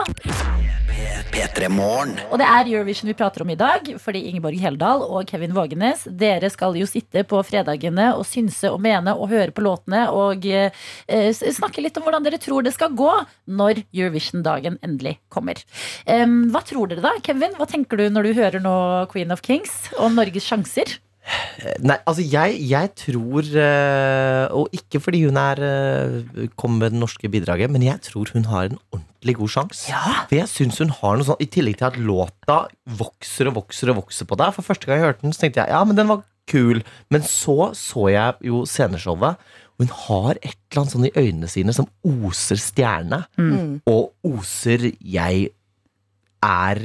P3 1.30 1.68
Morgen. 1.70 2.16
Og 2.30 2.40
det 2.40 2.46
er 2.48 2.68
Eurovision 2.72 3.10
vi 3.10 3.16
prater 3.18 3.44
om 3.44 3.50
i 3.52 3.58
dag, 3.58 3.86
fordi 4.02 4.24
Ingeborg 4.30 4.58
Heldal 4.58 5.04
og 5.06 5.28
Kevin 5.30 5.54
Vågenes 5.54 6.02
Dere 6.20 6.50
skal 6.50 6.78
jo 6.78 6.88
sitte 6.90 7.22
på 7.28 7.40
fredagene 7.46 8.08
og 8.16 8.24
synse 8.28 8.70
og 8.70 8.80
mene 8.82 9.14
og 9.14 9.30
høre 9.30 9.54
på 9.54 9.64
låtene 9.64 10.06
og 10.10 10.46
eh, 10.50 10.72
snakke 11.30 11.84
litt 11.84 11.98
om 12.00 12.06
hvordan 12.06 12.26
dere 12.26 12.40
tror 12.42 12.66
det 12.66 12.74
skal 12.74 12.96
gå 12.98 13.12
når 13.46 13.84
Eurovision-dagen 13.88 14.80
endelig 14.86 15.18
kommer. 15.32 15.60
Um, 16.06 16.50
hva 16.50 16.64
tror 16.66 16.90
dere 16.90 17.04
da, 17.04 17.14
Kevin? 17.22 17.54
Hva 17.58 17.68
tenker 17.70 18.00
du 18.00 18.08
når 18.10 18.26
du 18.26 18.34
hører 18.40 18.64
nå 18.64 18.74
Queen 19.12 19.30
of 19.34 19.44
Kings 19.46 19.92
og 19.98 20.12
Norges 20.16 20.50
sjanser? 20.50 20.98
Nei, 21.84 21.96
altså 22.08 22.24
jeg, 22.24 22.56
jeg 22.70 22.90
tror 22.96 23.44
eh, 23.44 24.46
Og 24.56 24.72
ikke 24.74 25.00
fordi 25.04 25.20
hun 25.26 25.36
er 25.36 25.60
eh, 25.62 26.46
kom 26.58 26.78
med 26.80 26.94
det 26.94 27.00
norske 27.02 27.28
bidraget, 27.30 27.70
men 27.72 27.84
jeg 27.84 28.00
tror 28.06 28.32
hun 28.32 28.48
har 28.48 28.70
en 28.70 28.78
ordentlig 28.88 29.36
god 29.36 29.52
sjanse. 29.54 29.92
For 30.30 30.38
jeg 30.38 30.48
synes 30.50 30.80
hun 30.80 30.94
har 30.96 31.18
noe 31.18 31.28
sånn 31.28 31.44
I 31.44 31.50
tillegg 31.52 31.78
til 31.80 31.90
at 31.90 32.00
låta 32.00 32.58
vokser 33.00 33.50
og 33.50 33.58
vokser 33.60 33.92
og 33.92 34.00
vokser 34.02 34.28
på 34.30 34.38
deg. 34.40 34.56
For 34.56 34.66
første 34.66 34.88
gang 34.88 35.00
jeg 35.00 35.10
hørte 35.10 35.26
den, 35.26 35.36
så 35.36 35.44
tenkte 35.44 35.62
jeg 35.62 35.74
ja, 35.74 35.82
men 35.84 35.98
den 35.98 36.10
var 36.10 36.24
kul. 36.50 36.82
Men 37.12 37.26
så 37.28 37.70
så 37.78 38.08
jeg 38.10 38.50
jo 38.50 38.64
sceneshowet. 38.68 39.50
Og 39.76 39.84
hun 39.84 39.94
har 40.06 40.40
et 40.40 40.56
eller 40.56 40.82
annet 40.82 40.94
sånn 40.96 41.08
i 41.08 41.14
øynene 41.16 41.48
sine 41.52 41.76
som 41.76 41.88
oser 42.04 42.60
stjerne. 42.60 43.22
Mm. 43.40 43.78
Og 43.88 44.10
oser 44.28 44.90
jeg 44.98 45.50
er 46.44 46.82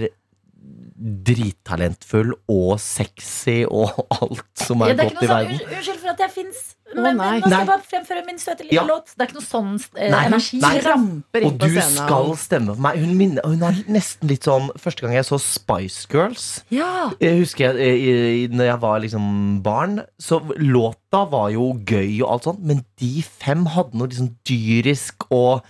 drittalentfull 1.26 2.32
og 2.50 2.78
sexy 2.82 3.64
og 3.68 3.92
alt 4.22 4.46
som 4.64 4.82
Ja, 4.82 4.94
er 4.94 4.98
det 4.98 5.06
er 5.06 5.12
godt 5.12 5.24
i 5.24 5.28
sånn, 5.28 5.36
verden. 5.36 5.60
Sånn, 5.60 5.76
unnskyld 5.78 6.00
for 6.02 6.12
at 6.14 6.24
jeg 6.24 6.32
fins, 6.36 6.62
men, 6.96 7.04
men 7.04 7.18
nå 7.20 7.40
skal 7.42 7.56
jeg 7.58 7.68
bare 7.70 7.86
fremføre 7.90 8.24
min 8.28 8.40
søte 8.42 8.64
lille 8.66 8.78
Ja. 8.78 8.86
låt. 8.88 9.12
Det 9.12 9.26
er 9.26 9.30
ikke 9.30 9.38
noe 9.40 9.48
sånn 9.50 9.72
eh, 9.98 10.10
Nei, 10.14 10.22
energi. 10.30 10.60
nei. 10.64 10.74
Ramper 10.86 11.42
inn 11.46 11.50
Og 11.50 11.58
på 11.60 11.68
du 11.70 11.76
scenen. 11.76 11.98
skal 12.00 12.30
stemme 12.46 12.76
for 12.78 12.86
meg. 12.88 13.00
Hun, 13.04 13.14
minner, 13.20 13.48
hun 13.50 13.66
er 13.68 13.80
nesten 13.92 14.32
litt 14.32 14.48
sånn 14.48 14.70
Første 14.82 15.06
gang 15.06 15.16
jeg 15.18 15.28
så 15.28 15.40
Spice 15.44 16.06
Girls 16.12 16.46
Ja. 16.74 16.92
Jeg 17.20 17.42
husker 17.44 17.74
jeg, 17.74 17.90
i, 18.00 18.14
i, 18.46 18.46
når 18.54 18.70
jeg 18.72 18.82
var 18.86 19.02
liksom 19.04 19.26
barn, 19.66 20.00
så 20.22 20.40
låta 20.62 21.26
var 21.32 21.50
jo 21.54 21.74
gøy 21.88 22.22
og 22.24 22.30
alt 22.38 22.48
sånt, 22.50 22.64
men 22.66 22.86
de 23.02 23.14
fem 23.26 23.66
hadde 23.76 23.98
noe 24.00 24.08
liksom 24.12 24.32
dyrisk 24.48 25.28
og 25.34 25.66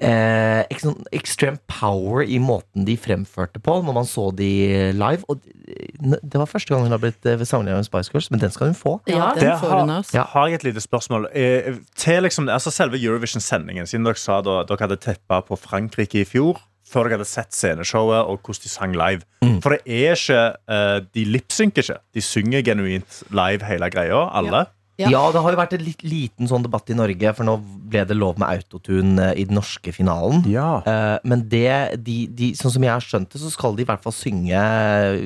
eh, 0.00 0.80
sånn 0.80 0.98
extreme 1.14 1.60
power 1.70 2.24
i 2.24 2.40
måten 2.42 2.86
de 2.88 2.96
fremførte 3.00 3.60
på 3.62 3.78
når 3.84 3.96
man 4.00 4.08
så 4.08 4.30
de 4.36 4.50
live. 4.96 5.24
Og 5.28 5.42
det 5.44 6.40
det 6.40 6.40
var 6.40 6.48
første 6.48 6.72
gang 6.72 6.86
hun 6.86 6.94
har 6.94 7.00
blitt 7.02 7.26
eh, 7.28 7.42
sammenlignet 7.44 7.82
med 7.82 7.88
Spice 7.88 8.12
Girls, 8.12 8.30
men 8.32 8.40
den 8.42 8.52
skal 8.54 8.70
hun 8.70 8.78
få. 8.78 8.96
Ja, 9.10 9.32
den 9.36 9.52
får 9.60 9.74
hun 9.82 9.92
har, 9.92 10.08
ja. 10.14 10.24
har 10.32 10.48
jeg 10.48 10.60
et 10.60 10.66
lite 10.70 10.82
spørsmål. 10.82 11.28
Eh, 11.36 11.76
til 11.98 12.22
liksom, 12.24 12.48
altså 12.48 12.72
selve 12.74 12.98
Eurovision-sendingen, 13.00 13.86
siden 13.86 14.08
dere 14.08 14.20
sa 14.20 14.40
da 14.44 14.62
dere 14.68 14.86
hadde 14.86 15.00
teppa 15.02 15.42
på 15.46 15.58
Frankrike 15.60 16.22
i 16.22 16.26
fjor, 16.28 16.60
før 16.90 17.06
dere 17.06 17.20
hadde 17.20 17.28
sett 17.30 17.54
sceneshowet 17.54 18.24
og 18.24 18.40
hvordan 18.40 18.64
de 18.64 18.72
sang 18.72 18.96
live. 18.96 19.26
For 19.62 19.76
det 19.76 19.80
er 19.84 20.16
ikke 20.16 20.40
uh, 20.72 20.98
De 21.14 21.24
lipsynker 21.28 21.84
ikke. 21.84 21.98
De 22.16 22.22
synger 22.24 22.64
genuint 22.66 23.22
live 23.30 23.66
hele 23.68 23.90
greia, 23.92 24.24
alle. 24.40 24.64
Ja. 24.64 24.79
Ja. 25.00 25.26
det 25.32 25.42
har 25.42 25.54
jo 25.54 25.60
vært 25.60 25.76
en 25.76 25.84
litt 25.84 26.02
liten 26.04 26.50
sånn 26.50 26.64
debatt 26.66 26.90
i 26.92 26.96
Norge, 26.98 27.32
for 27.36 27.48
nå 27.48 27.56
ble 27.90 28.04
det 28.08 28.16
lov 28.18 28.40
med 28.40 28.48
autotune 28.48 29.30
eh, 29.30 29.40
i 29.40 29.46
den 29.48 29.58
norske 29.58 29.94
finalen. 29.94 30.44
Ja. 30.50 30.82
Eh, 30.86 31.16
men 31.28 31.46
det, 31.50 32.00
de, 32.06 32.18
de, 32.36 32.52
sånn 32.58 32.74
som 32.74 32.86
jeg 32.86 32.92
har 32.92 33.04
skjønt 33.04 33.32
det, 33.32 33.42
så 33.42 33.52
skal 33.52 33.78
de 33.78 33.86
i 33.86 33.88
hvert 33.88 34.04
fall 34.04 34.14
synge 34.16 34.60
eh, 34.60 35.22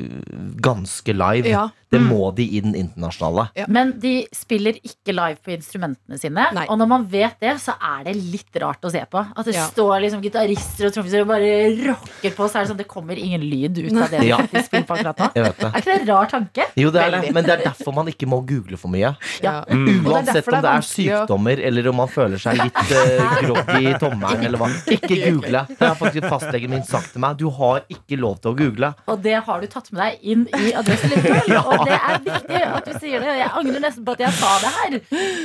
ganske 0.65 1.17
live. 1.17 1.51
Ja. 1.51 1.69
Det 1.95 2.01
må 2.03 2.29
de 2.37 2.45
i 2.57 2.61
den 2.65 2.75
internasjonale. 2.79 3.47
Men 3.69 3.95
de 4.03 4.15
spiller 4.35 4.79
ikke 4.83 5.15
live 5.15 5.39
på 5.45 5.55
instrumentene 5.55 6.19
sine. 6.21 6.49
Nei. 6.57 6.67
Og 6.69 6.79
når 6.81 6.89
man 6.91 7.07
vet 7.11 7.39
det, 7.43 7.55
så 7.63 7.75
er 7.81 8.05
det 8.09 8.17
litt 8.19 8.59
rart 8.63 8.83
å 8.85 8.91
se 8.93 9.03
på. 9.11 9.23
At 9.35 9.45
det 9.47 9.55
Ja. 9.55 9.67
står 9.71 10.01
liksom 10.05 10.23
gitarister 10.25 10.89
og 10.89 10.93
trommiser 10.97 11.23
og 11.23 11.29
bare 11.29 11.53
rocker 11.87 12.35
på, 12.37 12.49
så 12.51 12.59
er 12.59 12.65
det 12.65 12.71
sånn 12.73 12.81
det 12.83 12.89
kommer 12.91 13.17
ingen 13.19 13.41
lyd 13.41 13.79
ut 13.79 13.93
av 14.03 14.11
det 14.11 14.21
de 14.21 14.29
Ja. 14.29 14.39
de 14.43 14.63
spiller 14.67 14.87
på 14.89 14.97
akkurat 14.99 15.19
nå. 15.19 15.31
Er 15.37 15.53
ikke 15.81 15.85
det 15.85 16.01
en 16.01 16.07
rar 16.09 16.27
tanke? 16.31 16.67
Jo, 16.77 16.91
det 16.91 17.03
er 17.03 17.11
det, 17.21 17.33
men 17.35 17.45
det 17.45 17.53
er 17.59 17.65
derfor 17.71 17.95
man 17.95 18.07
ikke 18.11 18.27
må 18.27 18.41
google 18.47 18.77
for 18.77 18.89
mye. 18.89 19.15
Ja. 19.43 19.65
Mm. 19.71 19.87
Det 20.05 20.11
Uansett 20.11 20.49
om 20.49 20.61
det 20.63 20.71
er 20.71 20.83
å- 20.83 20.89
sykdommer 20.89 21.61
eller 21.65 21.89
om 21.89 21.97
man 21.97 22.09
føler 22.09 22.39
seg 22.39 22.59
litt 22.59 22.75
uh, 22.75 23.41
groggy 23.43 23.87
i 23.91 23.95
tommelen 23.99 24.45
eller 24.45 24.59
hva. 24.59 24.69
Ikke 24.91 25.17
google. 25.31 25.65
Det 25.69 25.79
har 25.87 25.95
faktisk 25.95 26.29
fastlegen 26.29 26.71
min 26.71 26.83
sagt 26.85 27.13
til 27.13 27.21
meg. 27.21 27.37
Du 27.39 27.49
har 27.51 27.83
ikke 27.91 28.19
lov 28.19 28.41
til 28.41 28.53
å 28.53 28.57
google. 28.59 28.95
Og 29.07 29.23
det 29.23 29.37
har 29.47 29.61
du 29.61 29.67
tatt 29.67 29.91
med 29.93 30.03
deg 30.03 30.19
inn 30.23 30.47
i 30.59 30.73
Adresse 30.73 31.09
Lillehammer. 31.09 31.84
Det 31.85 31.97
er 31.97 32.21
viktig 32.25 32.61
at 32.65 32.89
du 32.89 32.93
sier 32.99 33.25
det. 33.25 33.37
Jeg 33.41 33.51
angrer 33.61 33.85
nesten 33.85 34.07
på 34.07 34.15
at 34.17 34.25
jeg 34.25 34.37
sa 34.39 34.53
det 34.63 34.73
her. 34.79 34.99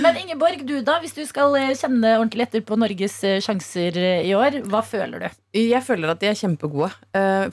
Men 0.03 0.19
Ingeborg, 0.23 0.63
du 0.67 0.75
da, 0.85 0.99
hvis 1.03 1.15
du 1.17 1.23
skal 1.27 1.55
eh, 1.59 1.75
kjenne 1.77 2.15
ordentlig 2.17 2.47
etter 2.47 2.65
på 2.65 2.77
Norges 2.79 3.17
eh, 3.27 3.39
sjanser 3.43 3.99
eh, 3.99 4.27
i 4.29 4.35
år, 4.37 4.61
hva 4.69 4.83
føler 4.85 5.25
du? 5.25 5.39
Jeg 5.59 5.81
føler 5.85 6.13
at 6.13 6.21
de 6.21 6.29
er 6.29 6.37
kjempegode. 6.37 6.91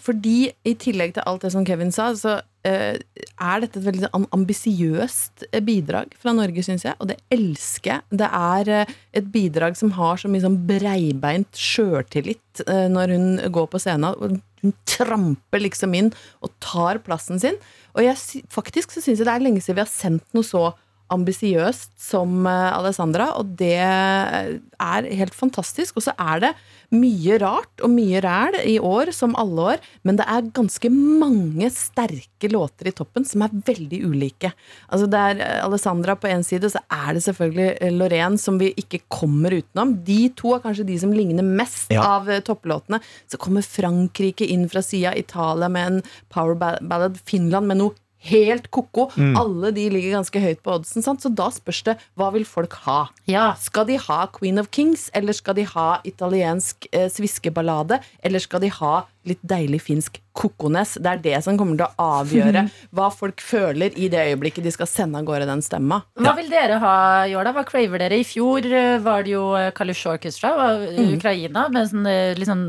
Fordi 0.04 0.50
i 0.68 0.74
tillegg 0.76 1.14
til 1.16 1.24
alt 1.24 1.46
det 1.46 1.52
som 1.54 1.64
Kevin 1.64 1.94
sa, 1.94 2.10
så 2.18 2.34
er 2.66 3.60
dette 3.62 3.78
et 3.80 3.86
veldig 3.86 4.08
am- 4.16 4.28
ambisiøst 4.36 5.46
eh, 5.52 5.62
bidrag 5.64 6.14
fra 6.20 6.32
Norge, 6.36 6.62
syns 6.66 6.84
jeg. 6.86 6.96
Og 7.00 7.10
det 7.10 7.18
elsker 7.32 7.92
jeg. 7.94 8.18
Det 8.22 8.28
er 8.40 8.70
eh, 8.82 8.94
et 9.20 9.30
bidrag 9.34 9.76
som 9.78 9.92
har 9.96 10.20
så 10.20 10.30
mye 10.32 10.44
sånn 10.44 10.58
breibeint 10.68 11.52
sjøltillit 11.56 12.64
eh, 12.66 12.86
når 12.92 13.14
hun 13.16 13.28
går 13.54 13.68
på 13.72 13.80
scenen. 13.82 14.12
og 14.16 14.38
Hun 14.64 14.74
tramper 14.88 15.62
liksom 15.62 15.94
inn 15.98 16.12
og 16.42 16.52
tar 16.64 16.98
plassen 17.06 17.40
sin. 17.42 17.58
Og 17.96 18.04
jeg, 18.04 18.42
faktisk 18.52 18.92
så 18.92 19.00
syns 19.04 19.20
jeg 19.22 19.28
det 19.28 19.34
er 19.36 19.44
lenge 19.46 19.62
siden 19.64 19.78
vi 19.80 19.84
har 19.86 19.92
sendt 19.92 20.26
noe 20.36 20.46
så 20.46 20.70
ambisiøst 21.12 21.92
som 22.00 22.46
eh, 22.46 22.70
Alessandra, 22.76 23.32
og 23.38 23.54
det 23.58 23.74
er 23.78 25.06
helt 25.18 25.34
fantastisk. 25.36 25.96
Og 25.98 26.04
så 26.06 26.14
er 26.18 26.42
det 26.46 26.52
mye 26.94 27.34
rart 27.42 27.82
og 27.82 27.90
mye 27.90 28.20
ræl 28.22 28.54
i 28.68 28.76
år, 28.78 29.10
som 29.14 29.34
alle 29.38 29.64
år, 29.74 29.80
men 30.06 30.18
det 30.20 30.26
er 30.30 30.50
ganske 30.54 30.90
mange 30.92 31.66
sterke 31.74 32.50
låter 32.52 32.90
i 32.90 32.94
toppen 32.94 33.26
som 33.26 33.42
er 33.42 33.54
veldig 33.66 33.98
ulike. 34.06 34.52
Altså 34.92 35.08
det 35.10 35.22
er 35.32 35.42
eh, 35.42 35.64
Alessandra 35.64 36.14
på 36.20 36.30
en 36.30 36.44
side, 36.46 36.70
så 36.70 36.82
er 36.92 37.16
det 37.18 37.24
selvfølgelig 37.26 37.68
eh, 37.80 37.92
Lorraine, 37.96 38.38
som 38.38 38.60
vi 38.62 38.70
ikke 38.78 39.02
kommer 39.12 39.56
utenom. 39.58 39.96
De 40.06 40.20
to 40.38 40.54
er 40.54 40.62
kanskje 40.64 40.86
de 40.88 40.98
som 41.02 41.14
ligner 41.14 41.46
mest 41.46 41.90
Ja. 41.94 42.02
av 42.16 42.30
eh, 42.30 42.42
topplåtene. 42.46 43.00
Så 43.30 43.38
kommer 43.42 43.62
Frankrike 43.66 44.46
inn 44.46 44.68
fra 44.70 44.82
sida, 44.84 45.14
Italia 45.18 45.68
med 45.70 45.86
en 45.90 46.02
power 46.34 46.54
ballad, 46.58 47.18
Finland 47.26 47.66
med 47.70 47.80
noe 47.82 47.94
helt 48.28 48.70
ko-ko. 48.74 49.08
Mm. 49.16 49.34
Alle 49.40 49.72
de 49.76 49.88
ligger 49.92 50.16
ganske 50.18 50.42
høyt 50.42 50.62
på 50.64 50.76
oddsen. 50.78 51.04
Sant? 51.04 51.24
Så 51.24 51.32
da 51.32 51.48
spørs 51.54 51.82
det 51.86 51.96
hva 52.18 52.30
vil 52.34 52.46
folk 52.48 52.76
ha. 52.86 53.06
Ja. 53.30 53.48
Skal 53.60 53.88
de 53.90 53.98
ha 54.02 54.24
Queen 54.34 54.60
of 54.62 54.70
Kings, 54.74 55.08
eller 55.16 55.36
skal 55.36 55.58
de 55.58 55.66
ha 55.70 55.88
italiensk 56.08 56.88
eh, 56.92 57.08
sviskeballade? 57.12 58.00
Eller 58.24 58.42
skal 58.42 58.64
de 58.64 58.72
ha 58.80 58.94
litt 59.28 59.42
deilig 59.46 59.80
finsk 59.84 60.20
kokones? 60.36 60.96
Det 61.02 61.10
er 61.10 61.22
det 61.24 61.40
som 61.44 61.56
kommer 61.58 61.78
til 61.78 61.86
å 61.86 62.06
avgjøre 62.20 62.66
hva 62.96 63.08
folk 63.14 63.42
føler 63.42 63.96
i 63.98 64.08
det 64.12 64.22
øyeblikket 64.30 64.66
de 64.66 64.72
skal 64.74 64.88
sende 64.90 65.20
av 65.20 65.26
gårde 65.28 65.48
den 65.48 65.64
stemma. 65.64 66.02
Hva 66.20 66.34
vil 66.38 66.50
dere 66.52 66.78
ha 66.82 66.96
i 67.26 67.34
år, 67.36 67.48
da? 67.48 67.54
Hva 67.56 67.64
craver 67.68 68.02
dere? 68.02 68.20
I 68.20 68.26
fjor 68.26 68.66
eh, 68.68 68.98
var 69.04 69.26
det 69.26 69.34
jo 69.34 69.44
eh, 69.58 69.72
Kalush 69.76 70.08
Orchestra, 70.10 70.52
og 70.54 70.86
eh, 70.92 71.12
Ukraina, 71.16 71.66
med 71.72 71.82
en 71.82 71.90
sånn 71.92 72.10
liksom, 72.38 72.64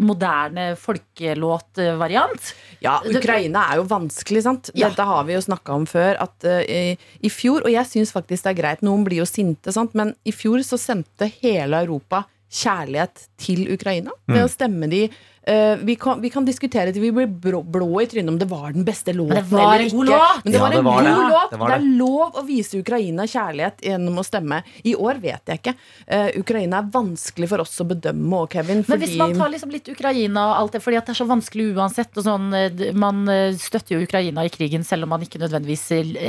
moderne 0.00 0.72
folkelåtvariant. 0.80 2.52
Ja, 2.82 2.98
Ukraina 3.06 3.66
er 3.70 3.80
jo 3.80 3.86
vanskelig, 3.90 4.44
sant? 4.46 4.72
Ja. 4.74 4.90
Dette 4.90 5.06
har 5.06 5.26
vi 5.28 5.36
jo 5.36 5.44
snakka 5.44 5.76
om 5.76 5.86
før. 5.88 6.18
At 6.22 6.46
uh, 6.46 6.60
i, 6.66 6.96
i 7.22 7.30
fjor, 7.32 7.62
og 7.62 7.72
jeg 7.72 7.88
syns 7.88 8.14
faktisk 8.14 8.46
det 8.46 8.54
er 8.54 8.58
greit, 8.58 8.84
noen 8.84 9.04
blir 9.06 9.22
jo 9.22 9.28
sinte, 9.28 9.74
sant? 9.74 9.94
men 9.98 10.14
i 10.26 10.34
fjor 10.34 10.62
så 10.66 10.78
sendte 10.80 11.30
hele 11.42 11.82
Europa 11.84 12.24
kjærlighet 12.52 13.28
til 13.40 13.64
Ukraina 13.72 14.12
ved 14.28 14.44
å 14.46 14.50
stemme 14.52 14.90
de 14.92 15.06
Uh, 15.42 15.74
vi, 15.82 15.96
kan, 15.98 16.20
vi 16.22 16.28
kan 16.30 16.44
diskutere 16.46 16.92
til 16.94 17.02
vi 17.02 17.08
blir 17.10 17.26
blå, 17.26 17.64
blå 17.66 17.86
i 17.98 18.04
trynet 18.06 18.30
om 18.30 18.36
det 18.38 18.46
var 18.46 18.76
den 18.76 18.84
beste 18.86 19.10
låten 19.10 19.34
det 19.34 19.48
var 19.50 19.72
eller 19.74 19.88
en 19.88 19.96
god 19.96 20.06
ikke. 20.06 20.18
låt. 20.20 20.44
Men 20.44 20.52
det 20.52 20.60
Ja, 20.60 20.62
var 20.62 20.70
det 20.70 20.78
en 20.78 20.84
var 20.86 20.94
god 20.94 21.08
det. 21.08 21.32
låt. 21.32 21.50
Det 21.50 21.58
Det, 21.58 21.74
er 21.74 21.86
lov 21.98 22.38
å 22.38 22.44
vise 22.46 22.78
Ukraina 22.78 23.26
kjærlighet 23.26 23.82
gjennom 23.88 24.20
å 24.22 24.24
stemme. 24.28 24.60
I 24.86 24.94
år 24.94 25.18
vet 25.24 25.50
jeg 25.50 25.58
ikke. 25.64 25.74
Uh, 26.06 26.28
Ukraina 26.38 26.78
er 26.78 26.92
vanskelig 26.94 27.50
for 27.50 27.64
oss 27.64 27.74
å 27.82 27.88
bedømme 27.90 28.38
òg, 28.44 28.54
Kevin. 28.54 28.84
Men 28.86 29.02
hvis 29.02 29.18
man 29.18 29.34
tar 29.34 29.50
liksom 29.56 29.74
litt 29.74 29.90
Ukraina 29.96 30.46
og 30.52 30.54
alt 30.60 30.78
det, 30.78 30.84
fordi 30.86 31.00
at 31.02 31.10
det 31.10 31.16
er 31.16 31.20
så 31.24 31.28
vanskelig 31.32 31.68
uansett 31.74 32.22
og 32.22 32.28
sånn, 32.30 32.48
eh, 32.54 32.94
Man 32.94 33.26
støtter 33.58 33.96
jo 33.98 34.06
Ukraina 34.06 34.46
i 34.46 34.54
krigen 34.60 34.86
selv 34.86 35.08
om 35.10 35.14
man 35.16 35.26
ikke 35.26 35.42
nødvendigvis 35.42 35.88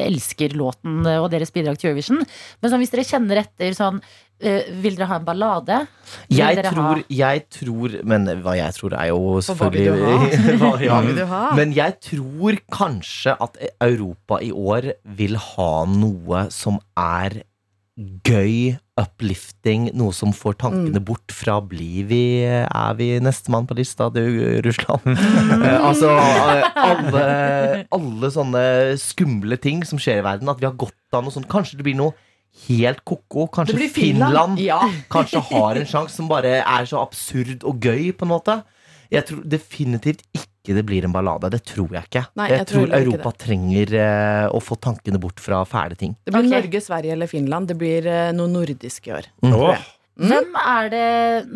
elsker 0.10 0.58
låten 0.58 1.06
og 1.06 1.30
deres 1.30 1.54
bidrag 1.54 1.78
til 1.78 1.92
Eurovision. 1.94 2.26
Men 2.26 2.74
sånn, 2.74 2.82
hvis 2.82 2.98
dere 2.98 3.06
kjenner 3.14 3.46
etter 3.46 3.78
sånn 3.78 4.02
Vil 4.84 4.98
dere 5.00 5.08
ha 5.10 5.18
en 5.22 5.26
ballade? 5.28 5.78
Jeg 6.34 6.60
tror, 6.68 7.00
ha 7.00 7.16
jeg 7.16 7.46
tror 7.54 7.96
Men 8.08 8.28
hva 8.44 8.54
jeg 8.60 8.76
tror, 8.78 8.94
er 9.00 9.08
jo 9.14 9.22
hva 9.22 9.38
vil 9.40 9.46
selvfølgelig 9.48 10.60
hva, 10.60 10.74
ja. 10.84 10.92
Hva 10.92 11.00
vil 11.08 11.16
du 11.22 11.26
ha? 11.36 11.42
Men 11.58 11.74
jeg 11.78 11.98
tror 12.10 12.60
kanskje 12.76 13.38
at 13.48 13.58
Europa 13.82 14.42
i 14.44 14.52
år 14.52 14.92
vil 15.18 15.40
ha 15.54 15.72
noe 15.90 16.46
som 16.54 16.82
er 17.00 17.42
gøy, 18.26 18.74
uplifting, 18.98 19.84
noe 19.94 20.14
som 20.18 20.32
får 20.34 20.56
tankene 20.64 20.98
Mm. 20.98 21.06
bort 21.06 21.30
fra 21.34 21.60
blir 21.62 22.08
vi, 22.10 22.22
er 22.50 22.94
vi 22.98 23.12
nestemann 23.22 23.68
på 23.70 23.78
lista 23.78 24.08
til 24.14 24.62
Russland? 24.66 25.06
Mm. 25.06 25.62
altså 25.90 26.10
eh, 26.10 26.66
alle, 26.90 27.24
alle 27.94 28.32
sånne 28.34 28.64
skumle 29.02 29.58
ting 29.62 29.84
som 29.86 30.02
skjer 30.02 30.24
i 30.24 30.26
verden, 30.26 30.50
at 30.50 30.58
vi 30.62 30.66
har 30.66 30.74
godt 30.74 30.98
av 31.14 31.22
noe 31.28 31.34
sånt. 31.36 31.50
Kanskje 31.52 31.78
det 31.78 31.86
blir 31.86 32.00
noe 32.00 32.16
helt 32.68 33.04
ko-ko. 33.08 33.48
Kanskje 33.54 33.90
Finland, 33.90 33.98
Finland, 33.98 34.60
Ja. 34.64 34.80
kanskje 35.16 35.42
har 35.52 35.80
en 35.80 35.90
sjanse 35.90 36.16
som 36.20 36.30
bare 36.32 36.60
er 36.62 36.90
så 36.90 37.02
absurd 37.04 37.66
og 37.68 37.80
gøy, 37.84 38.12
på 38.18 38.28
en 38.28 38.34
måte. 38.34 38.60
Jeg 39.14 39.28
tror 39.30 39.42
definitivt 39.46 40.24
ikke 40.34 40.74
det 40.78 40.86
blir 40.88 41.06
en 41.06 41.14
ballade. 41.14 41.52
Det 41.54 41.62
tror 41.68 41.92
jeg 41.94 42.08
ikke. 42.08 42.24
Nei, 42.40 42.48
jeg, 42.50 42.64
jeg 42.64 42.70
tror 42.72 42.88
tror 42.88 42.96
Europa 43.00 43.34
trenger 43.46 43.98
uh, 44.00 44.46
å 44.56 44.62
få 44.64 44.78
tankene 44.82 45.20
bort 45.22 45.44
fra 45.44 45.62
fæle 45.70 45.98
ting. 46.00 46.16
Det 46.24 46.34
blir 46.34 46.48
okay. 46.48 46.56
Norge, 46.56 46.82
Sverige 46.82 47.18
eller 47.18 47.30
Finland. 47.30 47.70
Det 47.70 47.78
blir 47.78 48.08
uh, 48.08 48.32
noe 48.34 48.50
nordisk 48.50 49.12
i 49.12 49.14
år. 49.20 49.28
Åh, 49.50 49.84
Hvem 50.14 50.54
er 50.62 50.90
det 50.94 51.06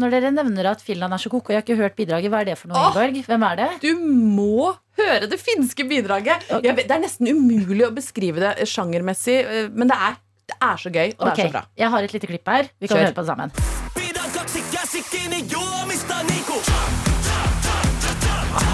Når 0.01 0.13
dere 0.15 0.29
nevner 0.33 0.71
at 0.71 0.81
Finland 0.81 1.13
er 1.13 1.21
så 1.21 1.29
koko, 1.29 1.53
jeg 1.53 1.61
har 1.61 1.65
ikke 1.65 1.77
hørt 1.77 1.97
bidraget, 1.97 2.31
hva 2.33 2.41
er 2.41 2.49
det 2.49 2.57
for 2.57 2.71
noe, 2.71 2.89
Ingeborg? 2.89 3.19
Hvem 3.29 3.43
er 3.45 3.59
det? 3.59 3.67
Du 3.83 3.91
må 4.01 4.71
høre 4.97 5.29
det 5.29 5.37
finske 5.37 5.85
bidraget! 5.85 6.47
Jeg 6.65 6.73
vet, 6.73 6.87
det 6.89 6.95
er 6.95 7.03
nesten 7.03 7.29
umulig 7.29 7.85
å 7.85 7.91
beskrive 7.93 8.41
det 8.41 8.65
sjangermessig, 8.69 9.37
eh, 9.45 9.67
men 9.69 9.91
det 9.91 9.97
er, 10.07 10.17
det 10.47 10.55
er 10.63 10.77
så 10.79 10.89
gøy, 10.89 11.09
og 11.19 11.25
det 11.27 11.31
er 11.43 11.49
så 11.49 11.51
bra. 11.51 11.61
jeg 11.77 11.89
har 11.91 12.05
et 12.07 12.13
lite 12.15 12.27
klipp 12.29 12.47
her. 12.47 12.69
Vi 12.79 12.87
kan 12.87 12.97
Kjør. 12.97 13.03
høre 13.03 13.15
på 13.17 13.21
det 13.21 13.27
sammen. 13.27 13.51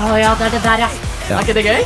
Å 0.04 0.18
ja, 0.20 0.34
det 0.38 0.46
er 0.48 0.54
det 0.54 0.62
der, 0.64 0.84
ja. 0.84 0.90
Er 1.34 1.42
ikke 1.42 1.56
det 1.58 1.64
gøy? 1.66 1.86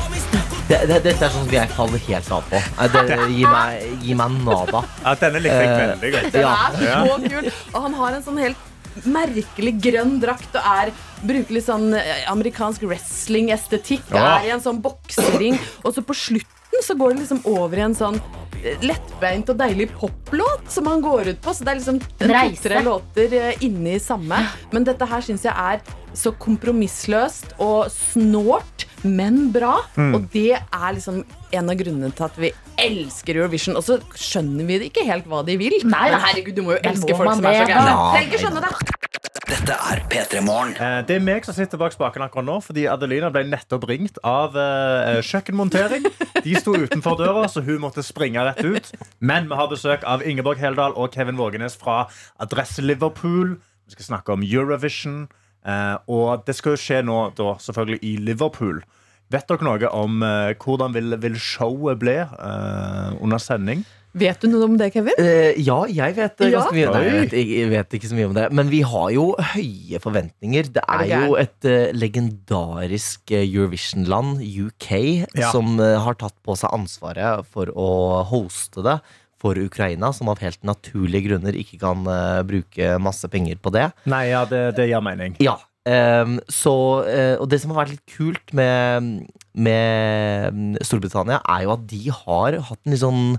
Det, 0.68 0.80
det, 0.90 0.98
dette 1.06 1.24
er 1.24 1.32
sånn 1.32 1.46
som 1.46 1.54
jeg 1.54 1.70
faller 1.72 2.02
helt 2.08 2.32
av 2.36 2.48
på. 2.50 2.60
Det 2.94 3.18
gi, 3.38 3.44
meg, 3.48 3.86
gi, 4.04 4.16
meg 4.20 4.40
nada. 4.44 4.82
ja, 5.06 5.14
denne 5.22 5.42
likte 5.44 5.62
jeg 5.62 5.70
Eh, 5.78 5.78
veldig 5.94 6.12
godt. 6.16 6.34
Den 6.34 6.50
er 6.50 6.76
så 6.82 7.20
kul. 7.24 7.52
Og 7.72 7.80
han 7.86 7.96
har 8.02 8.18
en 8.18 8.26
sånn 8.26 8.42
helt 8.44 9.06
merkelig 9.08 9.76
grønn 9.84 10.18
drakt 10.20 10.56
og 10.58 10.68
er, 10.74 10.92
bruker 11.22 11.54
litt 11.56 11.68
sånn 11.70 11.92
eh, 11.96 12.26
amerikansk 12.34 12.84
wrestling-estetikk. 12.90 14.12
Er 14.12 14.50
i 14.50 14.54
en 14.58 14.64
sånn 14.64 14.82
boksering. 14.84 15.56
Og 15.86 15.96
så 15.96 16.04
på 16.04 16.18
slutten 16.18 16.57
så 16.84 16.96
går 16.98 17.14
det 17.14 17.24
liksom 17.26 17.42
over 17.50 17.80
i 17.80 17.86
en 17.88 17.96
sånn 17.98 18.18
eh, 18.64 18.78
lettbeint 18.86 19.50
og 19.52 19.60
deilig 19.60 19.90
poplåt 19.98 20.68
som 20.72 20.88
han 20.92 21.02
går 21.04 21.34
ut 21.34 21.42
på. 21.44 21.54
Så 21.56 21.66
det 21.68 21.74
er 21.74 21.80
liksom 21.82 22.02
to-tre 22.20 22.82
låter 22.86 23.38
eh, 23.40 23.64
inni 23.66 23.98
samme. 24.04 24.42
Men 24.76 24.88
dette 24.88 25.08
her 25.10 25.24
syns 25.26 25.46
jeg 25.48 25.54
er 25.54 25.82
så 26.18 26.32
kompromissløst 26.42 27.58
og 27.62 27.92
snålt, 27.94 28.88
men 29.06 29.52
bra. 29.54 29.76
Og 29.98 30.24
det 30.34 30.56
er 30.58 30.96
liksom 30.98 31.22
en 31.54 31.70
av 31.72 31.78
grunnene 31.80 32.10
til 32.18 32.26
at 32.26 32.40
vi 32.42 32.52
elsker 32.82 33.38
Eurovision. 33.38 33.78
Og 33.78 33.86
så 33.86 34.00
skjønner 34.18 34.66
vi 34.68 34.80
ikke 34.90 35.06
helt 35.08 35.28
hva 35.30 35.44
de 35.48 35.58
vil. 35.60 35.78
Nei, 35.88 36.08
herregud, 36.16 36.56
du 36.58 36.64
må 36.66 36.76
jo 36.76 36.82
elske 36.82 37.14
må 37.14 37.22
folk 37.22 37.38
som 37.38 37.50
er 37.52 37.62
så 37.62 37.70
gærne. 37.70 37.98
Trenger 38.16 38.32
ikke 38.32 38.42
skjønne 38.46 38.66
det. 38.66 39.17
Dette 39.46 39.76
er 39.76 40.00
P3 40.10 40.42
Morgen. 40.44 40.74
Eh, 40.82 41.02
Det 41.06 41.16
er 41.18 41.24
meg 41.24 41.46
som 41.46 41.54
sitter 41.56 41.78
bak 41.80 41.94
spaken 41.94 42.24
akkurat 42.26 42.46
nå, 42.48 42.56
fordi 42.66 42.88
Adelina 42.90 43.30
ble 43.32 43.44
nettopp 43.48 43.86
ringt 43.90 44.18
av 44.26 44.56
eh, 44.58 45.20
kjøkkenmontering. 45.24 46.08
De 46.44 46.56
sto 46.60 46.74
utenfor 46.76 47.18
døra, 47.20 47.46
så 47.52 47.62
hun 47.64 47.80
måtte 47.84 48.04
springe 48.04 48.44
rett 48.44 48.64
ut. 48.66 48.90
Men 49.20 49.48
vi 49.48 49.56
har 49.60 49.70
besøk 49.72 50.04
av 50.10 50.26
Ingeborg 50.28 50.60
Heldal 50.64 50.96
og 50.98 51.14
Kevin 51.16 51.38
Vågenes 51.40 51.78
fra 51.80 52.08
Adresse 52.44 52.82
Liverpool. 52.84 53.58
Vi 53.88 53.96
skal 53.96 54.10
snakke 54.10 54.34
om 54.36 54.44
Eurovision. 54.44 55.28
eh, 55.66 55.96
Og 56.08 56.44
det 56.48 56.56
skal 56.56 56.76
jo 56.76 56.82
skje 56.82 57.04
nå, 57.06 57.20
da, 57.38 57.54
selvfølgelig, 57.62 58.00
i 58.04 58.16
Liverpool. 58.18 58.82
Vet 59.30 59.48
dere 59.48 59.64
noe 59.68 59.90
om 59.92 60.22
eh, 60.24 60.54
hvordan 60.56 60.94
vil, 60.96 61.16
vil 61.20 61.36
showet 61.40 62.00
bli 62.00 62.18
eh, 62.18 63.14
under 63.22 63.38
sending? 63.44 63.86
Vet 64.18 64.42
du 64.42 64.48
noe 64.52 64.66
om 64.68 64.78
det, 64.80 64.90
Kevin? 64.96 65.18
Uh, 65.20 65.52
ja, 65.62 65.78
jeg 65.92 66.16
vet 66.18 66.42
Ja? 66.48 66.50
ganske 66.58 66.74
mye. 66.76 66.88
Nei, 66.94 67.04
jeg 67.06 67.20
vet, 67.20 67.36
jeg, 67.38 67.70
vet 67.74 67.96
ikke 68.00 68.10
så 68.12 68.18
mye 68.18 68.30
om 68.30 68.36
det. 68.38 68.48
Men 68.60 68.72
vi 68.72 68.82
har 68.88 69.12
jo 69.14 69.28
høye 69.54 70.02
forventninger. 70.04 70.72
Det 70.74 70.84
Er 70.84 71.04
er 71.04 71.06
det 71.12 71.22
jo 71.28 71.38
et 71.42 71.70
uh, 71.70 71.94
legendarisk 71.98 73.32
eh, 73.32 73.46
Eurovision-land, 73.46 74.42
UK, 74.42 74.90
Ja. 75.38 75.52
som 75.52 75.80
uh, 75.80 75.98
har 76.04 76.18
tatt 76.20 76.36
på 76.46 76.56
seg 76.58 76.74
ansvaret 76.74 77.46
for 77.52 77.70
å 77.76 78.24
hoste 78.28 78.84
det 78.86 79.00
for 79.38 79.54
Ukraina, 79.54 80.10
som 80.14 80.30
av 80.34 80.40
helt 80.42 80.64
naturlige 80.66 81.30
grunner 81.30 81.54
ikke 81.54 81.78
kan 81.78 82.02
bruke 82.50 82.96
masse 82.98 83.28
penger 83.30 83.60
på 83.62 83.70
det. 83.70 83.92
Nei, 84.10 84.32
ja, 84.32 84.42
det, 84.50 84.72
det 84.80 84.88
gir 84.90 85.04
mening. 85.06 85.36
Ja. 85.46 85.60
Um, 85.88 86.40
så, 86.52 86.74
uh, 87.06 87.36
og 87.40 87.46
det 87.52 87.62
som 87.62 87.72
har 87.72 87.86
vært 87.86 87.94
litt 87.94 88.16
kult 88.18 88.52
med, 88.58 89.30
med 89.56 90.58
mm, 90.58 90.74
Storbritannia, 90.84 91.38
er 91.48 91.64
jo 91.68 91.76
at 91.78 91.86
de 91.88 92.02
har 92.12 92.58
hatt 92.68 92.82
en 92.82 92.92
litt 92.96 93.04
sånn 93.06 93.38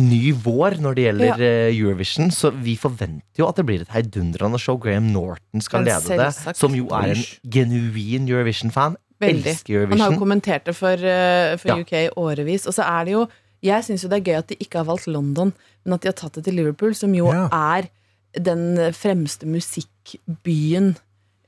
ny 0.00 0.32
vår 0.44 0.78
når 0.82 0.96
det 0.96 1.04
gjelder 1.04 1.42
ja. 1.44 1.50
Eurovision. 1.74 2.30
Så 2.34 2.50
vi 2.54 2.76
forventer 2.80 3.42
jo 3.42 3.48
at 3.48 3.60
det 3.60 3.66
blir 3.68 3.84
et 3.84 3.92
heidundrende 3.94 4.58
show. 4.60 4.78
Graham 4.80 5.10
Norton 5.14 5.60
skal 5.64 5.84
Men 5.84 5.92
lede 5.92 6.18
det. 6.20 6.56
Som 6.58 6.74
jo 6.74 6.88
er 6.96 7.14
en 7.14 7.22
genuin 7.56 8.28
Eurovision-fan. 8.28 8.96
Elsker 9.20 9.74
Eurovision. 9.76 9.98
Han 9.98 10.00
har 10.06 10.14
jo 10.14 10.18
kommentert 10.22 10.64
det 10.66 10.74
for, 10.76 10.96
eh, 10.96 11.56
for 11.60 11.82
UK 11.82 11.92
i 11.92 12.08
årevis. 12.16 12.66
Og 12.66 12.74
så 12.74 12.86
er 12.88 13.04
det 13.04 13.12
jo 13.18 13.28
Jeg 13.62 13.84
syns 13.84 14.00
jo 14.02 14.08
det 14.08 14.16
er 14.26 14.32
gøy 14.32 14.38
at 14.38 14.48
de 14.48 14.56
ikke 14.56 14.78
har 14.78 14.86
valgt 14.88 15.06
London, 15.06 15.52
men 15.84 15.92
at 15.92 16.00
de 16.00 16.08
har 16.08 16.14
tatt 16.16 16.32
det 16.32 16.44
til 16.46 16.54
Liverpool, 16.56 16.94
som 16.96 17.12
jo 17.12 17.26
Ja. 17.28 17.48
er 17.52 17.90
den 18.40 18.78
fremste 18.94 19.44
musikkbyen 19.44 20.96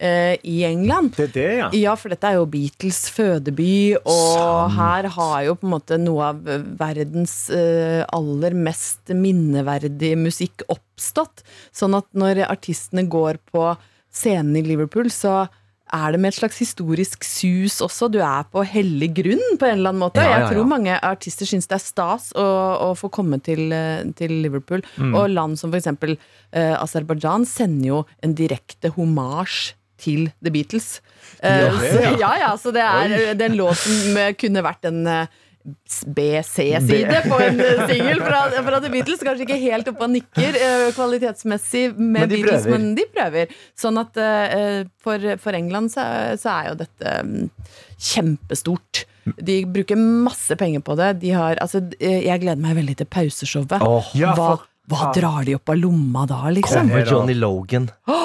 eh, 0.02 0.34
i 0.42 0.62
England. 0.66 1.14
Det 1.16 1.28
er 1.28 1.32
det, 1.36 1.48
ja. 1.60 1.70
Ja, 1.78 1.94
for 1.98 2.12
dette 2.12 2.28
er 2.28 2.40
jo 2.40 2.48
Beatles 2.50 3.04
fødeby, 3.14 3.72
og 4.02 4.34
Sant. 4.34 4.76
her 4.80 5.10
har 5.16 5.38
jo 5.48 5.56
på 5.60 5.68
en 5.68 5.74
måte 5.76 6.00
noe 6.00 6.32
av 6.32 6.42
verdens 6.80 7.36
eh, 7.54 8.02
aller 8.12 8.56
mest 8.58 9.14
minneverdige 9.14 10.18
musikk 10.20 10.66
oppstått. 10.72 11.44
Sånn 11.74 11.96
at 11.98 12.08
når 12.18 12.44
artistene 12.48 13.06
går 13.10 13.40
på 13.52 13.72
scenen 14.12 14.58
i 14.60 14.66
Liverpool, 14.66 15.10
så 15.12 15.46
er 15.92 16.14
det 16.14 16.20
med 16.22 16.32
et 16.32 16.38
slags 16.38 16.56
historisk 16.62 17.24
sus 17.26 17.76
også. 17.84 18.08
Du 18.08 18.18
er 18.24 18.46
på 18.48 18.62
hellig 18.64 19.10
grunn 19.18 19.58
på 19.60 19.68
en 19.68 19.76
eller 19.76 19.92
annen 19.92 20.00
måte. 20.00 20.22
Ja, 20.24 20.30
ja, 20.30 20.38
Jeg 20.40 20.54
tror 20.54 20.70
mange 20.70 20.96
artister 21.04 21.48
syns 21.48 21.68
det 21.68 21.76
er 21.76 21.84
stas 21.84 22.30
å, 22.32 22.46
å 22.88 22.88
få 22.96 23.10
komme 23.12 23.38
til, 23.44 23.66
eh, 23.76 24.00
til 24.16 24.38
Liverpool. 24.44 24.84
Og 25.12 25.28
land 25.32 25.60
som 25.60 25.72
f.eks. 25.72 25.90
Uh, 26.52 26.76
Aserbajdsjan 26.80 27.44
sender 27.48 27.86
jo 27.90 28.00
en 28.24 28.34
direkte 28.36 28.92
homasj 28.96 29.74
til 30.00 30.30
The 30.42 30.50
Beatles. 30.54 31.00
Eh, 31.42 31.62
Ja, 31.66 31.70
det, 31.78 31.92
så, 31.92 32.02
ja. 32.02 32.16
ja, 32.24 32.32
ja, 32.46 32.50
så 32.58 32.72
det 32.74 32.82
er 32.86 33.16
eh, 33.18 33.32
den 33.38 33.56
låten 33.58 34.16
kunne 34.40 34.62
vært 34.64 34.88
en 34.90 35.02
eh, 35.06 35.26
B-C-side 36.16 37.20
på 37.30 37.36
en 37.44 37.60
singel 37.90 38.18
fra, 38.24 38.40
fra 38.66 38.80
The 38.82 38.90
Beatles. 38.90 39.20
Kanskje 39.22 39.44
ikke 39.46 39.58
helt 39.62 39.90
oppe 39.92 40.06
og 40.08 40.10
nikker 40.16 40.58
kvalitetsmessig 40.96 41.84
med 41.94 42.16
Men 42.24 42.32
Beatles, 42.32 42.64
prøver. 42.66 42.72
men 42.78 42.94
de 42.98 43.04
prøver. 43.14 43.52
Sånn 43.78 44.00
at 44.02 44.18
for, 45.04 45.28
for 45.44 45.58
England 45.58 45.92
så, 45.94 46.02
så 46.42 46.50
er 46.56 46.72
jo 46.72 46.74
dette 46.82 47.14
mm, 47.28 47.46
kjempestort. 48.10 49.04
De 49.38 49.60
bruker 49.70 49.98
masse 50.02 50.56
penger 50.58 50.82
på 50.82 50.96
det. 50.98 51.12
De 51.22 51.30
har, 51.36 51.58
altså, 51.62 51.78
jeg 52.00 52.42
gleder 52.42 52.58
meg 52.62 52.74
veldig 52.80 52.96
til 53.02 53.10
pauseshowet. 53.14 53.78
Oh, 53.86 54.10
Ja, 54.18 54.34
hva, 54.34 54.56
for- 54.56 54.68
hva 54.90 55.12
drar 55.14 55.44
de 55.46 55.54
opp 55.54 55.70
av 55.70 55.78
lomma 55.78 56.24
da, 56.26 56.40
liksom? 56.50 56.88
Kommer 56.90 57.06
Johnny 57.06 57.36
Logan. 57.38 57.86
Ikke 57.86 58.18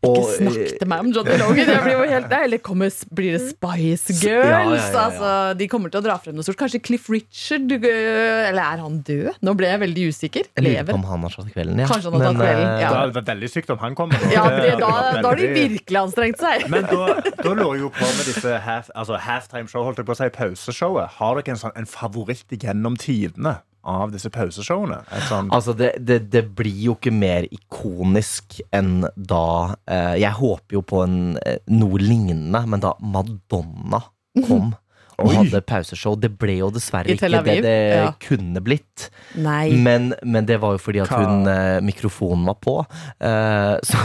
Og, 0.00 0.30
snakk 0.32 0.78
til 0.80 0.88
meg 0.88 1.02
om 1.04 1.10
Johnny 1.12 1.34
Logan. 1.36 1.68
Jeg 1.68 1.80
blir 1.84 1.92
jo 1.92 2.04
helt 2.08 2.30
Eller 2.32 2.60
kommer, 2.64 2.88
blir 3.12 3.34
det 3.36 3.40
Spice 3.50 4.14
Girls? 4.16 4.24
Ja, 4.24 4.38
ja, 4.48 4.60
ja, 4.64 4.78
ja. 4.80 5.02
Altså, 5.02 5.32
de 5.60 5.66
kommer 5.68 5.92
til 5.92 6.00
å 6.00 6.04
dra 6.06 6.14
frem 6.22 6.38
noe 6.38 6.46
stort. 6.46 6.56
Kanskje 6.62 6.80
Cliff 6.86 7.10
Richard? 7.12 7.68
Eller 7.76 8.62
er 8.64 8.80
han 8.80 8.96
død? 9.04 9.28
Nå 9.44 9.54
ble 9.58 9.68
jeg 9.68 9.82
veldig 9.84 10.06
usikker. 10.08 10.48
Jeg 10.56 10.64
lurer 10.64 10.88
på 10.88 10.96
om 10.96 11.04
han 11.10 11.26
har 11.28 11.36
tatt 11.36 11.52
kvelden, 11.52 11.84
ja. 11.84 11.90
Kanskje 11.90 12.14
han 12.14 12.16
har 12.16 12.26
tatt 12.30 12.40
kvelden, 12.40 12.64
eh, 12.64 12.80
ja. 12.80 12.88
Det 12.88 13.00
hadde 13.02 13.18
vært 13.20 13.30
veldig 13.34 13.52
sykt 13.52 13.74
om 13.76 13.82
han 13.84 13.98
kommer. 13.98 14.26
Ja, 14.36 14.46
Det 14.48 14.60
det, 14.64 14.74
da, 14.80 14.90
da 15.20 15.28
har 15.28 15.40
de 15.40 15.48
virkelig 15.52 16.00
anstrengt 16.00 16.40
seg. 16.40 16.64
Men 16.72 16.88
da, 16.88 17.20
da 17.20 17.52
lurer 17.52 17.76
jeg 17.76 17.84
jo 17.84 17.92
på 18.00 18.08
med 18.16 18.28
disse 18.30 18.56
half, 18.64 18.88
altså 18.96 19.20
halftime-show, 19.20 19.84
holdt 19.84 20.00
jeg 20.00 20.08
på 20.08 20.16
å 20.16 20.20
si, 20.22 20.30
pauseshowet. 20.38 21.18
Har 21.20 21.36
dere 21.36 21.58
en, 21.58 21.60
sånn, 21.60 21.76
en 21.76 21.88
favoritt 21.90 22.56
gjennom 22.56 22.96
tidene 23.00 23.58
av 23.82 24.10
disse 24.12 24.30
pauseshowene? 24.32 25.00
Sånn, 25.28 25.48
Altså, 25.54 25.72
det, 25.76 25.94
det, 26.04 26.18
det 26.32 26.42
blir 26.58 26.82
jo 26.90 26.96
ikke 26.98 27.12
mer 27.14 27.46
ikonisk 27.50 28.60
enn 28.76 29.06
da 29.16 29.76
eh, 29.86 30.16
Jeg 30.20 30.36
håper 30.40 30.78
jo 30.78 30.82
på 30.84 31.02
en, 31.06 31.18
eh, 31.44 31.58
noe 31.72 32.00
lignende, 32.02 32.64
men 32.66 32.82
da 32.84 32.94
Madonna 33.00 34.02
kom 34.46 34.74
og 35.20 35.34
hadde 35.36 35.60
pauseshow 35.68 36.16
Det 36.20 36.30
ble 36.40 36.56
jo 36.60 36.70
dessverre 36.74 37.12
ikke 37.14 37.28
det 37.44 37.56
det 37.64 37.74
ja. 37.96 38.06
kunne 38.22 38.62
blitt. 38.64 39.08
Nei. 39.40 39.70
Men, 39.76 40.10
men 40.24 40.46
det 40.48 40.58
var 40.62 40.74
jo 40.76 40.80
fordi 40.82 41.02
at 41.04 41.12
hun 41.12 41.46
eh, 41.50 41.78
mikrofonen 41.84 42.46
var 42.48 42.58
på. 42.62 42.76
Eh, 43.20 43.76
så, 43.90 44.00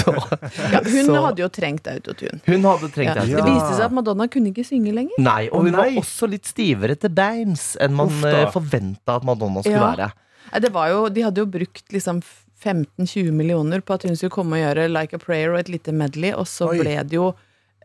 så 0.00 0.14
Ja, 0.72 0.82
hun 0.84 1.06
så- 1.08 1.22
hadde 1.26 1.44
jo 1.44 1.48
trengt 1.52 1.88
autotune. 1.90 2.40
Hun 2.46 2.64
hadde 2.68 2.90
trengt 2.94 3.14
Ja. 3.16 3.24
det. 3.24 3.36
Det 3.36 3.46
viste 3.48 3.74
seg 3.78 3.86
at 3.88 3.96
Madonna 3.96 4.28
kunne 4.30 4.52
ikke 4.52 4.64
synge 4.68 4.92
lenger. 4.96 5.16
Nei, 5.18 5.48
og 5.50 5.64
hun 5.64 5.70
hun 5.74 5.78
var 5.80 5.96
også 6.02 6.28
litt 6.30 6.48
stivere 6.50 6.96
til 7.00 7.12
beins 7.14 7.72
enn 7.80 7.94
man 7.96 8.10
Uff 8.10 8.52
forventa 8.54 9.16
at 9.20 9.24
Madonna 9.28 9.62
skulle 9.64 9.80
være. 9.96 10.10
Det 10.60 10.70
var 10.74 10.88
jo, 10.90 11.04
de 11.14 11.22
hadde 11.22 11.42
jo 11.44 11.46
brukt 11.46 11.92
liksom 11.94 12.22
15-20 12.60 13.30
millioner 13.32 13.80
på 13.80 13.94
at 13.96 14.02
hun 14.08 14.16
skulle 14.18 14.34
komme 14.34 14.58
og 14.58 14.64
gjøre 14.64 14.88
Like 14.92 15.16
a 15.16 15.22
Prayer 15.22 15.54
og 15.54 15.60
et 15.62 15.70
lite 15.72 15.94
medley, 15.96 16.32
og 16.36 16.48
så 16.50 16.68
Oi. 16.72 16.80
ble 16.82 16.96
det 17.08 17.16
jo 17.16 17.30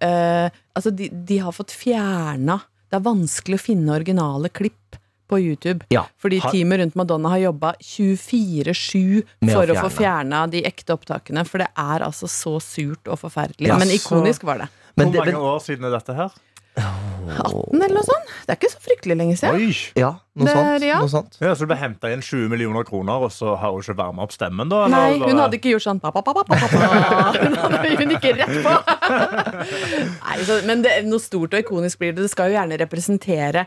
eh, 0.02 0.50
Altså, 0.76 0.92
de, 0.92 1.10
de 1.10 1.38
har 1.40 1.52
fått 1.56 1.72
fjerna 1.72 2.60
Det 2.92 2.98
er 2.98 3.04
vanskelig 3.06 3.56
å 3.60 3.64
finne 3.64 3.94
originale 3.96 4.50
klipp 4.50 4.98
på 5.28 5.40
YouTube. 5.42 5.86
Ja. 5.90 6.04
Fordi 6.22 6.38
Har- 6.40 6.52
teamet 6.54 6.80
rundt 6.80 6.96
Madonna 6.96 7.30
har 7.30 7.40
jobba 7.40 7.72
24-7 7.82 9.24
for 9.50 9.66
å 9.66 9.74
å 9.74 9.82
få 9.88 9.90
fjerna 9.98 10.44
de 10.52 10.62
ekte 10.68 10.94
opptakene. 10.94 11.42
For 11.48 11.64
det 11.64 11.70
er 11.76 12.06
altså 12.06 12.30
så 12.30 12.60
surt 12.62 13.08
og 13.10 13.18
forferdelig. 13.24 13.68
Ja, 13.72 13.78
Men 13.78 13.88
så- 13.90 13.96
ikonisk 13.98 14.44
var 14.44 14.60
det. 14.60 14.68
Hvor 14.96 15.12
mange 15.12 15.34
år 15.34 15.60
siden 15.66 15.86
er 15.86 15.92
dette 15.98 16.14
her? 16.16 16.30
18 16.76 17.82
eller 17.82 17.94
noe 17.96 18.04
sånt. 18.06 18.32
Det 18.46 18.54
er 18.54 18.58
ikke 18.60 18.70
så 18.74 18.82
fryktelig 18.86 19.16
lenge 19.18 19.36
siden. 19.40 19.56
Oi! 19.58 19.76
ja, 19.98 20.10
noe 20.38 20.46
Det 20.46 20.52
er- 20.54 20.60
sånt. 20.60 20.86
ja. 20.88 20.98
Noe 21.02 21.12
sånt. 21.14 21.38
Ja, 21.42 21.54
så 21.56 21.66
du 21.66 21.72
ble 21.72 21.78
henta 21.80 22.12
inn 22.14 22.22
20 22.22 22.50
millioner 22.52 22.84
kroner, 22.88 23.24
og 23.28 23.32
så 23.34 23.56
har 23.58 23.72
hun 23.74 23.82
ikke 23.82 23.96
varma 23.98 24.24
opp 24.28 24.36
stemmen? 24.36 24.70
da? 24.70 24.84
eller 24.86 24.96
Nei, 24.96 25.20
hun 25.32 25.40
hadde 25.42 25.58
ikke 25.60 25.74
gjort 25.76 25.86
sånn 25.88 26.02
pa, 26.04 26.12
pa, 26.12 26.22
pa, 26.22 26.34
pa. 26.34 26.44
Hun 27.40 27.56
hadde 27.64 27.96
hun 28.02 28.14
gikk 28.16 28.28
rett 28.38 28.60
på. 28.66 28.76
Nei, 30.26 30.38
så, 30.46 30.60
men 30.68 30.84
det, 30.86 30.94
noe 31.10 31.20
stort 31.24 31.56
og 31.56 31.64
ikonisk 31.66 32.00
blir 32.04 32.14
det. 32.16 32.26
Det 32.28 32.32
skal 32.34 32.52
jo 32.52 32.58
gjerne 32.60 32.80
representere 32.84 33.66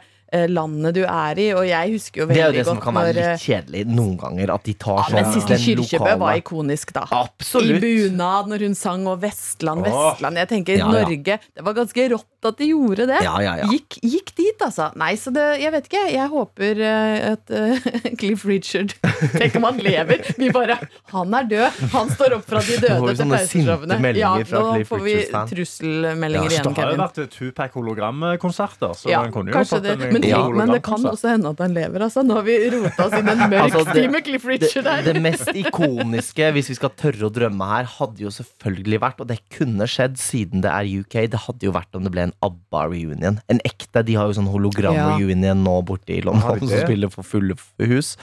landet 0.48 0.94
du 0.94 1.02
er 1.08 1.38
i, 1.40 1.46
og 1.56 1.64
jeg 1.64 1.92
husker 1.94 2.20
jo 2.20 2.26
Det 2.28 2.36
er 2.36 2.50
jo 2.50 2.56
det 2.58 2.64
som 2.68 2.80
kan 2.82 2.94
være 2.98 3.16
eh, 3.16 3.30
litt 3.32 3.40
kjedelig 3.46 3.84
noen 3.88 4.16
ganger. 4.20 4.50
At 4.54 4.64
de 4.68 4.74
tar 4.74 5.04
sånn 5.06 5.14
Men 5.16 5.30
siste 5.32 5.54
den 5.54 5.62
Kyrkjebø 5.62 6.04
lokale- 6.04 6.18
var 6.20 6.36
ikonisk, 6.42 6.92
da. 6.92 7.04
I 7.08 7.20
Absolutt. 7.22 7.80
bunad 7.80 8.50
når 8.52 8.64
hun 8.66 8.74
sang 8.74 9.06
og 9.08 9.20
Vestland, 9.22 9.86
Vestland. 9.86 10.36
Jeg 10.42 10.48
tenker 10.48 10.76
Ja, 10.76 10.84
ja. 10.84 10.92
Norge 10.92 11.38
Det 11.56 11.64
var 11.64 11.72
ganske 11.78 12.08
rått 12.12 12.26
at 12.48 12.56
de 12.60 12.68
gjorde 12.70 13.06
det. 13.08 13.18
Ja, 13.24 13.40
ja, 13.42 13.54
ja. 13.58 13.64
Gikk, 13.72 13.96
gikk 14.04 14.34
dit, 14.36 14.60
altså. 14.62 14.90
Nei, 15.00 15.14
så 15.18 15.32
det 15.34 15.46
Jeg 15.62 15.72
vet 15.72 15.88
ikke. 15.88 16.04
Jeg 16.12 16.28
håper 16.28 16.82
eh, 16.86 17.32
at 17.32 17.50
uh, 17.50 17.88
Cliff 18.20 18.44
Richard 18.46 18.92
Tenk 19.40 19.56
om 19.56 19.64
han 19.70 19.78
lever. 19.82 20.22
Vi 20.38 20.50
bare 20.54 20.76
Han 21.14 21.34
er 21.34 21.48
død. 21.50 21.80
Han 21.96 22.10
står 22.12 22.36
opp 22.38 22.46
fra 22.46 22.60
de 22.60 22.76
døde 22.78 23.00
til 23.00 23.16
sånne 23.22 23.40
pauseshowene. 23.40 23.48
sinte 23.48 23.98
meldinger 24.04 24.44
Ja, 24.44 24.44
fra 24.44 24.60
nå 24.76 24.84
får 24.86 25.02
vi 25.08 25.16
trusselmeldinger 25.54 26.52
igjen, 26.52 26.62
Kevin. 26.62 26.74
Det 26.74 26.84
har 26.84 26.92
jo 26.92 27.02
vært 27.02 27.34
Tupac 27.38 27.74
hologramkonserter, 27.78 28.94
så 28.98 29.10
Ja, 29.10 29.22
man 29.24 29.32
kunne 29.34 29.52
jo 29.56 29.64
fått 29.64 29.88
en 29.88 30.17
Men, 30.20 30.28
ja, 30.30 30.40
men 30.48 30.72
det 30.74 30.80
kan 30.86 31.04
også 31.06 31.30
hende 31.32 31.50
at 31.54 31.60
han 31.62 31.74
lever, 31.76 32.04
altså. 32.06 32.22
Nå 32.26 32.34
har 32.38 32.46
vi 32.46 32.56
rota 32.74 33.06
oss 33.06 33.16
inn 33.18 33.28
i 33.28 33.34
en 33.34 33.42
mørk 33.52 33.62
Altså, 33.68 33.84
det- 33.88 33.94
tid 33.98 34.10
med 34.14 34.24
Cliff 34.26 34.44
Richard 34.48 34.88
her. 34.90 35.02
det 35.06 35.22
mest 35.22 35.48
ikoniske, 35.54 36.50
hvis 36.56 36.68
vi 36.72 36.76
skal 36.78 36.90
tørre 36.98 37.28
å 37.28 37.32
drømme 37.34 37.68
her, 37.72 37.84
hadde 37.98 38.24
jo 38.26 38.32
selvfølgelig 38.34 39.00
vært, 39.04 39.20
og 39.24 39.28
det 39.30 39.38
kunne 39.54 39.86
skjedd 39.90 40.18
siden 40.20 40.64
det 40.64 40.70
er 40.72 40.90
UK, 41.02 41.18
det 41.32 41.42
hadde 41.46 41.68
jo 41.68 41.74
vært 41.76 41.94
om 41.98 42.04
det 42.06 42.12
ble 42.14 42.26
en 42.28 42.34
ABBA-reunion. 42.42 43.40
En 43.48 43.60
ekte. 43.68 44.04
De 44.08 44.14
har 44.18 44.28
jo 44.30 44.38
sånn 44.40 44.50
hologram-reunion 44.52 45.62
nå 45.64 45.76
borte 45.88 46.16
i 46.16 46.22
London 46.24 46.58
som 46.68 46.74
spiller 46.84 47.12
for 47.12 47.26
fulle 47.26 47.56
hus. 47.90 48.16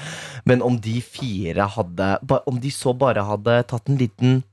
Men 0.45 0.61
om 0.65 0.77
de 0.81 0.99
fire 1.01 1.67
hadde 1.75 2.07
Om 2.45 2.59
de 2.61 2.71
så 2.73 2.93
bare 2.97 3.23
hadde 3.25 3.59
tatt 3.69 3.89
en 3.89 3.97
liten 3.99 4.43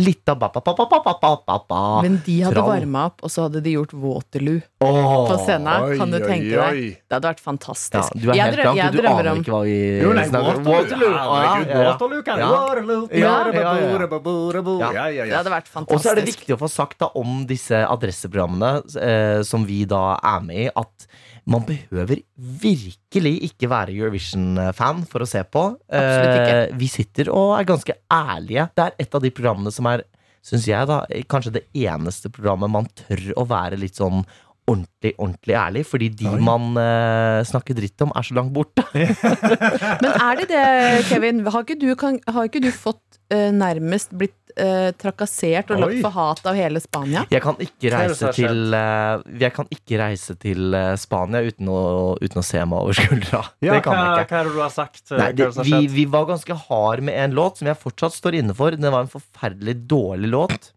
Litt 0.00 0.30
av 0.32 0.38
ba-ba-ba-ba-ba-ba-ba 0.40 1.80
Men 2.04 2.18
de 2.26 2.36
hadde 2.46 2.62
varma 2.64 3.06
opp, 3.10 3.22
og 3.26 3.32
så 3.32 3.46
hadde 3.46 3.60
de 3.64 3.74
gjort 3.76 3.92
Waterloo 3.92 4.60
oh, 4.84 5.28
på 5.28 5.36
scenen. 5.44 5.96
Kan 6.00 6.14
du 6.14 6.18
tenke 6.24 6.56
oi, 6.56 6.56
deg? 6.56 6.80
Det 7.04 7.18
hadde 7.18 7.30
vært 7.30 7.42
Ja, 7.42 7.46
fantastisk. 7.50 8.16
du 8.16 8.30
er 8.30 8.34
Jeg 8.38 8.44
helt 8.50 8.64
langt, 8.64 8.80
blank, 8.80 8.92
du 8.96 9.08
aner 9.10 9.30
om- 9.30 9.42
ikke 9.44 9.54
hva 9.54 9.62
vi 9.66 9.78
Jo, 10.00 10.12
nei, 10.16 10.26
snakker 10.30 10.60
om. 10.60 10.64
Waterloo. 10.70 11.10
Ja, 11.10 11.24
ja, 11.24 11.56
ja. 11.60 11.84
Waterloo 11.90 12.22
kan 12.26 12.38
Ja. 12.38 12.50
Waterloo. 12.50 13.08
Ja, 13.10 13.18
ja, 13.18 13.28
ja, 13.50 14.90
ja. 14.90 14.90
Ja, 14.90 15.08
ja, 15.10 15.24
Det 15.24 15.36
hadde 15.40 15.54
vært 15.54 15.68
fantastisk. 15.68 15.94
Og 15.94 16.00
så 16.04 16.10
er 16.10 16.20
det 16.20 16.26
viktig 16.28 16.54
å 16.56 16.60
få 16.60 16.68
sagt 16.70 16.98
da 16.98 17.10
om 17.14 17.44
disse 17.46 17.80
adresseprogrammene 17.86 18.70
eh, 18.96 19.42
som 19.42 19.66
vi 19.66 19.84
da 19.84 20.18
er 20.22 20.40
med 20.46 20.56
i, 20.66 20.70
at 20.74 21.06
man 21.50 21.64
behøver 21.66 22.22
virkelig 22.62 23.32
ikke 23.48 23.70
være 23.70 23.94
Eurovision-fan 23.96 25.02
for 25.10 25.24
å 25.24 25.28
se 25.28 25.42
på. 25.44 25.64
Absolutt 25.90 26.36
ikke. 26.36 26.60
Eh, 26.60 26.76
vi 26.78 26.90
sitter 26.90 27.32
og 27.34 27.56
er 27.58 27.66
ganske 27.68 27.96
ærlige. 28.14 28.68
Det 28.76 28.86
er 28.86 28.96
et 29.06 29.18
av 29.18 29.24
de 29.24 29.32
programmene 29.34 29.74
som 29.74 29.88
er, 29.90 30.04
syns 30.46 30.68
jeg, 30.70 30.88
da, 30.88 31.02
kanskje 31.30 31.56
det 31.58 31.64
eneste 31.74 32.30
programmet 32.32 32.72
man 32.72 32.86
tør 33.02 33.26
å 33.40 33.48
være 33.50 33.80
litt 33.80 33.98
sånn 33.98 34.22
ordentlig, 34.70 35.14
ordentlig 35.18 35.56
ærlig, 35.58 35.84
fordi 35.88 36.08
de 36.20 36.28
Oi. 36.30 36.40
man 36.46 36.70
eh, 36.78 37.40
snakker 37.48 37.74
dritt 37.76 38.04
om, 38.04 38.12
er 38.14 38.26
så 38.26 38.36
langt 38.38 38.54
borte. 38.54 38.84
Men 38.94 40.10
er 40.12 40.40
det 40.40 40.48
det, 40.52 40.66
Kevin? 41.10 41.42
Har 41.48 41.66
ikke 41.66 41.80
du, 41.80 41.88
kan, 41.98 42.20
har 42.30 42.46
ikke 42.46 42.62
du 42.62 42.70
fått 42.74 43.20
eh, 43.34 43.50
nærmest 43.54 44.14
blitt 44.14 44.36
eh, 44.56 44.90
trakassert 44.98 45.70
og 45.74 45.82
lagt 45.82 45.96
Oi. 45.96 46.00
for 46.04 46.14
hat 46.16 46.42
av 46.50 46.56
hele 46.58 46.80
Spania? 46.82 47.24
Jeg 47.30 47.42
kan 47.44 47.58
ikke 47.60 47.90
er 47.90 48.08
det 48.10 48.16
som 48.18 48.26
reise 48.26 48.26
har 48.30 48.36
til, 48.38 48.74
eh, 48.78 49.38
jeg 49.44 49.54
kan 49.56 49.70
ikke 49.76 50.00
reise 50.00 50.36
til 50.42 50.74
eh, 50.78 50.90
Spania 51.00 51.42
uten 51.46 51.70
å, 51.70 51.80
uten 52.20 52.42
å 52.42 52.46
se 52.46 52.64
meg 52.64 52.78
over 52.80 52.98
skuldra. 53.00 53.44
Ja, 53.62 53.76
det 53.76 53.84
kan 53.86 53.94
hva, 53.96 54.04
jeg 54.18 54.26
ikke. 54.26 54.34
hva 54.34 54.40
er 54.40 54.50
det 54.50 54.56
du 54.56 54.60
har 54.64 54.74
sagt? 54.74 55.02
Nei, 55.10 55.16
Hva 55.20 55.28
er 55.28 55.32
det, 55.38 55.44
det 55.44 55.52
som 55.54 55.62
har 55.62 55.70
vi, 55.70 55.76
skjedd? 55.78 55.94
vi 56.00 56.04
var 56.16 56.28
ganske 56.32 56.58
hard 56.66 57.06
med 57.10 57.20
en 57.24 57.38
låt 57.40 57.62
som 57.62 57.70
jeg 57.70 57.80
fortsatt 57.84 58.16
står 58.18 58.40
inne 58.42 58.56
for. 58.56 58.76
Det 58.76 58.92
var 58.96 59.06
en 59.06 59.12
forferdelig 59.14 59.76
dårlig 59.90 60.30
låt. 60.34 60.70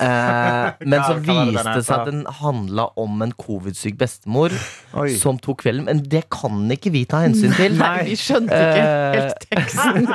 Eh, 0.00 0.72
men 0.90 1.02
så 1.04 1.14
viste 1.22 1.74
det 1.74 1.84
seg 1.86 1.94
at 2.00 2.08
den 2.10 2.24
handla 2.40 2.88
om 3.00 3.22
en 3.22 3.32
covid-syk 3.38 3.96
bestemor 4.00 4.50
Oi. 4.98 5.10
som 5.20 5.38
tok 5.38 5.62
kvelden. 5.62 5.84
Men 5.86 6.02
det 6.10 6.24
kan 6.34 6.64
ikke 6.74 6.90
vi 6.94 7.04
ta 7.10 7.22
hensyn 7.24 7.54
til. 7.56 7.76
Nei, 7.82 8.04
vi 8.10 8.16
skjønte 8.18 8.58
ikke 8.58 8.84
Eh. 8.84 9.14
helt 9.14 9.44
teksten. 9.50 10.06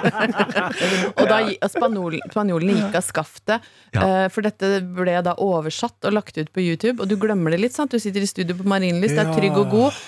og 1.20 1.24
da 1.30 1.40
spanjol, 1.72 2.18
spanjolene 2.32 2.76
gikk 2.80 2.98
av 3.00 3.06
skaftet. 3.06 3.68
Ja. 3.96 4.02
eh, 4.26 4.26
For 4.34 4.46
dette 4.46 4.70
ble 4.96 5.16
da 5.26 5.34
oversatt 5.42 6.06
og 6.10 6.16
lagt 6.18 6.38
ut 6.40 6.52
på 6.56 6.64
YouTube. 6.64 7.00
Og 7.04 7.10
du 7.10 7.16
glemmer 7.22 7.54
det 7.56 7.62
litt. 7.64 7.76
sant? 7.78 7.92
Du 7.94 8.00
sitter 8.02 8.26
i 8.26 8.30
studio 8.30 8.58
på 8.60 8.68
Marienlyst, 8.70 9.18
er 9.20 9.32
trygg 9.36 9.58
og 9.60 9.70
god, 9.72 10.00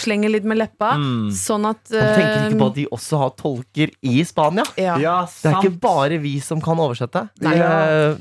slenger 0.00 0.32
litt 0.32 0.44
med 0.48 0.58
leppa. 0.60 0.94
Mm. 1.00 1.30
Sånn 1.34 1.68
at 1.70 1.82
Man 1.94 2.10
tenker 2.18 2.48
ikke 2.48 2.60
på 2.60 2.68
at 2.72 2.78
de 2.80 2.86
også 2.98 3.20
har 3.22 3.34
tolker 3.38 3.94
i 4.02 4.16
Spania. 4.26 4.64
ja. 4.80 4.96
Ja, 5.04 5.16
Det 5.26 5.50
er 5.50 5.58
ikke 5.60 5.80
bare 5.82 6.18
vi 6.22 6.38
som 6.40 6.60
kan 6.64 6.78
oversette. 6.80 7.26
Nei. 7.44 7.54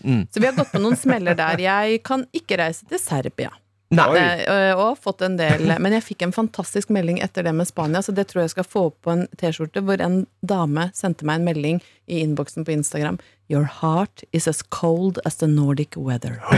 Mm. 0.04 0.24
Så 0.34 0.42
vi 0.42 0.48
har 0.50 0.56
gått 0.58 0.72
på 0.74 0.82
noen 0.84 1.00
smeller 1.00 1.38
der. 1.40 1.62
Jeg 1.64 2.02
kan 2.06 2.28
ikke 2.36 2.60
reise 2.62 2.88
til 2.90 3.02
Serbia. 3.02 3.54
Nei. 3.94 4.08
Oi. 4.10 4.20
har 4.48 4.80
og 4.80 4.98
fått 5.04 5.22
en 5.26 5.36
del 5.38 5.68
Men 5.78 5.94
jeg 5.94 6.06
fikk 6.08 6.24
en 6.26 6.34
fantastisk 6.34 6.90
melding 6.94 7.20
etter 7.22 7.46
det 7.46 7.54
med 7.54 7.70
Spania, 7.70 8.02
så 8.02 8.14
det 8.16 8.28
tror 8.32 8.44
jeg 8.44 8.54
skal 8.56 8.68
få 8.68 8.88
opp 8.90 8.98
på 9.06 9.14
en 9.14 9.26
T-skjorte, 9.40 9.84
hvor 9.86 10.02
en 10.02 10.24
dame 10.42 10.90
sendte 10.98 11.28
meg 11.28 11.42
en 11.42 11.48
melding 11.48 11.82
i 12.10 12.24
innboksen 12.24 12.66
på 12.66 12.74
Instagram. 12.74 13.20
Your 13.52 13.68
heart 13.82 14.24
is 14.34 14.48
as 14.48 14.62
cold 14.74 15.20
as 15.26 15.38
the 15.42 15.48
Nordic 15.48 15.96
weather. 15.96 16.40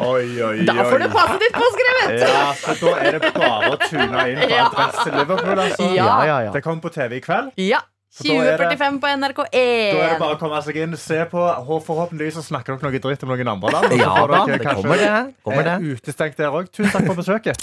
Oi, 0.00 0.42
oi, 0.42 0.64
Da 0.66 0.78
får 0.86 1.02
du 1.02 1.08
passet 1.12 1.42
ditt 1.42 1.56
påskrevet! 1.56 2.14
Ja, 2.22 2.46
så 2.56 2.76
da 2.80 2.94
er 3.02 3.18
det 3.18 3.32
bare 3.34 3.72
å 3.74 3.80
tune 3.82 4.24
inn 4.30 4.40
på. 4.40 4.48
Adresse 4.62 5.12
Liverpool, 5.12 5.58
altså. 5.58 5.90
Ja. 5.90 6.06
Ja, 6.06 6.16
ja, 6.30 6.38
ja. 6.48 6.54
Det 6.56 6.62
kommer 6.64 6.86
på 6.86 6.94
TV 6.94 7.18
i 7.18 7.22
kveld. 7.24 7.52
Ja. 7.60 7.82
Så 8.16 8.24
da 8.24 8.32
er 8.32 8.56
det- 8.56 8.78
2045 8.78 9.00
på 9.00 9.44
Da 9.52 9.58
er 9.60 10.12
det 10.14 10.18
bare 10.22 10.34
å 10.36 10.38
komme 10.40 10.60
seg 10.64 10.76
inn, 10.80 10.96
se 10.96 11.18
på. 11.28 11.42
Forhåpentligvis 11.84 12.38
så 12.38 12.42
snakker 12.46 12.76
dere 12.78 12.88
noe 12.90 12.98
dritt 13.04 13.22
om 13.26 13.28
noen 13.34 13.48
andre 13.52 13.72
land. 13.74 13.92
Ja 14.00 14.14
da, 14.26 14.44
dere 14.46 14.58
det 14.58 14.74
kommer 14.74 14.96
det. 14.96 15.34
Kommer 15.44 15.62
det. 15.68 15.76
Utestengt 16.00 16.36
der 16.40 16.48
òg. 16.56 16.70
Tusen 16.72 16.92
takk 16.96 17.10
for 17.10 17.20
besøket. 17.20 17.60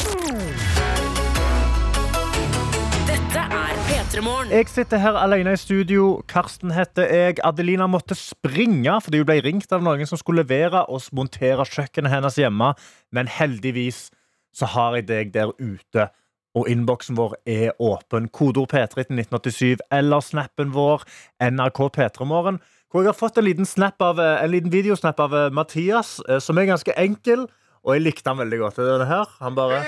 Dette 3.08 3.42
er 3.50 3.74
P3morgen. 3.88 4.52
Jeg 4.54 4.68
sitter 4.72 5.02
her 5.02 5.18
alene 5.20 5.54
i 5.56 5.60
studio. 5.60 6.22
Karsten 6.30 6.72
heter 6.76 7.08
jeg. 7.10 7.40
Adelina 7.44 7.88
måtte 7.90 8.16
springe 8.18 9.00
fordi 9.04 9.24
hun 9.24 9.28
ble 9.30 9.40
ringt 9.46 9.74
av 9.74 9.82
noen 9.86 10.06
som 10.10 10.20
skulle 10.22 10.44
levere 10.46 10.86
og 10.90 11.02
montere 11.18 11.66
kjøkkenet 11.66 12.14
hennes 12.14 12.38
hjemme. 12.40 12.74
Men 13.12 13.28
heldigvis 13.40 14.10
så 14.54 14.70
har 14.76 15.00
jeg 15.00 15.08
deg 15.10 15.34
der 15.34 15.50
ute. 15.58 16.12
Og 16.54 16.70
innboksen 16.70 17.18
vår 17.18 17.36
er 17.50 17.74
åpen. 17.82 18.30
Kodeord 18.30 18.70
P3 18.74 19.08
til 19.08 19.18
1987 19.24 19.82
eller 19.92 20.22
snappen 20.22 20.74
vår 20.76 21.06
NRK 21.42 21.88
P3morgen. 21.98 22.62
Hvor 22.94 23.02
jeg 23.02 23.10
har 23.10 23.18
fått 23.18 23.40
en 23.42 23.48
liten, 23.48 23.66
av, 24.00 24.20
eh, 24.22 24.44
en 24.44 24.52
liten 24.52 24.70
videosnap 24.70 25.20
av 25.20 25.34
eh, 25.34 25.50
Mathias, 25.50 26.20
eh, 26.30 26.38
som 26.38 26.58
er 26.58 26.70
ganske 26.70 26.94
enkel. 26.94 27.48
Og 27.84 27.96
jeg 27.96 28.06
likte 28.06 28.30
han 28.30 28.38
veldig 28.38 28.60
godt. 28.62 28.78
Det 28.78 28.86
er 28.86 28.92
denne 29.00 29.10
her. 29.10 29.38
Han 29.42 29.56
bare 29.58 29.82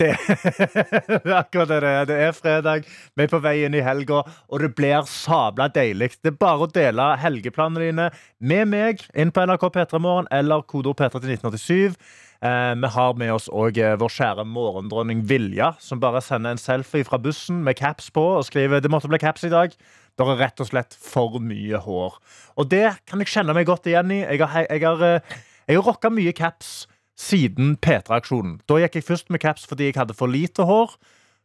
det, 0.00 0.14
er 0.16 1.34
akkurat 1.36 1.68
det 1.68 1.80
det 1.84 1.88
er. 1.88 2.06
Det 2.08 2.18
er 2.24 2.32
fredag, 2.32 2.86
vi 3.16 3.24
er 3.24 3.28
på 3.28 3.40
vei 3.44 3.58
inn 3.66 3.76
i 3.76 3.82
helga, 3.84 4.22
og 4.48 4.62
det 4.62 4.70
blir 4.76 5.04
sabla 5.08 5.66
deilig. 5.68 6.14
Det 6.24 6.32
er 6.32 6.38
bare 6.40 6.64
å 6.64 6.70
dele 6.72 7.10
helgeplanene 7.20 7.84
dine 7.84 8.06
med 8.40 8.70
meg 8.72 9.04
inn 9.12 9.32
på 9.32 9.44
NRK 9.44 9.66
P3morgen 9.74 10.30
eller 10.32 10.64
kodeord 10.64 10.96
P3 11.02 11.20
til 11.20 11.34
1987. 11.36 12.00
Eh, 12.40 12.74
vi 12.74 12.88
har 12.88 13.16
med 13.20 13.34
oss 13.34 13.50
òg 13.52 13.76
vår 14.00 14.12
kjære 14.14 14.46
morgendronning 14.48 15.26
Vilja, 15.28 15.74
som 15.76 16.00
bare 16.00 16.22
sender 16.24 16.54
en 16.54 16.60
selfie 16.60 17.04
fra 17.04 17.18
bussen 17.20 17.58
med 17.66 17.76
caps 17.76 18.08
på 18.16 18.22
og 18.38 18.46
skriver 18.48 18.80
det 18.80 18.90
måtte 18.92 19.10
bli 19.12 19.20
caps 19.20 19.44
i 19.44 19.52
dag. 19.52 19.74
Det 20.16 20.24
er 20.24 20.40
rett 20.40 20.60
og 20.60 20.70
slett 20.70 20.96
for 20.96 21.36
mye 21.40 21.80
hår. 21.84 22.16
Og 22.56 22.70
det 22.72 22.86
kan 23.08 23.20
jeg 23.20 23.32
kjenne 23.32 23.56
meg 23.56 23.68
godt 23.68 23.88
igjen 23.88 24.12
i. 24.12 24.22
Jeg 24.24 24.40
har, 24.40 24.66
jeg 24.70 24.86
har, 24.86 25.04
eh, 25.04 25.36
jeg 25.68 25.76
har 25.76 25.84
rocka 25.84 26.08
mye 26.12 26.32
caps 26.32 26.86
siden 27.20 27.76
P3-aksjonen. 27.76 28.58
Da 28.64 28.80
gikk 28.80 28.96
jeg 28.96 29.08
først 29.10 29.28
med 29.28 29.44
caps 29.44 29.68
fordi 29.68 29.90
jeg 29.90 30.00
hadde 30.00 30.16
for 30.16 30.32
lite 30.32 30.64
hår. 30.64 30.96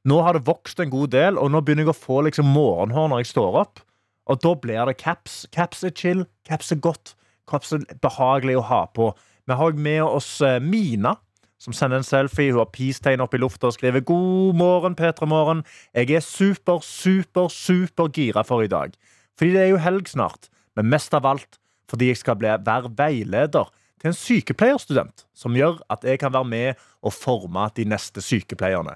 Nå 0.08 0.22
har 0.24 0.38
det 0.38 0.46
vokst 0.48 0.80
en 0.80 0.94
god 0.94 1.12
del, 1.12 1.38
og 1.42 1.50
nå 1.52 1.60
begynner 1.66 1.88
jeg 1.88 1.96
å 1.96 1.98
få 1.98 2.22
liksom 2.28 2.48
morgenhår 2.56 3.10
når 3.12 3.24
jeg 3.24 3.34
står 3.34 3.60
opp. 3.66 3.84
Og 4.32 4.40
da 4.42 4.54
blir 4.56 4.88
det 4.88 4.98
caps. 5.02 5.44
Caps 5.52 5.84
er 5.84 5.92
chill, 5.92 6.26
caps 6.48 6.72
er 6.72 6.80
godt, 6.80 7.16
caps 7.50 7.74
er 7.74 7.84
behagelig 8.02 8.60
å 8.60 8.68
ha 8.70 8.86
på. 8.88 9.12
Vi 9.48 9.54
har 9.54 9.72
med 9.78 10.04
oss 10.04 10.42
eh, 10.42 10.60
Mina, 10.60 11.16
som 11.62 11.74
sender 11.74 12.02
en 12.02 12.08
selfie. 12.08 12.52
Hun 12.52 12.64
har 12.64 12.72
peace-tegn 12.74 13.22
opp 13.22 13.36
i 13.38 13.42
lufta 13.42 13.70
og 13.70 13.76
skriver 13.76 14.02
'God 14.02 14.56
morgen, 14.58 14.96
P3 14.98 15.28
Morgen'. 15.30 15.66
Jeg 15.94 16.12
er 16.12 16.20
super, 16.26 16.80
super, 16.82 17.48
super 17.48 18.10
gira 18.10 18.44
for 18.44 18.62
i 18.62 18.68
dag. 18.68 18.94
Fordi 19.38 19.52
det 19.52 19.62
er 19.62 19.72
jo 19.74 19.78
helg 19.78 20.08
snart, 20.08 20.50
men 20.76 20.90
mest 20.90 21.14
av 21.14 21.26
alt 21.26 21.60
fordi 21.90 22.08
jeg 22.08 22.18
skal 22.18 22.36
bli, 22.36 22.50
være 22.50 22.90
veileder 22.98 23.70
til 24.02 24.10
en 24.10 24.18
sykepleierstudent, 24.18 25.26
som 25.38 25.54
gjør 25.54 25.78
at 25.90 26.04
jeg 26.04 26.20
kan 26.20 26.34
være 26.34 26.50
med 26.50 26.82
og 27.02 27.14
forme 27.14 27.70
de 27.78 27.86
neste 27.86 28.22
sykepleierne. 28.22 28.96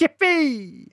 Jippi! 0.00 0.86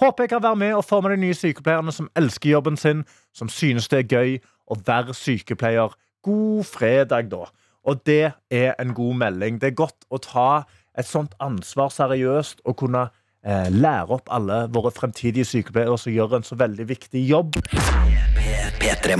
Håper 0.00 0.24
jeg 0.24 0.30
kan 0.30 0.42
være 0.42 0.56
med 0.56 0.74
og 0.74 0.84
forme 0.84 1.10
de 1.10 1.16
nye 1.16 1.34
sykepleierne 1.34 1.92
som 1.92 2.10
elsker 2.16 2.50
jobben 2.50 2.76
sin, 2.76 3.04
som 3.34 3.48
synes 3.48 3.88
det 3.88 3.98
er 3.98 4.08
gøy 4.14 4.38
å 4.70 4.78
være 4.86 5.14
sykepleier. 5.14 5.90
God 6.22 6.64
fredag, 6.64 7.30
da. 7.30 7.50
Og 7.82 8.02
det 8.06 8.32
er 8.50 8.74
en 8.78 8.94
god 8.94 9.18
melding. 9.24 9.58
Det 9.60 9.72
er 9.72 9.78
godt 9.78 10.06
å 10.10 10.20
ta 10.22 10.62
et 10.98 11.08
sånt 11.08 11.34
ansvar 11.42 11.90
seriøst 11.90 12.62
og 12.68 12.76
kunne 12.78 13.08
eh, 13.42 13.70
lære 13.74 14.18
opp 14.18 14.30
alle 14.30 14.66
våre 14.72 14.92
fremtidige 14.94 15.48
sykepleiere 15.48 15.96
som 15.98 16.14
gjør 16.14 16.38
en 16.38 16.46
så 16.46 16.58
veldig 16.60 16.86
viktig 16.92 17.24
jobb. 17.26 17.58
P3 18.82 19.16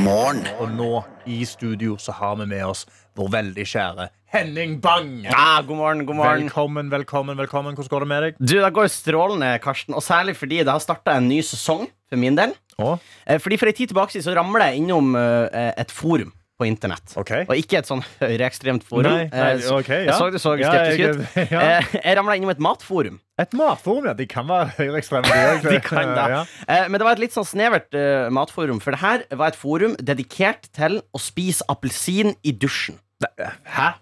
Og 0.60 0.70
nå 0.74 0.90
i 1.26 1.44
studio 1.46 1.96
så 1.98 2.14
har 2.18 2.36
vi 2.38 2.46
med 2.50 2.64
oss 2.66 2.84
vår 3.18 3.30
veldig 3.34 3.64
kjære 3.66 4.08
Henning 4.32 4.78
Bang. 4.80 5.24
Ja, 5.26 5.60
god 5.60 5.76
morgen, 5.76 6.06
god 6.06 6.16
morgen. 6.16 6.44
Velkommen, 6.46 6.90
velkommen, 6.90 7.36
velkommen. 7.36 7.74
Hvordan 7.76 7.90
går 7.92 8.00
det 8.00 8.08
med 8.08 8.22
deg? 8.22 8.38
Du, 8.40 8.54
Det 8.62 8.72
går 8.72 8.86
strålende, 8.88 9.58
Karsten. 9.60 9.94
Og 9.94 10.02
særlig 10.02 10.36
fordi 10.38 10.62
det 10.62 10.72
har 10.72 10.80
starta 10.80 11.18
en 11.18 11.28
ny 11.28 11.42
sesong 11.44 11.84
for 12.08 12.16
min 12.16 12.38
del. 12.38 12.54
Å? 12.80 12.94
Eh, 13.26 13.38
Fordi 13.42 13.58
For 13.60 13.68
en 13.68 13.76
tid 13.76 13.92
tilbake 13.92 14.22
så 14.22 14.34
ramler 14.34 14.70
jeg 14.70 14.80
innom 14.80 15.12
eh, 15.16 15.74
et 15.76 15.92
forum 15.92 16.32
på 16.60 16.66
internett. 16.68 17.14
Okay. 17.18 17.46
Og 17.48 17.56
ikke 17.58 17.80
et 17.80 17.88
sånn 17.88 18.02
høyreekstremt 18.20 18.84
forum. 18.86 19.08
Nei, 19.08 19.26
nei, 19.32 19.54
okay, 19.56 19.72
ok, 19.78 19.90
ja. 19.92 20.00
Jeg 20.10 20.18
så 20.20 20.28
du 20.30 20.38
så 20.42 20.52
Ja, 20.60 20.72
skeptisk 20.72 21.22
ut. 21.22 21.36
ja. 21.54 21.62
Eh, 21.80 21.94
Jeg 22.04 22.18
ramla 22.18 22.36
innom 22.38 22.52
et 22.52 22.62
matforum. 22.62 23.18
Et 23.40 23.56
matforum, 23.58 24.06
ja. 24.10 24.14
De 24.18 24.26
kan 24.30 24.46
være 24.50 24.70
høyreekstreme, 24.76 25.24
de. 25.64 25.80
Kan 25.88 26.12
det. 26.12 26.26
Ja. 26.36 26.42
Eh, 26.68 26.84
Men 26.92 27.00
det 27.00 27.08
var 27.08 27.16
et 27.16 27.24
litt 27.24 27.34
sånn 27.34 27.48
snevert 27.48 27.90
uh, 27.96 28.28
matforum. 28.34 28.82
For 28.84 28.94
det 28.94 29.02
her 29.02 29.24
var 29.32 29.54
et 29.54 29.58
forum 29.58 29.96
dedikert 29.98 30.68
til 30.76 31.00
å 31.10 31.22
spise 31.22 31.66
appelsin 31.72 32.36
i 32.46 32.52
dusjen. 32.54 33.00
Hæ? 33.22 33.92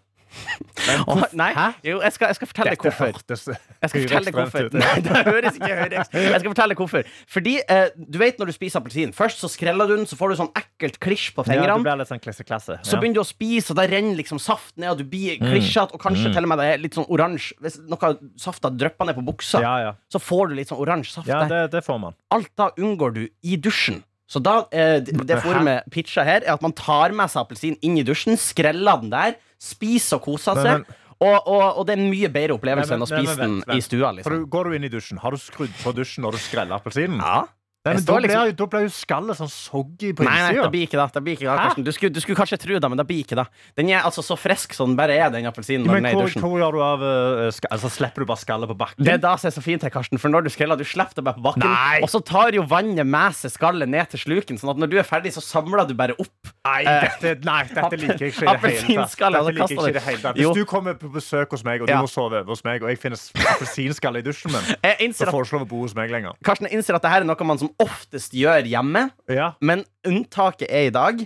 Og, 1.11 1.23
nei, 1.37 1.51
jo, 1.85 1.99
jeg 2.01 2.15
skal, 2.15 2.31
jeg 2.31 2.39
skal 2.39 2.49
fortelle 2.51 2.73
deg 2.75 2.85
hvorfor. 2.85 3.19
Jeg 3.31 3.91
skal 3.91 4.05
fortelle 4.05 4.27
deg 4.29 4.37
hvorfor. 4.39 4.69
Nei, 4.81 4.93
det 5.05 5.23
høres 5.27 5.59
ikke 5.59 5.71
høyreekstremt 5.81 6.27
Jeg 6.31 6.43
skal 6.43 6.53
fortelle 6.53 6.75
deg 6.75 6.83
hvorfor. 6.83 7.11
Fordi 7.37 7.55
eh, 7.63 7.87
du 7.97 8.19
vet 8.23 8.41
når 8.41 8.51
du 8.51 8.55
spiser 8.57 8.81
appelsin, 8.81 9.15
først 9.17 9.43
så 9.45 9.51
skreller 9.53 9.91
du 9.91 9.97
den, 9.99 10.07
så 10.09 10.19
får 10.21 10.33
du 10.33 10.39
sånn 10.41 10.53
ekkelt 10.59 11.01
klisj 11.03 11.31
på 11.37 11.45
Ja, 11.51 11.63
det 11.67 11.79
blir 11.85 12.01
litt 12.01 12.13
sånn 12.13 12.23
klasse-klasse. 12.23 12.79
Så 12.87 13.01
begynner 13.01 13.21
du 13.21 13.25
å 13.25 13.29
spise, 13.29 13.73
og 13.75 13.81
da 13.81 13.87
renner 13.91 14.19
liksom 14.21 14.41
saft 14.43 14.77
ned, 14.81 14.93
og 14.95 15.03
du 15.03 15.07
blir 15.11 15.41
klisjete, 15.43 15.97
og 15.97 16.03
kanskje 16.03 16.33
til 16.35 16.47
og 16.47 16.53
med 16.53 16.63
det 16.63 16.69
er 16.75 16.85
litt 16.85 16.99
sånn 16.99 17.09
oransje. 17.11 17.59
Hvis 17.65 17.81
noe 17.91 18.13
av 18.13 18.21
har 18.65 18.77
dryppa 18.85 19.09
ned 19.09 19.19
på 19.19 19.27
buksa, 19.33 19.63
Ja, 19.65 19.75
ja. 19.85 19.93
så 20.13 20.23
får 20.23 20.51
du 20.51 20.59
litt 20.61 20.71
sånn 20.71 20.81
oransje 20.81 21.19
saft 21.19 21.31
ja 21.31 21.43
det, 21.51 21.67
det 21.75 21.83
får 21.87 21.99
man. 22.03 22.17
Alt 22.35 22.51
da 22.59 22.71
unngår 22.79 23.15
du 23.17 23.23
i 23.43 23.59
dusjen. 23.61 24.03
Så 24.31 24.39
da, 24.39 24.61
eh, 24.71 25.01
det 25.03 25.41
forumet 25.43 25.89
pitcha 25.91 26.23
her, 26.23 26.45
er 26.45 26.55
at 26.55 26.63
man 26.63 26.75
tar 26.77 27.11
med 27.17 27.33
seg 27.33 27.43
appelsin 27.43 27.79
inn 27.83 27.99
i 27.99 28.05
dusjen, 28.07 28.39
skreller 28.39 29.01
den 29.03 29.11
der, 29.11 29.35
spiser 29.61 30.19
og 30.19 30.27
koser 30.27 30.59
seg. 30.59 30.91
og, 31.21 31.37
og, 31.37 31.65
og 31.81 31.87
det 31.87 31.95
er 31.95 32.03
en 32.03 32.11
mye 32.11 32.33
bedre 32.33 32.57
opplevelse 32.57 32.97
enn 32.97 33.05
å 33.05 33.09
spise 33.11 33.37
den 33.41 33.59
i 33.77 33.81
stua. 33.85 34.15
Liksom 34.17 34.37
du, 34.37 34.47
går 34.51 34.71
du 34.71 34.77
inn 34.79 34.89
i 34.89 34.93
dusjen, 34.93 35.21
har 35.21 35.37
du 35.37 35.41
skrudd 35.41 35.73
på 35.83 35.93
dusjen 35.97 36.25
når 36.25 36.39
du 36.39 36.45
skreller 36.49 36.81
appelsinen? 36.81 37.21
Ja 37.21 37.45
Nei, 37.81 37.95
men 37.97 38.05
da, 38.05 38.13
liksom- 38.21 38.29
blir, 38.29 38.51
jo- 38.51 38.57
da 38.61 38.67
blir 38.69 38.83
jo 38.85 38.89
skallet 38.93 39.37
sånn 39.39 39.49
soggy 39.49 40.11
på 40.13 40.21
Nei, 40.27 40.35
nei, 40.37 40.53
det 40.53 40.71
blir 40.71 40.83
ikke 40.85 40.99
det. 41.01 41.13
det, 41.15 41.23
blir 41.25 41.37
ikke 41.39 41.49
det. 41.49 41.85
Du, 41.87 41.91
skulle, 41.97 42.13
du 42.13 42.21
skulle 42.21 42.37
kanskje 42.37 42.59
tro 42.61 42.77
det, 42.77 42.89
men 42.93 42.99
det 43.01 43.07
blir 43.09 43.23
ikke 43.25 43.39
det. 43.41 43.47
Den 43.81 43.89
er 43.89 44.03
altså 44.05 44.21
så 44.21 44.37
frisk 44.37 44.75
som 44.77 44.91
den 44.93 44.97
bare 45.01 45.17
er, 45.17 45.31
den 45.33 45.47
appelsinen. 45.49 45.87
Men 45.89 46.03
den 46.05 46.11
er 46.11 46.19
hvor, 46.19 46.29
hvor 46.45 46.59
gjør 46.61 46.77
du 46.77 46.81
av 46.85 47.01
uh, 47.01 47.71
Altså 47.73 47.89
Slipper 47.89 48.21
du 48.21 48.27
bare 48.29 48.37
skallet 48.43 48.69
på 48.69 48.77
bakken? 48.77 49.01
Det 49.03 49.15
er 49.15 49.23
da 49.25 49.33
som 49.41 49.49
er 49.49 49.55
så 49.57 49.63
fint 49.65 49.81
her, 49.83 49.89
Karsten, 49.95 50.21
for 50.21 50.29
når 50.29 50.45
du 50.45 50.51
skreller, 50.53 50.77
du 50.77 50.85
slipper 50.85 51.17
det 51.17 51.25
bare 51.25 51.39
på 51.41 51.47
bakken, 51.49 51.65
Nei. 51.65 52.03
og 52.05 52.11
så 52.13 52.21
tar 52.21 52.53
jo 52.53 52.67
vannet 52.69 53.07
med 53.09 53.33
seg 53.41 53.55
skallet 53.57 53.89
ned 53.89 54.11
til 54.13 54.21
sluken, 54.27 54.61
sånn 54.61 54.75
at 54.75 54.77
når 54.85 54.91
du 54.93 54.99
er 55.01 55.09
ferdig, 55.09 55.33
så 55.33 55.41
samler 55.41 55.89
du 55.89 55.95
bare 55.97 56.13
opp. 56.21 56.53
Nei, 56.69 56.83
Eh, 56.85 57.09
dette, 57.23 57.45
nei, 57.49 57.63
dette 57.65 57.97
liker 57.97 58.19
jeg 58.27 58.35
ikke 58.35 58.45
i 58.45 58.45
det 58.45 58.61
hele 58.61 58.61
tatt. 58.61 58.61
appelsinskalle, 58.61 59.41
Dette 59.41 59.57
liker 59.57 59.69
jeg 59.73 59.79
ikke 59.81 59.93
det 59.97 60.03
hele 60.05 60.21
tatt. 60.27 60.37
Jo. 60.37 60.53
Hvis 60.53 60.61
du 60.61 60.65
kommer 60.69 60.95
på 61.01 61.09
besøk 61.17 61.49
hos 61.57 61.65
meg, 61.65 61.81
og 61.81 61.87
du 61.89 61.93
Ja. 61.95 62.03
må 62.05 62.09
sove 62.13 62.45
hos 62.45 62.63
meg, 62.63 62.83
og 62.85 62.89
jeg 62.93 62.99
finner 63.01 63.17
appelsinskalle 63.55 64.19
i 64.21 64.23
dusjen 64.29 64.53
min, 64.53 65.13
så 65.17 65.25
får 65.31 65.41
du 65.41 65.49
ikke 65.49 65.57
lov 65.59 65.65
å 65.65 65.69
bo 65.71 65.81
hos 65.87 65.95
meg 65.97 66.11
lenger. 66.13 66.37
Karsten, 66.45 66.69
jeg 66.69 66.77
innser 66.79 66.95
at 66.95 67.03
det 67.03 67.11
her 67.11 67.21
er 67.23 67.25
noe 67.25 67.45
man 67.49 67.59
som 67.59 67.70
oftest 67.79 68.33
gjør 68.35 68.67
hjemme, 68.67 69.11
Ja. 69.29 69.53
men 69.61 69.85
unntaket 70.07 70.67
er 70.71 70.89
i 70.89 70.91
dag. 70.95 71.21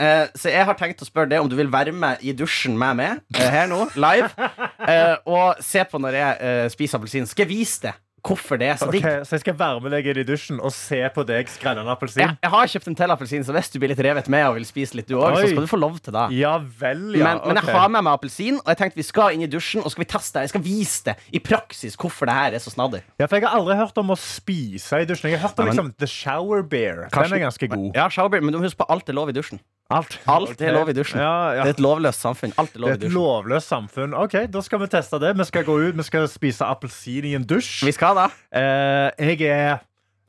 Eh, 0.00 0.26
så 0.38 0.48
jeg 0.48 0.64
har 0.64 0.74
tenkt 0.78 1.02
å 1.02 1.06
spørre 1.08 1.28
deg 1.28 1.40
om 1.42 1.48
du 1.50 1.56
vil 1.58 1.68
være 1.72 1.92
med 1.92 2.22
i 2.24 2.32
dusjen 2.32 2.78
med 2.78 2.96
meg 2.96 3.18
eh, 3.36 3.50
her 3.50 3.66
nå, 3.68 3.82
live, 4.00 4.30
eh, 4.88 5.16
og 5.26 5.58
se 5.60 5.82
på 5.84 5.98
når 6.00 6.16
jeg 6.16 6.38
eh, 6.40 6.68
spiser 6.72 6.98
appelsin. 7.00 7.26
Skal 7.28 7.44
jeg 7.44 7.52
vise 7.58 7.82
deg 7.88 7.98
hvorfor 8.26 8.60
det 8.60 8.68
er 8.72 8.78
så 8.80 8.88
digg? 8.92 9.04
Ok, 9.04 9.26
så 9.28 9.36
jeg 9.36 9.44
skal 9.44 9.56
være 9.60 9.80
med 9.84 9.94
deg 9.94 10.08
inn 10.12 10.20
i 10.22 10.24
dusjen 10.28 10.60
og 10.60 10.72
se 10.74 11.00
på 11.14 11.24
deg 11.28 11.50
skrelle 11.52 11.84
en 11.84 11.90
appelsin? 11.92 12.22
Jeg, 12.24 12.36
jeg 12.44 12.52
har 12.54 12.70
kjøpt 12.74 12.90
en 12.90 12.98
til 13.00 13.14
appelsin, 13.14 13.46
så 13.46 13.54
hvis 13.56 13.72
du 13.72 13.78
blir 13.82 13.92
litt 13.92 14.02
revet 14.06 14.30
med 14.32 14.46
og 14.48 14.58
vil 14.58 14.66
spise 14.68 14.98
litt 14.98 15.08
du 15.10 15.16
òg, 15.18 15.38
så 15.38 15.48
skal 15.50 15.66
du 15.66 15.70
få 15.70 15.80
lov 15.80 15.98
til 16.04 16.16
det. 16.16 16.26
Ja 16.38 16.56
vel, 16.60 17.06
ja. 17.18 17.30
men, 17.30 17.42
men 17.48 17.60
jeg 17.60 17.76
har 17.76 17.92
med 17.92 18.06
meg 18.06 18.18
appelsin, 18.18 18.60
og 18.62 18.72
jeg 18.72 18.80
tenkte 18.82 19.00
vi 19.00 19.06
skal 19.08 19.36
inn 19.36 19.46
i 19.46 19.50
dusjen 19.50 19.84
og 19.84 19.94
skal 19.94 20.04
vi 20.04 20.10
teste 20.12 20.38
det. 20.38 20.46
Jeg 20.48 20.54
skal 20.54 20.66
vise 20.66 21.08
det 21.10 21.16
i 21.32 21.42
praksis 21.50 21.98
hvorfor 22.00 22.30
det 22.30 22.36
her 22.36 22.58
er 22.58 22.62
så 22.62 22.72
snadder. 22.74 23.04
Ja, 23.20 23.26
for 23.26 23.40
Jeg 23.40 23.48
har 23.48 23.58
aldri 23.58 23.78
hørt 23.80 23.98
om 24.00 24.12
å 24.12 24.18
spise 24.20 25.02
i 25.02 25.08
dusjen. 25.08 25.32
Jeg 25.32 25.40
har 25.40 25.48
hørt 25.48 25.60
om 25.62 25.70
liksom, 25.70 25.92
The 26.00 26.08
Shower 26.10 26.62
Bear. 26.62 27.06
Kanskje, 27.08 27.36
Den 27.36 27.40
er 27.40 27.46
ganske 27.48 27.70
god. 27.72 27.90
Ja, 27.96 28.08
shower 28.12 28.32
beer, 28.32 28.44
men 28.44 28.54
du 28.54 28.60
må 28.60 28.66
huske 28.68 28.82
på 28.82 28.88
alt 28.92 29.08
er 29.08 29.16
lov 29.16 29.32
i 29.32 29.36
dusjen. 29.36 29.62
Alt, 29.90 30.20
Alt 30.30 30.60
er 30.62 30.74
lov 30.76 30.88
i 30.92 30.94
dusjen. 30.94 31.18
Ja, 31.18 31.50
ja. 31.56 31.64
Det 31.66 31.72
er 31.72 31.76
et 31.78 31.82
lovløst 31.82 32.22
samfunn. 32.22 32.52
Alt 32.62 32.76
er 32.76 32.84
Det 32.84 32.90
er 32.92 33.08
et 33.08 33.14
lovløst 33.14 33.72
samfunn. 33.72 34.14
Ok, 34.14 34.36
Da 34.46 34.62
skal 34.62 34.78
vi 34.84 34.86
teste 34.92 35.18
det. 35.18 35.32
Vi 35.38 35.46
skal 35.48 35.64
gå 35.66 35.74
ut, 35.82 35.96
vi 35.98 36.06
skal 36.06 36.28
spise 36.30 36.66
appelsin 36.66 37.26
i 37.26 37.34
en 37.34 37.42
dusj. 37.42 37.84
Vi 37.88 37.94
skal 37.96 38.14
da. 38.14 38.28
Eh, 38.54 39.10
jeg, 39.32 39.40
er, 39.50 39.80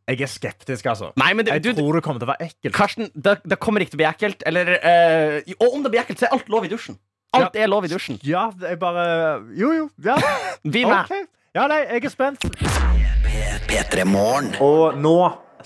jeg 0.09 0.25
er 0.25 0.31
skeptisk, 0.31 0.89
altså. 0.89 1.11
Nei, 1.21 1.33
men 1.37 1.45
det, 1.45 1.59
Jeg 1.59 1.63
du, 1.67 1.81
tror 1.81 1.99
det 1.99 2.03
kommer 2.07 2.23
til 2.23 2.29
å 2.29 2.31
være 2.33 2.49
ekkelt. 2.49 2.73
Karsten, 2.73 3.11
det, 3.13 3.37
det 3.45 3.59
kommer 3.61 3.85
ikke 3.85 3.93
til 3.93 4.01
å 4.01 4.01
bli 4.01 4.09
ekkelt. 4.09 4.47
Eller, 4.49 4.73
eh, 4.81 5.53
og 5.59 5.77
om 5.77 5.85
det 5.85 5.93
blir 5.93 6.01
ekkelt, 6.01 6.23
så 6.23 6.31
er 6.31 6.33
alt 6.39 6.49
lov 6.49 6.65
i 6.65 6.73
dusjen. 6.73 6.97
Alt 7.37 7.55
er 7.55 7.69
lov 7.69 7.85
i 7.85 7.93
dusjen. 7.93 8.17
Ja, 8.27 8.49
jeg 8.65 8.79
bare 8.81 9.05
Jo, 9.55 9.69
jo. 9.77 9.85
Ja. 10.03 10.17
Vi 10.63 10.83
med. 10.89 11.05
Okay. 11.05 11.29
Ja, 11.53 11.67
nei, 11.69 11.83
jeg 11.85 12.09
er 12.09 12.11
spent. 12.11 12.49
P3 13.69 14.03
Morgen. 14.09 14.55
Og 14.63 14.97
nå 14.97 15.15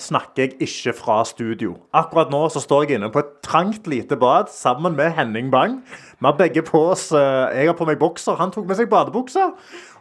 snakker 0.02 0.44
jeg 0.44 0.56
ikke 0.66 0.94
fra 0.98 1.18
studio. 1.28 1.76
Akkurat 1.96 2.32
nå 2.34 2.42
så 2.54 2.62
står 2.64 2.86
jeg 2.86 3.00
inne 3.00 3.12
på 3.14 3.22
et 3.22 3.34
trangt 3.46 3.88
lite 3.90 4.18
bad 4.20 4.52
sammen 4.54 4.96
med 4.98 5.14
Henning 5.18 5.52
Bang. 5.54 5.82
Vi 6.20 6.26
har 6.26 6.38
begge 6.40 6.64
på 6.66 6.80
oss 6.92 7.12
eh, 7.12 7.58
Jeg 7.58 7.70
har 7.70 7.78
på 7.78 7.88
meg 7.88 8.00
bokser, 8.00 8.38
han 8.40 8.54
tok 8.54 8.68
med 8.70 8.80
seg 8.80 8.90
badebuksa. 8.92 9.50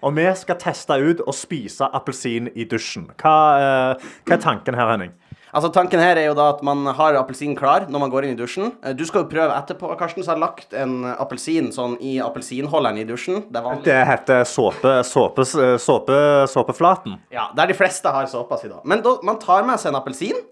Og 0.04 0.16
vi 0.16 0.28
skal 0.36 0.60
teste 0.60 0.98
ut 1.00 1.22
å 1.24 1.34
spise 1.34 1.88
appelsin 1.96 2.50
i 2.54 2.66
dusjen. 2.68 3.08
Hva, 3.20 3.36
eh, 3.58 4.08
hva 4.24 4.36
er 4.38 4.42
tanken 4.42 4.78
her, 4.78 4.92
Henning? 4.94 5.14
Altså 5.54 5.68
Tanken 5.70 6.00
her 6.02 6.18
er 6.18 6.24
jo 6.26 6.34
da 6.34 6.48
at 6.50 6.62
man 6.66 6.80
har 6.98 7.14
appelsinen 7.20 7.54
klar 7.54 7.84
når 7.86 8.00
man 8.02 8.10
går 8.10 8.26
inn 8.26 8.32
i 8.34 8.38
dusjen. 8.40 8.72
Eh, 8.82 8.92
Du 8.98 9.04
skal 9.06 9.22
jo 9.22 9.28
prøve 9.30 9.54
etterpå, 9.54 9.92
Karsten, 10.00 10.24
så 10.26 10.32
har 10.32 10.38
jeg 10.40 10.42
lagt 10.42 10.74
en 10.74 10.96
appelsin 11.14 11.68
sånn 11.74 11.94
i 12.02 12.16
appelsinholderen 12.24 12.98
i 12.98 13.04
dusjen. 13.06 13.44
Det. 13.54 13.62
Det 13.86 14.00
heter 14.08 14.42
såpe, 14.50 14.96
såpe, 15.06 15.46
såpe, 15.78 16.18
såpeflaten. 16.50 17.20
Ja, 17.30 17.50
Der 17.54 17.70
de 17.70 17.78
fleste 17.78 18.10
har 18.10 18.26
såpa 18.26 18.58
si, 18.58 18.68
da. 18.72 18.80
Men 18.84 19.00
da, 19.06 19.14
man 19.22 19.38
tar 19.38 19.62
med 19.64 19.78
seg 19.78 19.92
en 19.94 20.00
appelsin, 20.02 20.42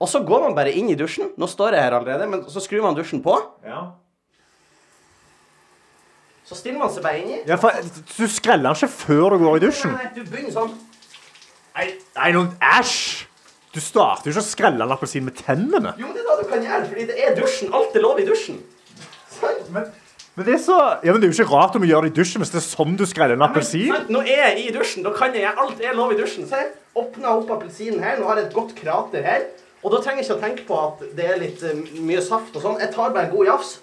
og 0.00 0.08
så 0.12 0.20
går 0.26 0.42
man 0.50 0.54
bare 0.58 0.72
inn 0.76 0.90
i 0.92 0.96
dusjen. 0.98 1.30
Nå 1.40 1.48
står 1.48 1.72
jeg 1.78 1.86
her 1.86 1.96
allerede, 1.96 2.28
men 2.28 2.44
så 2.44 2.60
skrur 2.60 2.82
man 2.84 2.94
dusjen 2.98 3.22
på. 3.24 3.38
Ja. 3.64 3.92
Så 6.44 6.58
stiller 6.58 6.78
man 6.84 6.90
seg 6.92 7.00
bare 7.06 7.22
inni. 7.22 7.38
Ja, 7.48 7.56
for 7.56 7.72
Du 8.18 8.26
skreller 8.28 8.68
den 8.68 8.76
ikke 8.76 8.92
før 8.92 9.30
du 9.38 9.44
går 9.46 9.56
i 9.56 9.62
dusjen. 9.64 9.94
Nei, 9.96 10.10
du 10.12 10.20
begynner 10.28 10.52
sånn. 10.52 10.74
Nei, 11.78 11.86
nei, 12.18 12.32
noen 12.36 12.50
æsj! 12.60 13.24
Du 13.74 13.80
starter 13.82 14.30
jo 14.30 14.36
ikke 14.36 14.44
å 14.44 14.46
skrelle 14.46 14.86
en 14.86 14.94
appelsin 14.94 15.26
med 15.26 15.34
tennene. 15.40 15.96
Jo, 15.98 16.12
det 16.14 16.22
er 16.22 16.30
det 16.30 16.44
du 16.44 16.50
kan 16.52 16.62
gjøre, 16.62 16.86
fordi 16.92 17.06
det 17.10 17.18
er 17.18 17.34
dusjen. 17.38 17.72
Alt 17.74 17.96
er 17.98 18.04
lov 18.04 18.20
i 18.22 18.26
dusjen. 18.28 18.60
Sant? 19.34 19.66
Men, 19.74 19.88
men 20.36 20.46
det 20.46 20.54
er 20.54 20.62
så 20.62 20.76
Ja, 21.02 21.10
men 21.10 21.18
det 21.18 21.26
er 21.26 21.32
jo 21.32 21.42
ikke 21.42 21.56
rart 21.56 21.74
om 21.74 21.82
du 21.82 21.88
gjør 21.90 22.06
det 22.06 22.12
i 22.12 22.16
dusjen 22.20 22.42
hvis 22.42 22.52
det 22.54 22.60
er 22.60 22.66
sånn 22.68 22.94
du 22.98 23.04
skreller 23.10 23.34
en 23.38 23.46
appelsin. 23.48 23.90
Nå 24.14 24.22
er 24.22 24.44
jeg 24.44 24.68
i 24.68 24.72
dusjen, 24.76 25.02
da 25.06 25.10
kan 25.16 25.34
jeg 25.34 25.50
alt 25.50 25.82
er 25.82 25.98
lov 25.98 26.14
i 26.14 26.18
dusjen. 26.20 26.46
Se, 26.50 26.62
åpna 26.94 27.34
opp 27.40 27.50
appelsinen 27.56 28.02
her, 28.04 28.20
nå 28.20 28.30
har 28.30 28.38
jeg 28.38 28.48
et 28.48 28.56
godt 28.56 28.76
krater 28.78 29.26
her. 29.26 29.48
Og 29.84 29.92
da 29.92 30.00
trenger 30.00 30.22
jeg 30.22 30.28
ikke 30.28 30.38
å 30.38 30.44
tenke 30.44 30.68
på 30.68 30.78
at 30.80 31.02
det 31.18 31.26
er 31.28 31.42
litt 31.42 31.66
uh, 31.66 31.74
mye 32.06 32.22
saft 32.24 32.54
og 32.56 32.62
sånn. 32.64 32.78
Jeg 32.80 32.94
tar 32.94 33.12
bare 33.12 33.26
en 33.26 33.34
god 33.34 33.50
jafs. 33.50 33.74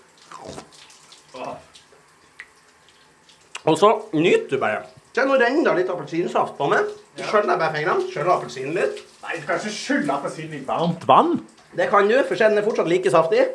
Og 3.62 3.78
så 3.78 3.92
nyter 4.16 4.56
du 4.56 4.58
bare. 4.62 4.82
Se, 5.12 5.28
nå 5.28 5.36
renner 5.38 5.68
det 5.68 5.84
litt 5.84 5.92
appelsinsaft 5.94 6.56
på 6.58 6.72
meg. 6.72 6.88
Så 7.18 7.28
skjøller 7.28 7.54
jeg 7.54 7.60
bare 7.62 7.76
fingrene. 7.76 8.08
Skjøller 8.12 8.34
appelsinen 8.38 8.78
litt. 8.78 9.02
Nei, 9.22 9.36
Du 9.42 9.48
kan 9.48 9.60
ikke 9.60 9.74
skylle 9.76 10.16
appelsinen 10.16 10.56
i 10.58 10.64
varmt 10.68 11.04
vann. 11.10 11.34
Det 11.76 11.88
kan 11.92 12.08
du, 12.08 12.18
for 12.28 12.40
den 12.40 12.58
er 12.60 12.66
fortsatt 12.66 12.90
like 12.92 13.12
saftig. 13.12 13.46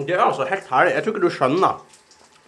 Det 0.00 0.14
er 0.16 0.24
altså 0.24 0.46
helt 0.48 0.68
herlig. 0.70 0.94
Jeg 0.96 1.04
tror 1.04 1.14
ikke 1.14 1.26
du 1.26 1.34
skjønner 1.34 1.78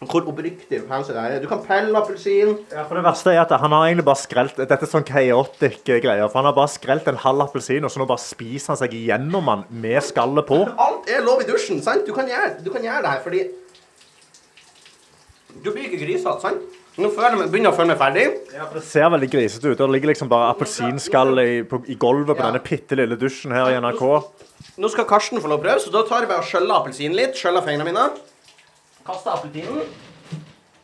hvor 0.03 0.27
oppriktig 0.27 0.81
fancy 0.89 1.13
det 1.15 1.21
er. 1.23 1.41
Du 1.43 1.47
kan 1.47 1.61
pelle 1.63 1.95
appelsin. 1.99 2.57
Ja, 2.73 2.83
for 2.89 2.99
det 2.99 3.05
verste 3.07 3.31
er 3.31 3.45
at 3.45 3.53
Han 3.63 3.71
har 3.71 3.87
egentlig 3.87 4.05
bare 4.09 4.19
skrelt 4.19 4.57
Dette 4.59 4.75
er 4.83 4.91
sånn 4.91 5.07
chaotic 5.07 5.83
greier. 5.87 6.27
For 6.27 6.41
Han 6.41 6.49
har 6.51 6.57
bare 6.57 6.73
skrelt 6.73 7.07
en 7.09 7.21
halv 7.23 7.45
appelsin, 7.47 7.85
og 7.87 7.93
så 7.93 8.03
nå 8.03 8.09
bare 8.11 8.23
spiser 8.23 8.73
han 8.73 8.81
seg 8.83 8.97
igjennom 8.99 9.51
den 9.53 9.65
med 9.85 10.03
skallet 10.03 10.49
på. 10.49 10.59
Alt 10.75 11.11
er 11.11 11.23
lov 11.23 11.45
i 11.45 11.49
dusjen, 11.49 11.83
sant? 11.85 12.07
Du 12.07 12.13
kan 12.17 12.27
gjøre, 12.27 12.57
du 12.65 12.71
kan 12.75 12.83
gjøre 12.83 13.03
det 13.05 13.13
her 13.15 13.23
fordi 13.23 13.43
Du 15.63 15.71
blir 15.71 15.85
ikke 15.87 16.01
grisete, 16.03 16.41
sant? 16.43 16.82
Nå 17.01 17.09
føler 17.09 17.39
jeg, 17.41 17.49
begynner 17.49 17.71
jeg 17.71 17.73
å 17.73 17.77
føle 17.79 17.89
meg 17.89 18.01
ferdig. 18.03 18.25
Ja, 18.53 18.67
for 18.69 18.75
Det 18.77 18.83
ser 18.85 19.09
veldig 19.15 19.29
grisete 19.33 19.71
ut. 19.73 19.79
Det 19.81 19.87
ligger 19.95 20.11
liksom 20.13 20.29
bare 20.29 20.51
appelsinskall 20.53 21.39
i, 21.41 21.63
på- 21.65 21.85
i 21.89 21.95
gulvet 21.97 22.37
på 22.37 22.43
Ja. 22.45 22.51
denne 22.51 22.61
bitte 22.63 22.97
lille 22.99 23.17
dusjen 23.17 23.51
her 23.57 23.71
i 23.73 23.79
NRK. 23.81 24.03
Nå 24.79 24.91
skal 24.93 25.05
Karsten 25.09 25.41
få 25.41 25.49
lov 25.49 25.61
å 25.61 25.65
prøve, 25.65 25.81
så 25.81 25.91
da 25.91 26.03
tar 26.05 26.21
jeg 26.21 26.29
bare 26.29 26.45
og 26.45 26.45
skjøller 26.45 26.75
appelsinen 26.83 27.17
litt. 27.17 27.35
Skjøller 27.35 27.65
fingrene 27.65 27.85
mine. 27.89 28.11
Kaster 29.07 29.33
appelsinen. 29.33 29.87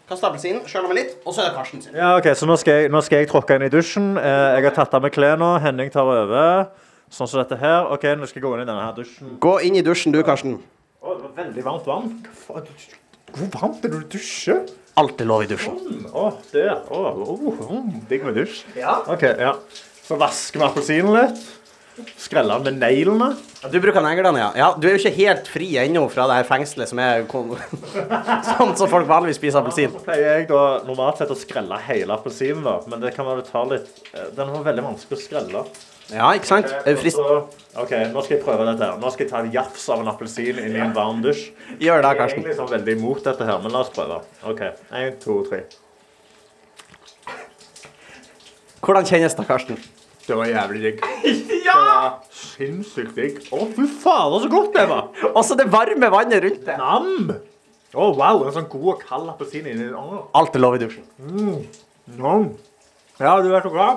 Kaster 0.09 0.31
appelsinen, 0.31 0.63
skjøller 0.65 0.89
meg 0.89 0.97
litt, 0.97 1.11
og 1.27 1.35
så 1.37 1.43
er 1.45 1.51
det 1.51 1.57
Karsten 1.59 1.83
sin. 1.85 1.95
Ja, 1.95 2.15
ok, 2.17 2.25
Så 2.35 2.47
nå 2.49 2.57
skal 2.57 2.73
jeg, 2.81 2.91
nå 2.91 3.03
skal 3.05 3.19
jeg 3.21 3.29
tråkke 3.29 3.57
inn 3.59 3.67
i 3.69 3.69
dusjen. 3.69 4.17
Eh, 4.17 4.57
jeg 4.57 4.65
har 4.65 4.75
tatt 4.81 4.95
av 4.97 5.03
meg 5.05 5.13
klærne. 5.13 5.61
Henning 5.61 5.91
tar 5.93 6.09
over. 6.09 6.71
Sånn 7.13 7.29
som 7.29 7.41
dette 7.45 7.59
her. 7.61 7.85
Ok, 7.93 8.05
Nå 8.17 8.27
skal 8.27 8.41
jeg 8.41 8.49
gå 8.49 8.55
inn 8.57 8.65
i 8.65 8.69
denne 8.69 8.81
her 8.85 8.93
dusjen. 8.97 9.37
Gå 9.39 9.61
inn 9.65 9.77
i 9.77 9.83
dusjen 9.85 10.13
du, 10.13 10.23
Karsten. 10.25 10.57
Å, 11.05 11.15
det 11.15 11.23
var 11.29 11.45
veldig 11.45 11.65
varmt 11.65 11.85
vann. 11.87 12.09
Hvor 12.49 13.51
varmt 13.61 13.85
er 13.85 13.89
det 13.93 14.01
du 14.09 14.17
dusjer? 14.17 14.65
Alt 14.99 15.20
er 15.22 15.28
lov 15.30 15.44
i 15.44 15.46
dusjen. 15.46 15.76
Å, 16.11 16.24
det, 16.51 16.64
Å, 16.90 17.03
oh, 17.22 17.61
oh, 17.68 17.84
digg 18.11 18.24
med 18.26 18.34
dusj. 18.40 18.64
Ja. 18.74 18.96
Ok, 19.07 19.22
ja. 19.38 19.53
Så 20.03 20.16
vasker 20.18 20.59
vi 20.59 20.66
appelsinen 20.66 21.12
litt. 21.14 21.44
Skreller 22.18 22.61
den 22.62 22.78
med 22.78 22.82
neglene. 22.82 23.28
Du 23.72 23.78
bruker 23.82 24.03
neglene, 24.05 24.38
ja. 24.38 24.49
ja. 24.57 24.68
Du 24.78 24.86
er 24.88 24.96
jo 24.96 25.01
ikke 25.03 25.14
helt 25.16 25.51
fri 25.51 25.68
ennå 25.82 26.05
fra 26.12 26.28
det 26.30 26.38
her 26.40 26.49
fengselet 26.49 26.90
som 26.90 27.01
er 27.03 27.24
sånn 28.53 28.74
som 28.78 28.90
folk 28.90 29.09
vanligvis 29.09 29.40
spiser 29.40 29.62
appelsin. 29.62 29.92
Så 29.94 30.03
pleier 30.07 30.38
jeg 30.38 30.49
da 30.51 30.62
normalt 30.86 31.20
sett 31.20 31.32
å 31.34 31.38
skrelle 31.38 31.78
hele 31.88 32.14
appelsinen, 32.14 32.64
da. 32.66 32.78
Men 32.90 33.03
det 33.03 33.14
kan 33.16 33.28
være 33.28 33.46
ta 33.49 33.64
litt 33.68 33.90
eh, 34.12 34.28
Den 34.36 34.53
var 34.55 34.66
veldig 34.70 34.86
vanskelig 34.90 35.18
å 35.18 35.24
skrelle. 35.24 35.64
Ja, 36.09 36.30
ikke 36.32 36.49
sant? 36.49 36.70
Er 36.72 36.94
du 36.96 37.03
frist? 37.03 37.18
Så, 37.20 37.40
OK, 37.76 37.92
nå 38.14 38.22
skal 38.24 38.38
jeg 38.38 38.44
prøve 38.46 38.64
dette 38.70 38.86
her. 38.86 38.96
Nå 39.01 39.11
skal 39.12 39.26
jeg 39.26 39.32
ta 39.32 39.42
en 39.42 39.51
jafs 39.53 39.84
av 39.92 40.01
en 40.01 40.09
appelsin 40.14 40.62
inn 40.62 40.78
i 40.78 40.80
en 40.80 40.94
varm 40.96 41.20
dusj. 41.24 41.51
Gjør 41.82 42.01
det, 42.01 42.14
Jeg 42.14 42.24
er 42.24 42.32
egentlig 42.32 42.57
sånn 42.57 42.72
veldig 42.72 42.96
imot 42.96 43.28
dette 43.28 43.51
her, 43.51 43.61
men 43.61 43.74
la 43.74 43.84
oss 43.84 43.92
prøve. 43.92 44.22
OK. 44.49 44.64
Én, 44.96 45.12
to, 45.20 45.42
tre. 45.51 45.66
Hvordan 48.80 49.05
kjennes 49.05 49.36
det, 49.36 49.44
Karsten? 49.44 49.76
Det 50.24 50.36
var 50.36 50.49
jævlig 50.49 50.82
digg. 50.86 51.05
Ja! 51.69 52.09
Sinnssykt 52.35 53.14
digg. 53.19 53.41
Å, 53.53 53.66
fy 53.77 53.87
fader, 54.03 54.45
så 54.45 54.51
godt 54.53 54.75
det 54.77 54.87
var. 54.91 55.09
Også 55.39 55.57
det 55.59 55.69
varme 55.73 56.11
vannet 56.14 56.43
rundt 56.45 56.64
det. 56.66 56.79
Nam! 56.81 57.35
Å, 57.95 58.09
wow. 58.19 58.43
En 58.49 58.55
sånn 58.57 58.69
god 58.73 58.89
og 58.95 59.05
kald 59.09 59.29
appelsin 59.33 59.69
inni 59.71 59.87
Å, 59.97 60.25
Alt 60.37 60.57
er 60.59 60.64
lov 60.64 60.77
i 60.77 60.83
dusjen. 60.83 61.07
mm. 61.25 61.61
nam. 62.19 62.51
Ja, 63.19 63.39
du 63.43 63.49
vet 63.51 63.64
jo 63.66 63.73
hva? 63.75 63.89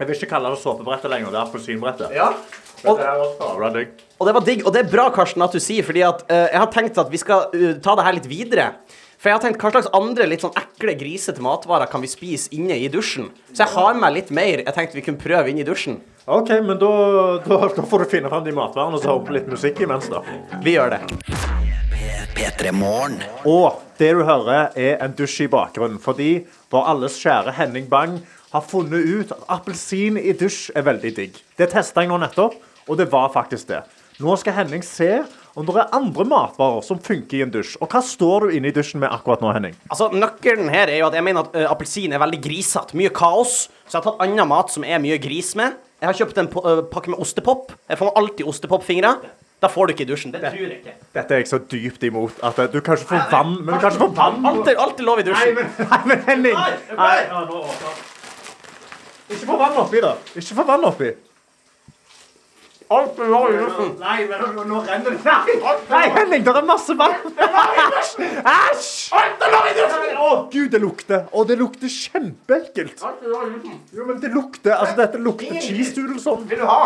Jeg 0.00 0.08
vil 0.08 0.16
ikke 0.16 0.30
kalle 0.32 0.50
det 0.52 0.60
såpebrettet 0.62 1.12
lenger. 1.12 1.30
Det 1.32 1.38
er 1.38 1.46
appelsinbrettet. 1.46 2.12
Ja. 2.16 2.30
Og, 2.88 2.96
Det 2.96 3.04
var 3.04 3.32
sabla 3.36 3.68
digg. 3.74 3.90
Og 4.16 4.28
det 4.28 4.34
var 4.36 4.44
digg, 4.44 4.62
og 4.64 4.72
det 4.72 4.80
er 4.82 4.90
bra, 4.92 5.06
Karsten, 5.12 5.44
at 5.44 5.52
du 5.52 5.60
sier, 5.60 5.84
fordi 5.84 6.02
at 6.04 6.22
eh, 6.32 6.46
jeg 6.54 6.60
har 6.62 6.70
tenkt 6.72 7.00
at 7.00 7.10
vi 7.12 7.20
skal 7.20 7.52
eh, 7.56 7.74
ta 7.84 7.94
det 7.98 8.06
her 8.06 8.16
litt 8.16 8.28
videre. 8.30 8.66
For 9.20 9.28
jeg 9.28 9.36
har 9.36 9.42
tenkt, 9.44 9.60
hva 9.60 9.68
slags 9.74 9.90
andre 9.92 10.24
litt 10.30 10.40
sånn 10.40 10.54
ekle, 10.56 10.94
grisete 10.96 11.42
matvarer 11.44 11.90
kan 11.92 12.00
vi 12.00 12.08
spise 12.08 12.48
inne 12.56 12.78
i 12.80 12.86
dusjen? 12.88 13.26
Så 13.50 13.66
jeg 13.66 13.74
har 13.74 13.98
med 14.00 14.14
litt 14.16 14.30
mer 14.32 14.62
jeg 14.62 14.72
tenkte 14.72 14.96
vi 14.96 15.02
kunne 15.04 15.20
prøve 15.20 15.50
inne 15.52 15.60
i 15.60 15.66
dusjen. 15.68 15.98
OK, 16.24 16.48
men 16.64 16.78
da, 16.80 16.92
da, 17.44 17.58
da 17.76 17.84
får 17.90 18.00
du 18.00 18.08
finne 18.14 18.30
fram 18.32 18.46
de 18.46 18.54
matvarene 18.56 18.96
og 18.96 19.04
så 19.04 19.18
på 19.20 19.34
litt 19.36 19.50
musikk 19.52 19.82
imens, 19.84 20.08
da. 20.08 20.22
Vi 20.64 20.72
gjør 20.72 20.94
det. 20.94 21.02
Og 23.44 23.82
det 24.00 24.08
du 24.16 24.22
hører, 24.24 24.72
er 24.72 25.04
en 25.04 25.12
dusj 25.18 25.44
i 25.44 25.50
bakgrunnen. 25.52 26.00
Fordi 26.00 26.30
vår 26.72 26.88
alles 26.94 27.20
kjære 27.20 27.52
Henning 27.60 27.92
Bang 27.92 28.22
har 28.54 28.64
funnet 28.64 29.04
ut 29.04 29.36
at 29.36 29.44
appelsin 29.58 30.16
i 30.16 30.32
dusj 30.32 30.70
er 30.72 30.88
veldig 30.88 31.12
digg. 31.20 31.36
Det 31.60 31.68
testa 31.76 32.00
jeg 32.00 32.08
nå 32.08 32.16
nettopp, 32.24 32.56
og 32.88 32.96
det 32.96 33.10
var 33.12 33.28
faktisk 33.36 33.68
det. 33.74 33.84
Nå 34.20 34.32
skal 34.40 34.62
Henning 34.62 34.82
se 34.84 35.18
om 35.58 35.66
det 35.66 35.74
er 35.82 35.94
andre 35.96 36.24
matvarer 36.30 36.84
som 36.86 37.00
funker 37.02 37.38
i 37.38 37.42
en 37.44 37.52
dusj. 37.54 37.74
Og 37.82 37.90
hva 37.90 38.02
står 38.06 38.46
du 38.46 38.56
inne 38.58 38.70
i 38.70 38.74
dusjen 38.74 39.02
med 39.02 39.10
akkurat 39.10 39.42
nå, 39.42 39.50
Henning? 39.56 39.74
Altså, 39.90 40.10
Nøkkelen 40.14 40.70
her 40.70 40.90
er 40.92 41.00
jo 41.00 41.08
at 41.08 41.16
jeg 41.18 41.26
mener 41.26 41.46
at 41.48 41.58
eh, 41.58 41.66
appelsin 41.70 42.14
er 42.14 42.22
veldig 42.22 42.40
grisete. 42.44 42.96
Mye 42.98 43.10
kaos. 43.14 43.64
Så 43.86 43.96
jeg 43.96 44.00
har 44.00 44.06
tatt 44.06 44.24
annen 44.26 44.50
mat 44.50 44.70
som 44.72 44.86
er 44.86 45.02
mye 45.02 45.18
gris 45.22 45.52
med. 45.58 45.78
Jeg 46.00 46.08
har 46.08 46.18
kjøpt 46.22 46.38
en 46.40 46.50
eh, 46.62 46.82
pakke 46.92 47.12
med 47.12 47.22
ostepop. 47.22 47.74
Jeg 47.90 47.98
får 48.00 48.12
alltid 48.20 48.52
ostepopfingre. 48.52 49.14
Da 49.60 49.68
får 49.68 49.90
du 49.90 49.92
ikke 49.92 50.06
i 50.06 50.08
dusjen. 50.08 50.32
Det 50.32 50.40
tror 50.40 50.60
jeg 50.62 50.78
ikke. 50.78 50.94
Dette 51.18 51.34
er 51.36 51.42
jeg 51.42 51.50
så 51.50 51.58
dypt 51.72 52.06
imot 52.08 52.38
at 52.46 52.62
eh, 52.62 52.70
du 52.72 52.78
kan 52.80 52.96
ikke 52.96 53.10
få 53.10 53.18
vann 53.34 53.56
Men 53.58 53.74
du 53.74 53.82
kan 53.82 53.90
ikke 53.90 54.04
få 54.06 54.12
vann 54.16 54.46
Alt 54.48 54.70
alt 54.72 55.02
er 55.02 55.08
lov 55.08 55.20
i 55.20 55.26
Nei, 55.28 55.48
men, 55.58 55.74
nei, 55.90 56.00
men 56.08 56.22
Henning! 56.28 56.56
Nei, 56.56 56.70
Nei. 56.96 57.18
Ikke 59.30 59.46
få 59.46 59.58
vann 59.60 59.76
oppi, 59.82 60.00
da. 60.02 60.14
Ikke 60.34 60.56
få 60.56 60.64
vann 60.66 60.86
oppi. 60.88 61.10
Alt 62.90 63.18
er 63.22 63.28
lov 63.30 63.44
i 63.52 63.58
luften. 63.58 63.90
Nei, 64.00 64.24
men 64.26 64.56
nå, 64.66 64.78
renner 64.82 65.14
det 65.14 65.20
Nei, 65.22 65.74
nei 65.92 66.06
Henning, 66.10 66.42
det 66.42 66.54
er 66.58 66.64
masse 66.66 66.96
vann! 66.98 67.12
Æsj! 67.38 69.12
Alt 69.14 69.44
er 69.46 69.52
lov 69.52 69.68
i 69.68 69.74
luften. 69.76 70.16
Å, 70.18 70.30
gud, 70.50 70.66
det 70.72 70.80
lukter. 70.82 71.22
Å, 71.30 71.44
det 71.46 71.58
lukter 71.60 71.92
kjempeekkelt. 71.94 73.04
Er. 73.06 73.14
Jo, 73.94 74.08
men 74.08 74.18
det 74.22 74.32
lukter 74.34 74.74
Altså, 74.74 74.96
dette 74.98 75.22
lukter 75.22 75.62
cheese 75.62 75.94
doodle 75.94 76.18
sånn. 76.18 76.42
Vil 76.50 76.64
du 76.64 76.66
ha? 76.66 76.82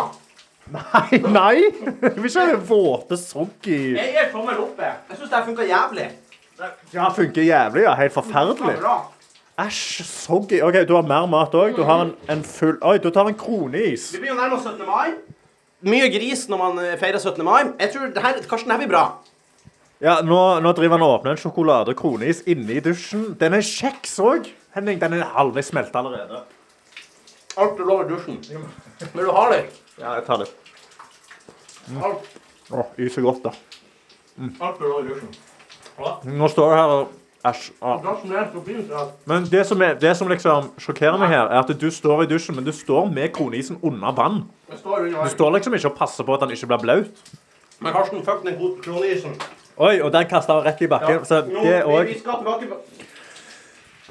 Nei, 0.74 1.22
nei! 1.24 1.56
Jeg 1.64 2.14
vil 2.18 2.28
ikke 2.28 2.46
ha 2.50 2.60
våte 2.68 3.18
soggy 3.20 3.74
Jeg 3.96 4.14
gir 4.14 4.30
tommel 4.32 4.60
opp, 4.60 4.78
Jeg 4.80 5.18
syns 5.18 5.32
det 5.32 5.42
funker 5.48 5.68
jævlig. 5.68 6.08
Ja, 6.92 7.08
funker 7.16 7.44
jævlig. 7.48 7.88
ja, 7.88 7.94
Helt 7.98 8.12
forferdelig. 8.12 8.76
Æsj, 9.64 10.02
soggy. 10.04 10.60
OK, 10.66 10.82
du 10.88 10.98
har 10.98 11.06
mer 11.08 11.28
mat 11.32 11.56
òg. 11.56 11.76
Du 11.76 11.84
har 11.88 12.04
en, 12.10 12.12
en 12.28 12.44
full 12.44 12.76
Oi, 12.82 12.98
du 13.00 13.08
tar 13.14 13.28
en 13.30 13.36
kroneis. 13.38 14.10
Vi 14.12 14.20
begynner 14.20 14.50
nærmere 14.50 14.60
17. 14.60 14.84
mai. 14.84 15.14
Mye 15.84 16.08
gris 16.12 16.46
når 16.48 16.60
man 16.60 16.78
eh, 16.82 16.94
feirer 17.00 17.20
17. 17.20 17.44
mai. 17.44 17.62
Jeg 17.80 17.92
tror 17.92 18.10
det 18.14 18.22
her, 18.24 18.38
Karsten, 18.48 18.70
det 18.70 18.76
her 18.78 18.82
blir 18.86 18.92
bra. 18.94 19.04
Ja, 20.04 20.18
nå, 20.26 20.38
nå 20.64 20.72
driver 20.76 20.98
han 20.98 21.04
og 21.06 21.14
åpner 21.20 21.34
en 21.34 21.40
sjokolade 21.40 21.94
kroneis 21.96 22.42
inne 22.50 22.76
i 22.78 22.82
dusjen. 22.84 23.30
Den 23.40 23.56
er 23.56 23.64
kjeks 23.64 24.16
òg. 24.24 24.48
Henning, 24.74 24.98
den 25.00 25.16
er 25.18 25.28
halvveis 25.36 25.70
smelta 25.70 26.00
allerede. 26.02 26.42
Alt 27.60 27.78
er 27.80 27.86
lov 27.88 28.02
i 28.04 28.08
dusjen. 28.10 28.40
Vil 29.14 29.28
du 29.28 29.32
ha 29.36 29.44
litt? 29.52 29.76
Ja, 30.00 30.16
jeg 30.18 30.24
tar 30.26 30.40
litt. 30.42 30.54
Alt, 32.00 32.30
Å, 32.72 32.86
Yser 32.98 33.22
godt, 33.26 33.44
da. 33.44 33.52
alt 34.64 34.80
er 34.80 34.88
lov 34.88 35.04
i 35.04 35.12
dusjen. 35.12 35.36
Nå 36.34 36.48
står 36.50 36.72
jeg 36.72 36.80
her 36.80 36.94
og 36.96 37.12
Æsj. 37.44 37.64
ah. 37.84 38.00
Er 38.00 39.10
Men 39.28 39.44
det 39.52 39.66
som, 39.68 39.82
er, 39.84 39.98
det 40.00 40.14
som 40.16 40.28
liksom 40.28 40.70
sjokkerer 40.80 41.18
meg 41.20 41.28
her, 41.28 41.50
er 41.52 41.58
at 41.60 41.68
du 41.80 41.90
står 41.92 42.22
i 42.24 42.26
dusjen, 42.30 42.56
men 42.56 42.64
du 42.64 42.72
står 42.72 43.10
med 43.12 43.34
kronisen 43.36 43.76
under 43.84 44.14
vann. 44.16 44.38
Står 44.80 45.08
Du 45.10 45.30
står 45.32 45.56
liksom 45.56 45.76
ikke 45.78 45.90
og 45.92 45.96
passer 45.98 46.26
på 46.26 46.34
at 46.36 46.44
den 46.44 46.54
ikke 46.56 46.70
blir 46.72 46.82
blaut. 46.82 47.24
Men 47.80 47.92
Karsten, 47.92 48.22
fuck 48.24 48.44
den 48.44 48.58
gode 48.58 48.82
kronisen. 48.84 49.34
Oi, 49.76 49.96
og 50.00 50.12
den 50.14 50.28
kasta 50.30 50.58
han 50.58 50.66
rett 50.66 50.82
i 50.82 50.88
bakken. 50.90 51.24
Så 51.26 51.42
Nå, 51.48 51.64
det 51.64 51.80
vi, 51.80 51.96
òg 51.96 52.12
vi 52.12 52.18
skal 52.20 52.38
tilbake 52.40 52.68
på 52.70 52.78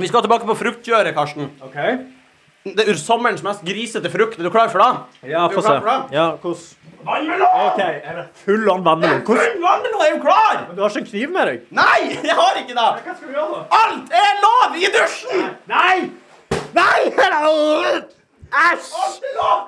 Vi 0.01 0.09
skal 0.09 0.25
tilbake 0.25 0.49
på 0.49 0.57
fruktkjøret, 0.59 1.13
Karsten. 1.15 1.49
OK. 1.63 1.79
Det 2.63 2.85
er 2.87 2.95
sommerens 2.99 3.43
mest 3.43 3.63
grisete 3.67 4.11
frukt. 4.11 4.39
Er 4.39 4.47
du 4.47 4.51
klar 4.51 4.71
for 4.71 4.79
det? 4.83 5.31
Ja, 5.31 5.47
få 5.51 5.63
se. 5.63 5.79
Ja, 6.15 6.31
Vannmelon! 7.03 7.47
Okay, 7.73 7.99
er 8.03 8.15
det 8.15 8.25
full 8.45 8.69
on 8.69 8.85
vannmelon? 8.85 9.21
Hvordan 9.27 9.59
Vannmelon 9.61 10.01
er 10.05 10.09
jo 10.15 10.21
klar! 10.23 10.65
Men 10.67 10.75
Du 10.75 10.81
har 10.81 10.89
ikke 10.89 10.99
en 10.99 11.09
kniv 11.09 11.33
med 11.35 11.49
deg? 11.49 11.65
Nei, 11.75 11.99
jeg 12.23 12.37
har 12.39 12.59
ikke 12.61 12.75
det! 12.77 12.89
Hva 13.03 13.15
skal 13.17 13.27
vi 13.27 13.35
gjøre, 13.35 13.59
da? 13.59 13.79
Alt 13.81 14.17
er 14.23 14.41
lov 14.45 14.79
i 14.79 14.91
dusjen! 14.95 15.47
Nei! 15.67 15.95
Nei! 16.79 18.13
Æsj! 18.53 18.91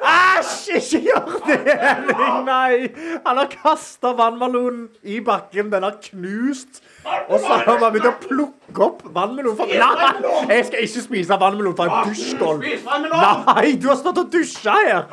Æsj! 0.05 0.75
Ikke 0.77 0.99
gjør 1.07 1.29
det, 1.47 1.57
Henning! 1.81 2.43
Nei! 2.45 2.89
Han 3.25 3.39
har 3.41 3.47
kasta 3.51 4.11
vannmelonen 4.17 4.89
i 5.03 5.19
bakken. 5.25 5.71
Den 5.73 5.83
har 5.87 5.95
knust. 6.03 6.81
Og 7.29 7.39
så 7.39 7.47
har 7.49 7.63
han 7.65 7.81
begynt 7.93 8.07
å 8.09 8.13
plukke 8.21 8.85
opp 8.85 9.01
vannmelon. 9.15 9.57
Nei! 9.57 10.11
Jeg 10.51 10.67
skal 10.69 10.85
ikke 10.85 11.03
spise 11.07 11.39
vannmelon 11.41 11.75
fra 11.77 11.89
en 11.89 12.11
dusjgulv. 12.11 12.65
Nei, 13.55 13.67
du 13.81 13.89
har 13.89 13.99
stått 14.01 14.21
og 14.21 14.31
dusja 14.33 14.77
her. 14.85 15.09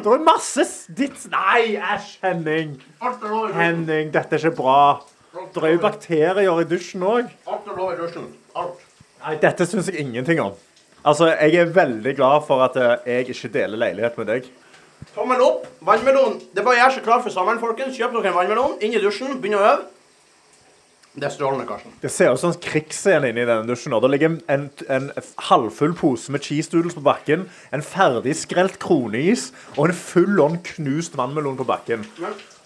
Det 0.00 0.16
er 0.16 0.24
masse 0.26 0.66
ditt 0.96 1.28
Nei, 1.32 1.76
æsj, 1.76 2.10
Henning. 2.24 2.76
Henning, 3.56 4.12
dette 4.14 4.38
er 4.38 4.46
ikke 4.46 4.56
bra. 4.62 4.80
Det 5.30 5.62
er 5.62 5.76
jo 5.76 5.82
bakterier 5.84 6.40
i 6.56 6.64
dusjen 6.66 7.04
òg. 7.06 7.28
Nei, 9.20 9.36
dette 9.44 9.66
syns 9.68 9.92
jeg 9.92 10.00
ingenting 10.06 10.40
om. 10.42 10.56
Altså, 11.04 11.30
Jeg 11.40 11.54
er 11.54 11.70
veldig 11.74 12.16
glad 12.16 12.42
for 12.46 12.62
at 12.64 12.76
eh, 12.76 12.96
jeg 13.06 13.28
ikke 13.34 13.52
deler 13.54 13.80
leilighet 13.80 14.18
med 14.18 14.26
deg. 14.26 14.50
Tommel 15.14 15.40
opp. 15.40 15.64
Vannmelon. 15.80 16.36
Det 16.52 16.60
er 16.60 16.66
bare 16.66 16.76
å 16.76 16.82
gjøre 16.82 16.96
seg 16.98 17.06
klar 17.06 17.22
for 17.24 17.32
sommeren, 17.32 17.60
folkens. 17.62 17.96
Kjøp 17.96 18.12
dere 18.18 18.32
en 18.34 18.36
vannmelon. 18.36 18.76
Inn 18.84 18.92
i 18.92 19.00
dusjen. 19.00 19.38
Begynn 19.40 19.56
å 19.56 19.62
øve. 19.64 19.88
Det 21.10 21.26
er 21.26 21.32
strålende, 21.34 21.64
Karsten. 21.66 21.94
Det 21.98 22.10
ser 22.14 22.30
ut 22.30 22.38
som 22.38 22.52
en 22.52 22.60
krigsscene 22.62 23.32
inni 23.32 23.42
denne 23.42 23.66
dusjen. 23.66 23.96
Det 23.98 24.10
ligger 24.12 24.36
en, 24.52 24.68
en 24.94 25.08
halvfull 25.48 25.96
pose 25.98 26.30
med 26.30 26.44
cheese 26.46 26.70
doodles 26.70 26.94
på 26.94 27.02
bakken, 27.02 27.48
en 27.74 27.82
ferdig 27.82 28.36
skrelt 28.38 28.78
kroneis 28.78 29.48
og 29.74 29.88
en 29.88 29.96
full 29.98 30.38
on 30.44 30.60
knust 30.68 31.18
vannmelon 31.18 31.58
på 31.58 31.66
bakken. 31.66 32.06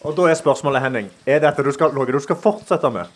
Og 0.04 0.12
Da 0.18 0.28
er 0.28 0.36
spørsmålet, 0.36 0.84
Henning, 0.84 1.08
er 1.24 1.40
dette 1.40 1.64
du 1.64 1.72
skal, 1.72 1.94
noe 1.96 2.04
du 2.04 2.20
skal 2.20 2.36
fortsette 2.36 2.90
med? 2.92 3.08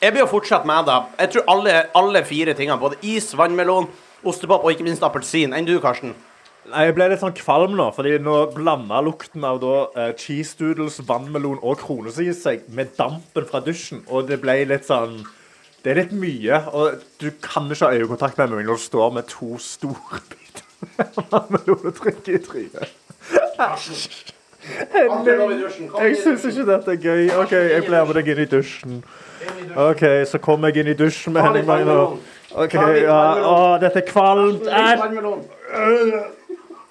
Jeg 0.00 0.14
blir 0.14 0.24
å 0.24 0.30
fortsette 0.32 0.64
med 0.68 0.88
det. 0.88 0.96
Jeg 1.20 1.34
tror 1.34 1.44
alle, 1.52 1.76
alle 2.00 2.24
fire 2.24 2.56
tingene, 2.56 2.80
både 2.80 2.96
is, 3.04 3.28
vannmelon, 3.36 3.90
ostepop 4.28 4.64
og 4.64 4.74
ikke 4.74 4.86
minst 4.86 5.04
appelsin. 5.06 5.54
Enn 5.56 5.66
du, 5.68 5.76
Karsten? 5.82 6.14
Nei, 6.70 6.86
Jeg 6.86 6.94
ble 6.96 7.08
litt 7.12 7.20
sånn 7.20 7.36
kvalm 7.36 7.74
nå, 7.76 7.90
fordi 7.92 8.16
nå 8.24 8.36
blanda 8.54 9.02
lukten 9.04 9.44
av 9.44 9.58
da, 9.60 9.74
uh, 9.92 10.12
cheese 10.16 10.56
doodles, 10.60 11.00
vannmelon 11.08 11.60
og 11.60 11.82
kronesis 11.82 12.40
seg 12.46 12.68
med 12.72 12.94
dampen 12.96 13.48
fra 13.50 13.60
dusjen. 13.64 14.04
Og 14.08 14.30
det 14.30 14.40
ble 14.44 14.62
litt 14.70 14.88
sånn 14.88 15.22
Det 15.84 15.92
er 15.92 15.98
litt 16.00 16.14
mye. 16.16 16.62
Og 16.72 17.02
du 17.20 17.28
kan 17.44 17.68
ikke 17.68 17.90
ha 17.90 17.98
øyekontakt 17.98 18.38
med 18.40 18.54
meg 18.54 18.70
når 18.70 18.78
du 18.80 18.84
står 18.86 19.10
med 19.18 19.28
to 19.28 19.58
store 19.60 20.22
biter 20.30 20.64
vannmelon 21.32 21.90
og 21.90 21.98
trykker 21.98 22.38
i 22.38 22.40
trynet. 22.40 22.94
Jeg 24.64 26.16
syns 26.22 26.46
ikke 26.48 26.64
dette 26.70 26.94
er 26.94 27.00
gøy. 27.02 27.28
OK, 27.42 27.52
jeg 27.52 27.84
blir 27.84 28.06
med 28.08 28.16
deg 28.16 28.30
inn 28.32 28.42
i 28.44 28.48
dusjen. 28.48 29.02
OK, 29.76 30.04
så 30.30 30.40
kommer 30.40 30.72
jeg 30.72 30.84
inn 30.84 30.92
i 30.94 30.96
dusjen 30.96 31.36
med 31.36 31.44
Henning 31.44 31.68
Magnar. 31.68 32.16
OK, 32.54 32.74
ja. 33.02 33.20
Å, 33.42 33.54
dette 33.82 33.98
er 34.02 34.06
kvalmt. 34.06 34.68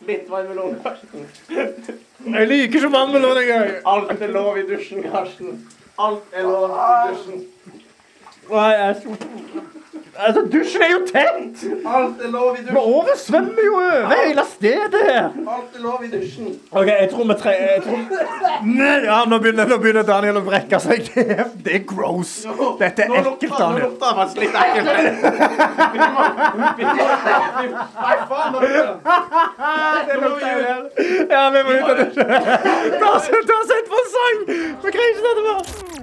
Litt 0.03 0.25
vannmelon, 0.27 0.73
Karsten. 0.83 1.27
Jeg 2.23 2.47
liker 2.49 2.81
ikke 2.81 2.91
vannmelon 2.91 3.39
engang. 3.39 3.69
Alt 3.87 4.19
er 4.19 4.33
lov 4.35 4.59
i 4.59 4.65
dusjen, 4.67 5.05
Karsten. 5.07 5.61
Alt 5.95 6.35
er 6.35 6.43
lov 6.49 6.73
i 6.73 7.13
dusjen. 7.13 7.45
Nei, 8.51 8.71
jeg... 8.75 9.82
Altså, 10.13 10.41
dusjen 10.53 10.81
er 10.81 10.91
jo 10.91 10.99
tent! 11.09 11.63
Alt 11.85 12.21
er 12.21 12.29
lov 12.31 12.57
i 12.59 12.63
Men 12.67 12.77
året 12.77 13.17
svømmer 13.19 13.63
jo 13.65 13.73
over 13.75 14.13
hele 14.13 14.43
stedet 14.49 15.01
her. 15.07 15.23
Alt 15.55 15.75
er 15.77 15.81
lov 15.81 16.03
i 16.05 16.09
dusjen. 16.11 16.47
OK, 16.71 16.87
jeg 16.87 17.09
tror 17.11 17.23
vi 17.31 17.35
tre... 17.41 17.53
Tror... 17.85 17.97
Nei, 18.67 18.97
ja, 19.07 19.17
nå 19.29 19.39
begynner, 19.41 19.65
nå 19.69 19.77
begynner 19.81 20.05
Daniel 20.07 20.37
å 20.41 20.43
brekke 20.45 20.79
seg. 20.83 21.09
Det 21.13 21.25
er, 21.29 21.45
det 21.65 21.73
er 21.75 21.83
gross. 21.87 22.31
Dette 22.79 23.05
er 23.05 23.09
ekkelt, 23.19 23.43
Nå 23.49 23.57
Daniel. 23.57 23.91
det 24.01 24.09
faktisk 24.17 24.37
litt 24.43 24.55
ekkelt. 24.59 24.87
Nei, 28.03 28.17
faen. 28.29 28.49
nå 28.53 28.59
lukter 28.63 28.95
det. 30.09 30.17
Lukter 30.23 30.53
Ja, 31.31 31.43
vi 31.53 31.63
må 31.63 31.77
ut 31.79 31.89
av 31.89 31.95
dusjen. 32.01 32.27
Ta 33.01 33.13
oss 33.17 33.27
en 33.33 33.43
sang! 34.17 34.37
Vi 34.47 34.95
greier 34.97 35.13
ikke 35.13 35.29
dette 35.29 35.43
mer. 35.49 36.02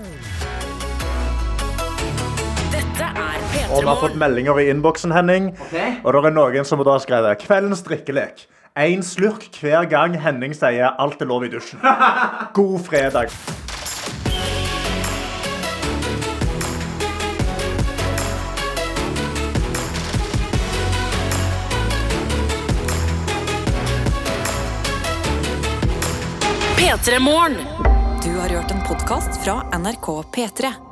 Og 3.71 3.83
vi 3.83 3.89
har 3.89 4.01
fått 4.01 4.17
meldinger 4.19 4.61
i 4.61 4.69
innboksen, 4.71 5.13
Henning. 5.15 5.53
Og 6.05 6.13
det 6.15 6.25
er 6.31 6.35
noen 6.35 6.67
som 6.67 6.83
da 6.83 6.97
har 6.97 7.05
skrevet 7.05 7.43
Kveldens 7.45 7.85
drikkelek. 7.87 8.47
Én 8.79 9.03
slurk 9.03 9.51
hver 9.61 9.85
gang 9.91 10.15
Henning 10.15 10.55
sier 10.55 10.95
'alt 10.95 11.23
er 11.23 11.27
lov 11.27 11.45
i 11.45 11.51
dusjen'. 11.51 11.83
God 12.55 12.81
fredag. 12.87 13.31
P3morgen. 26.79 27.59
Du 28.25 28.39
har 28.39 28.49
hørt 28.49 28.71
en 28.71 28.83
podkast 28.89 29.45
fra 29.45 29.63
NRK 29.79 30.07
P3. 30.35 30.89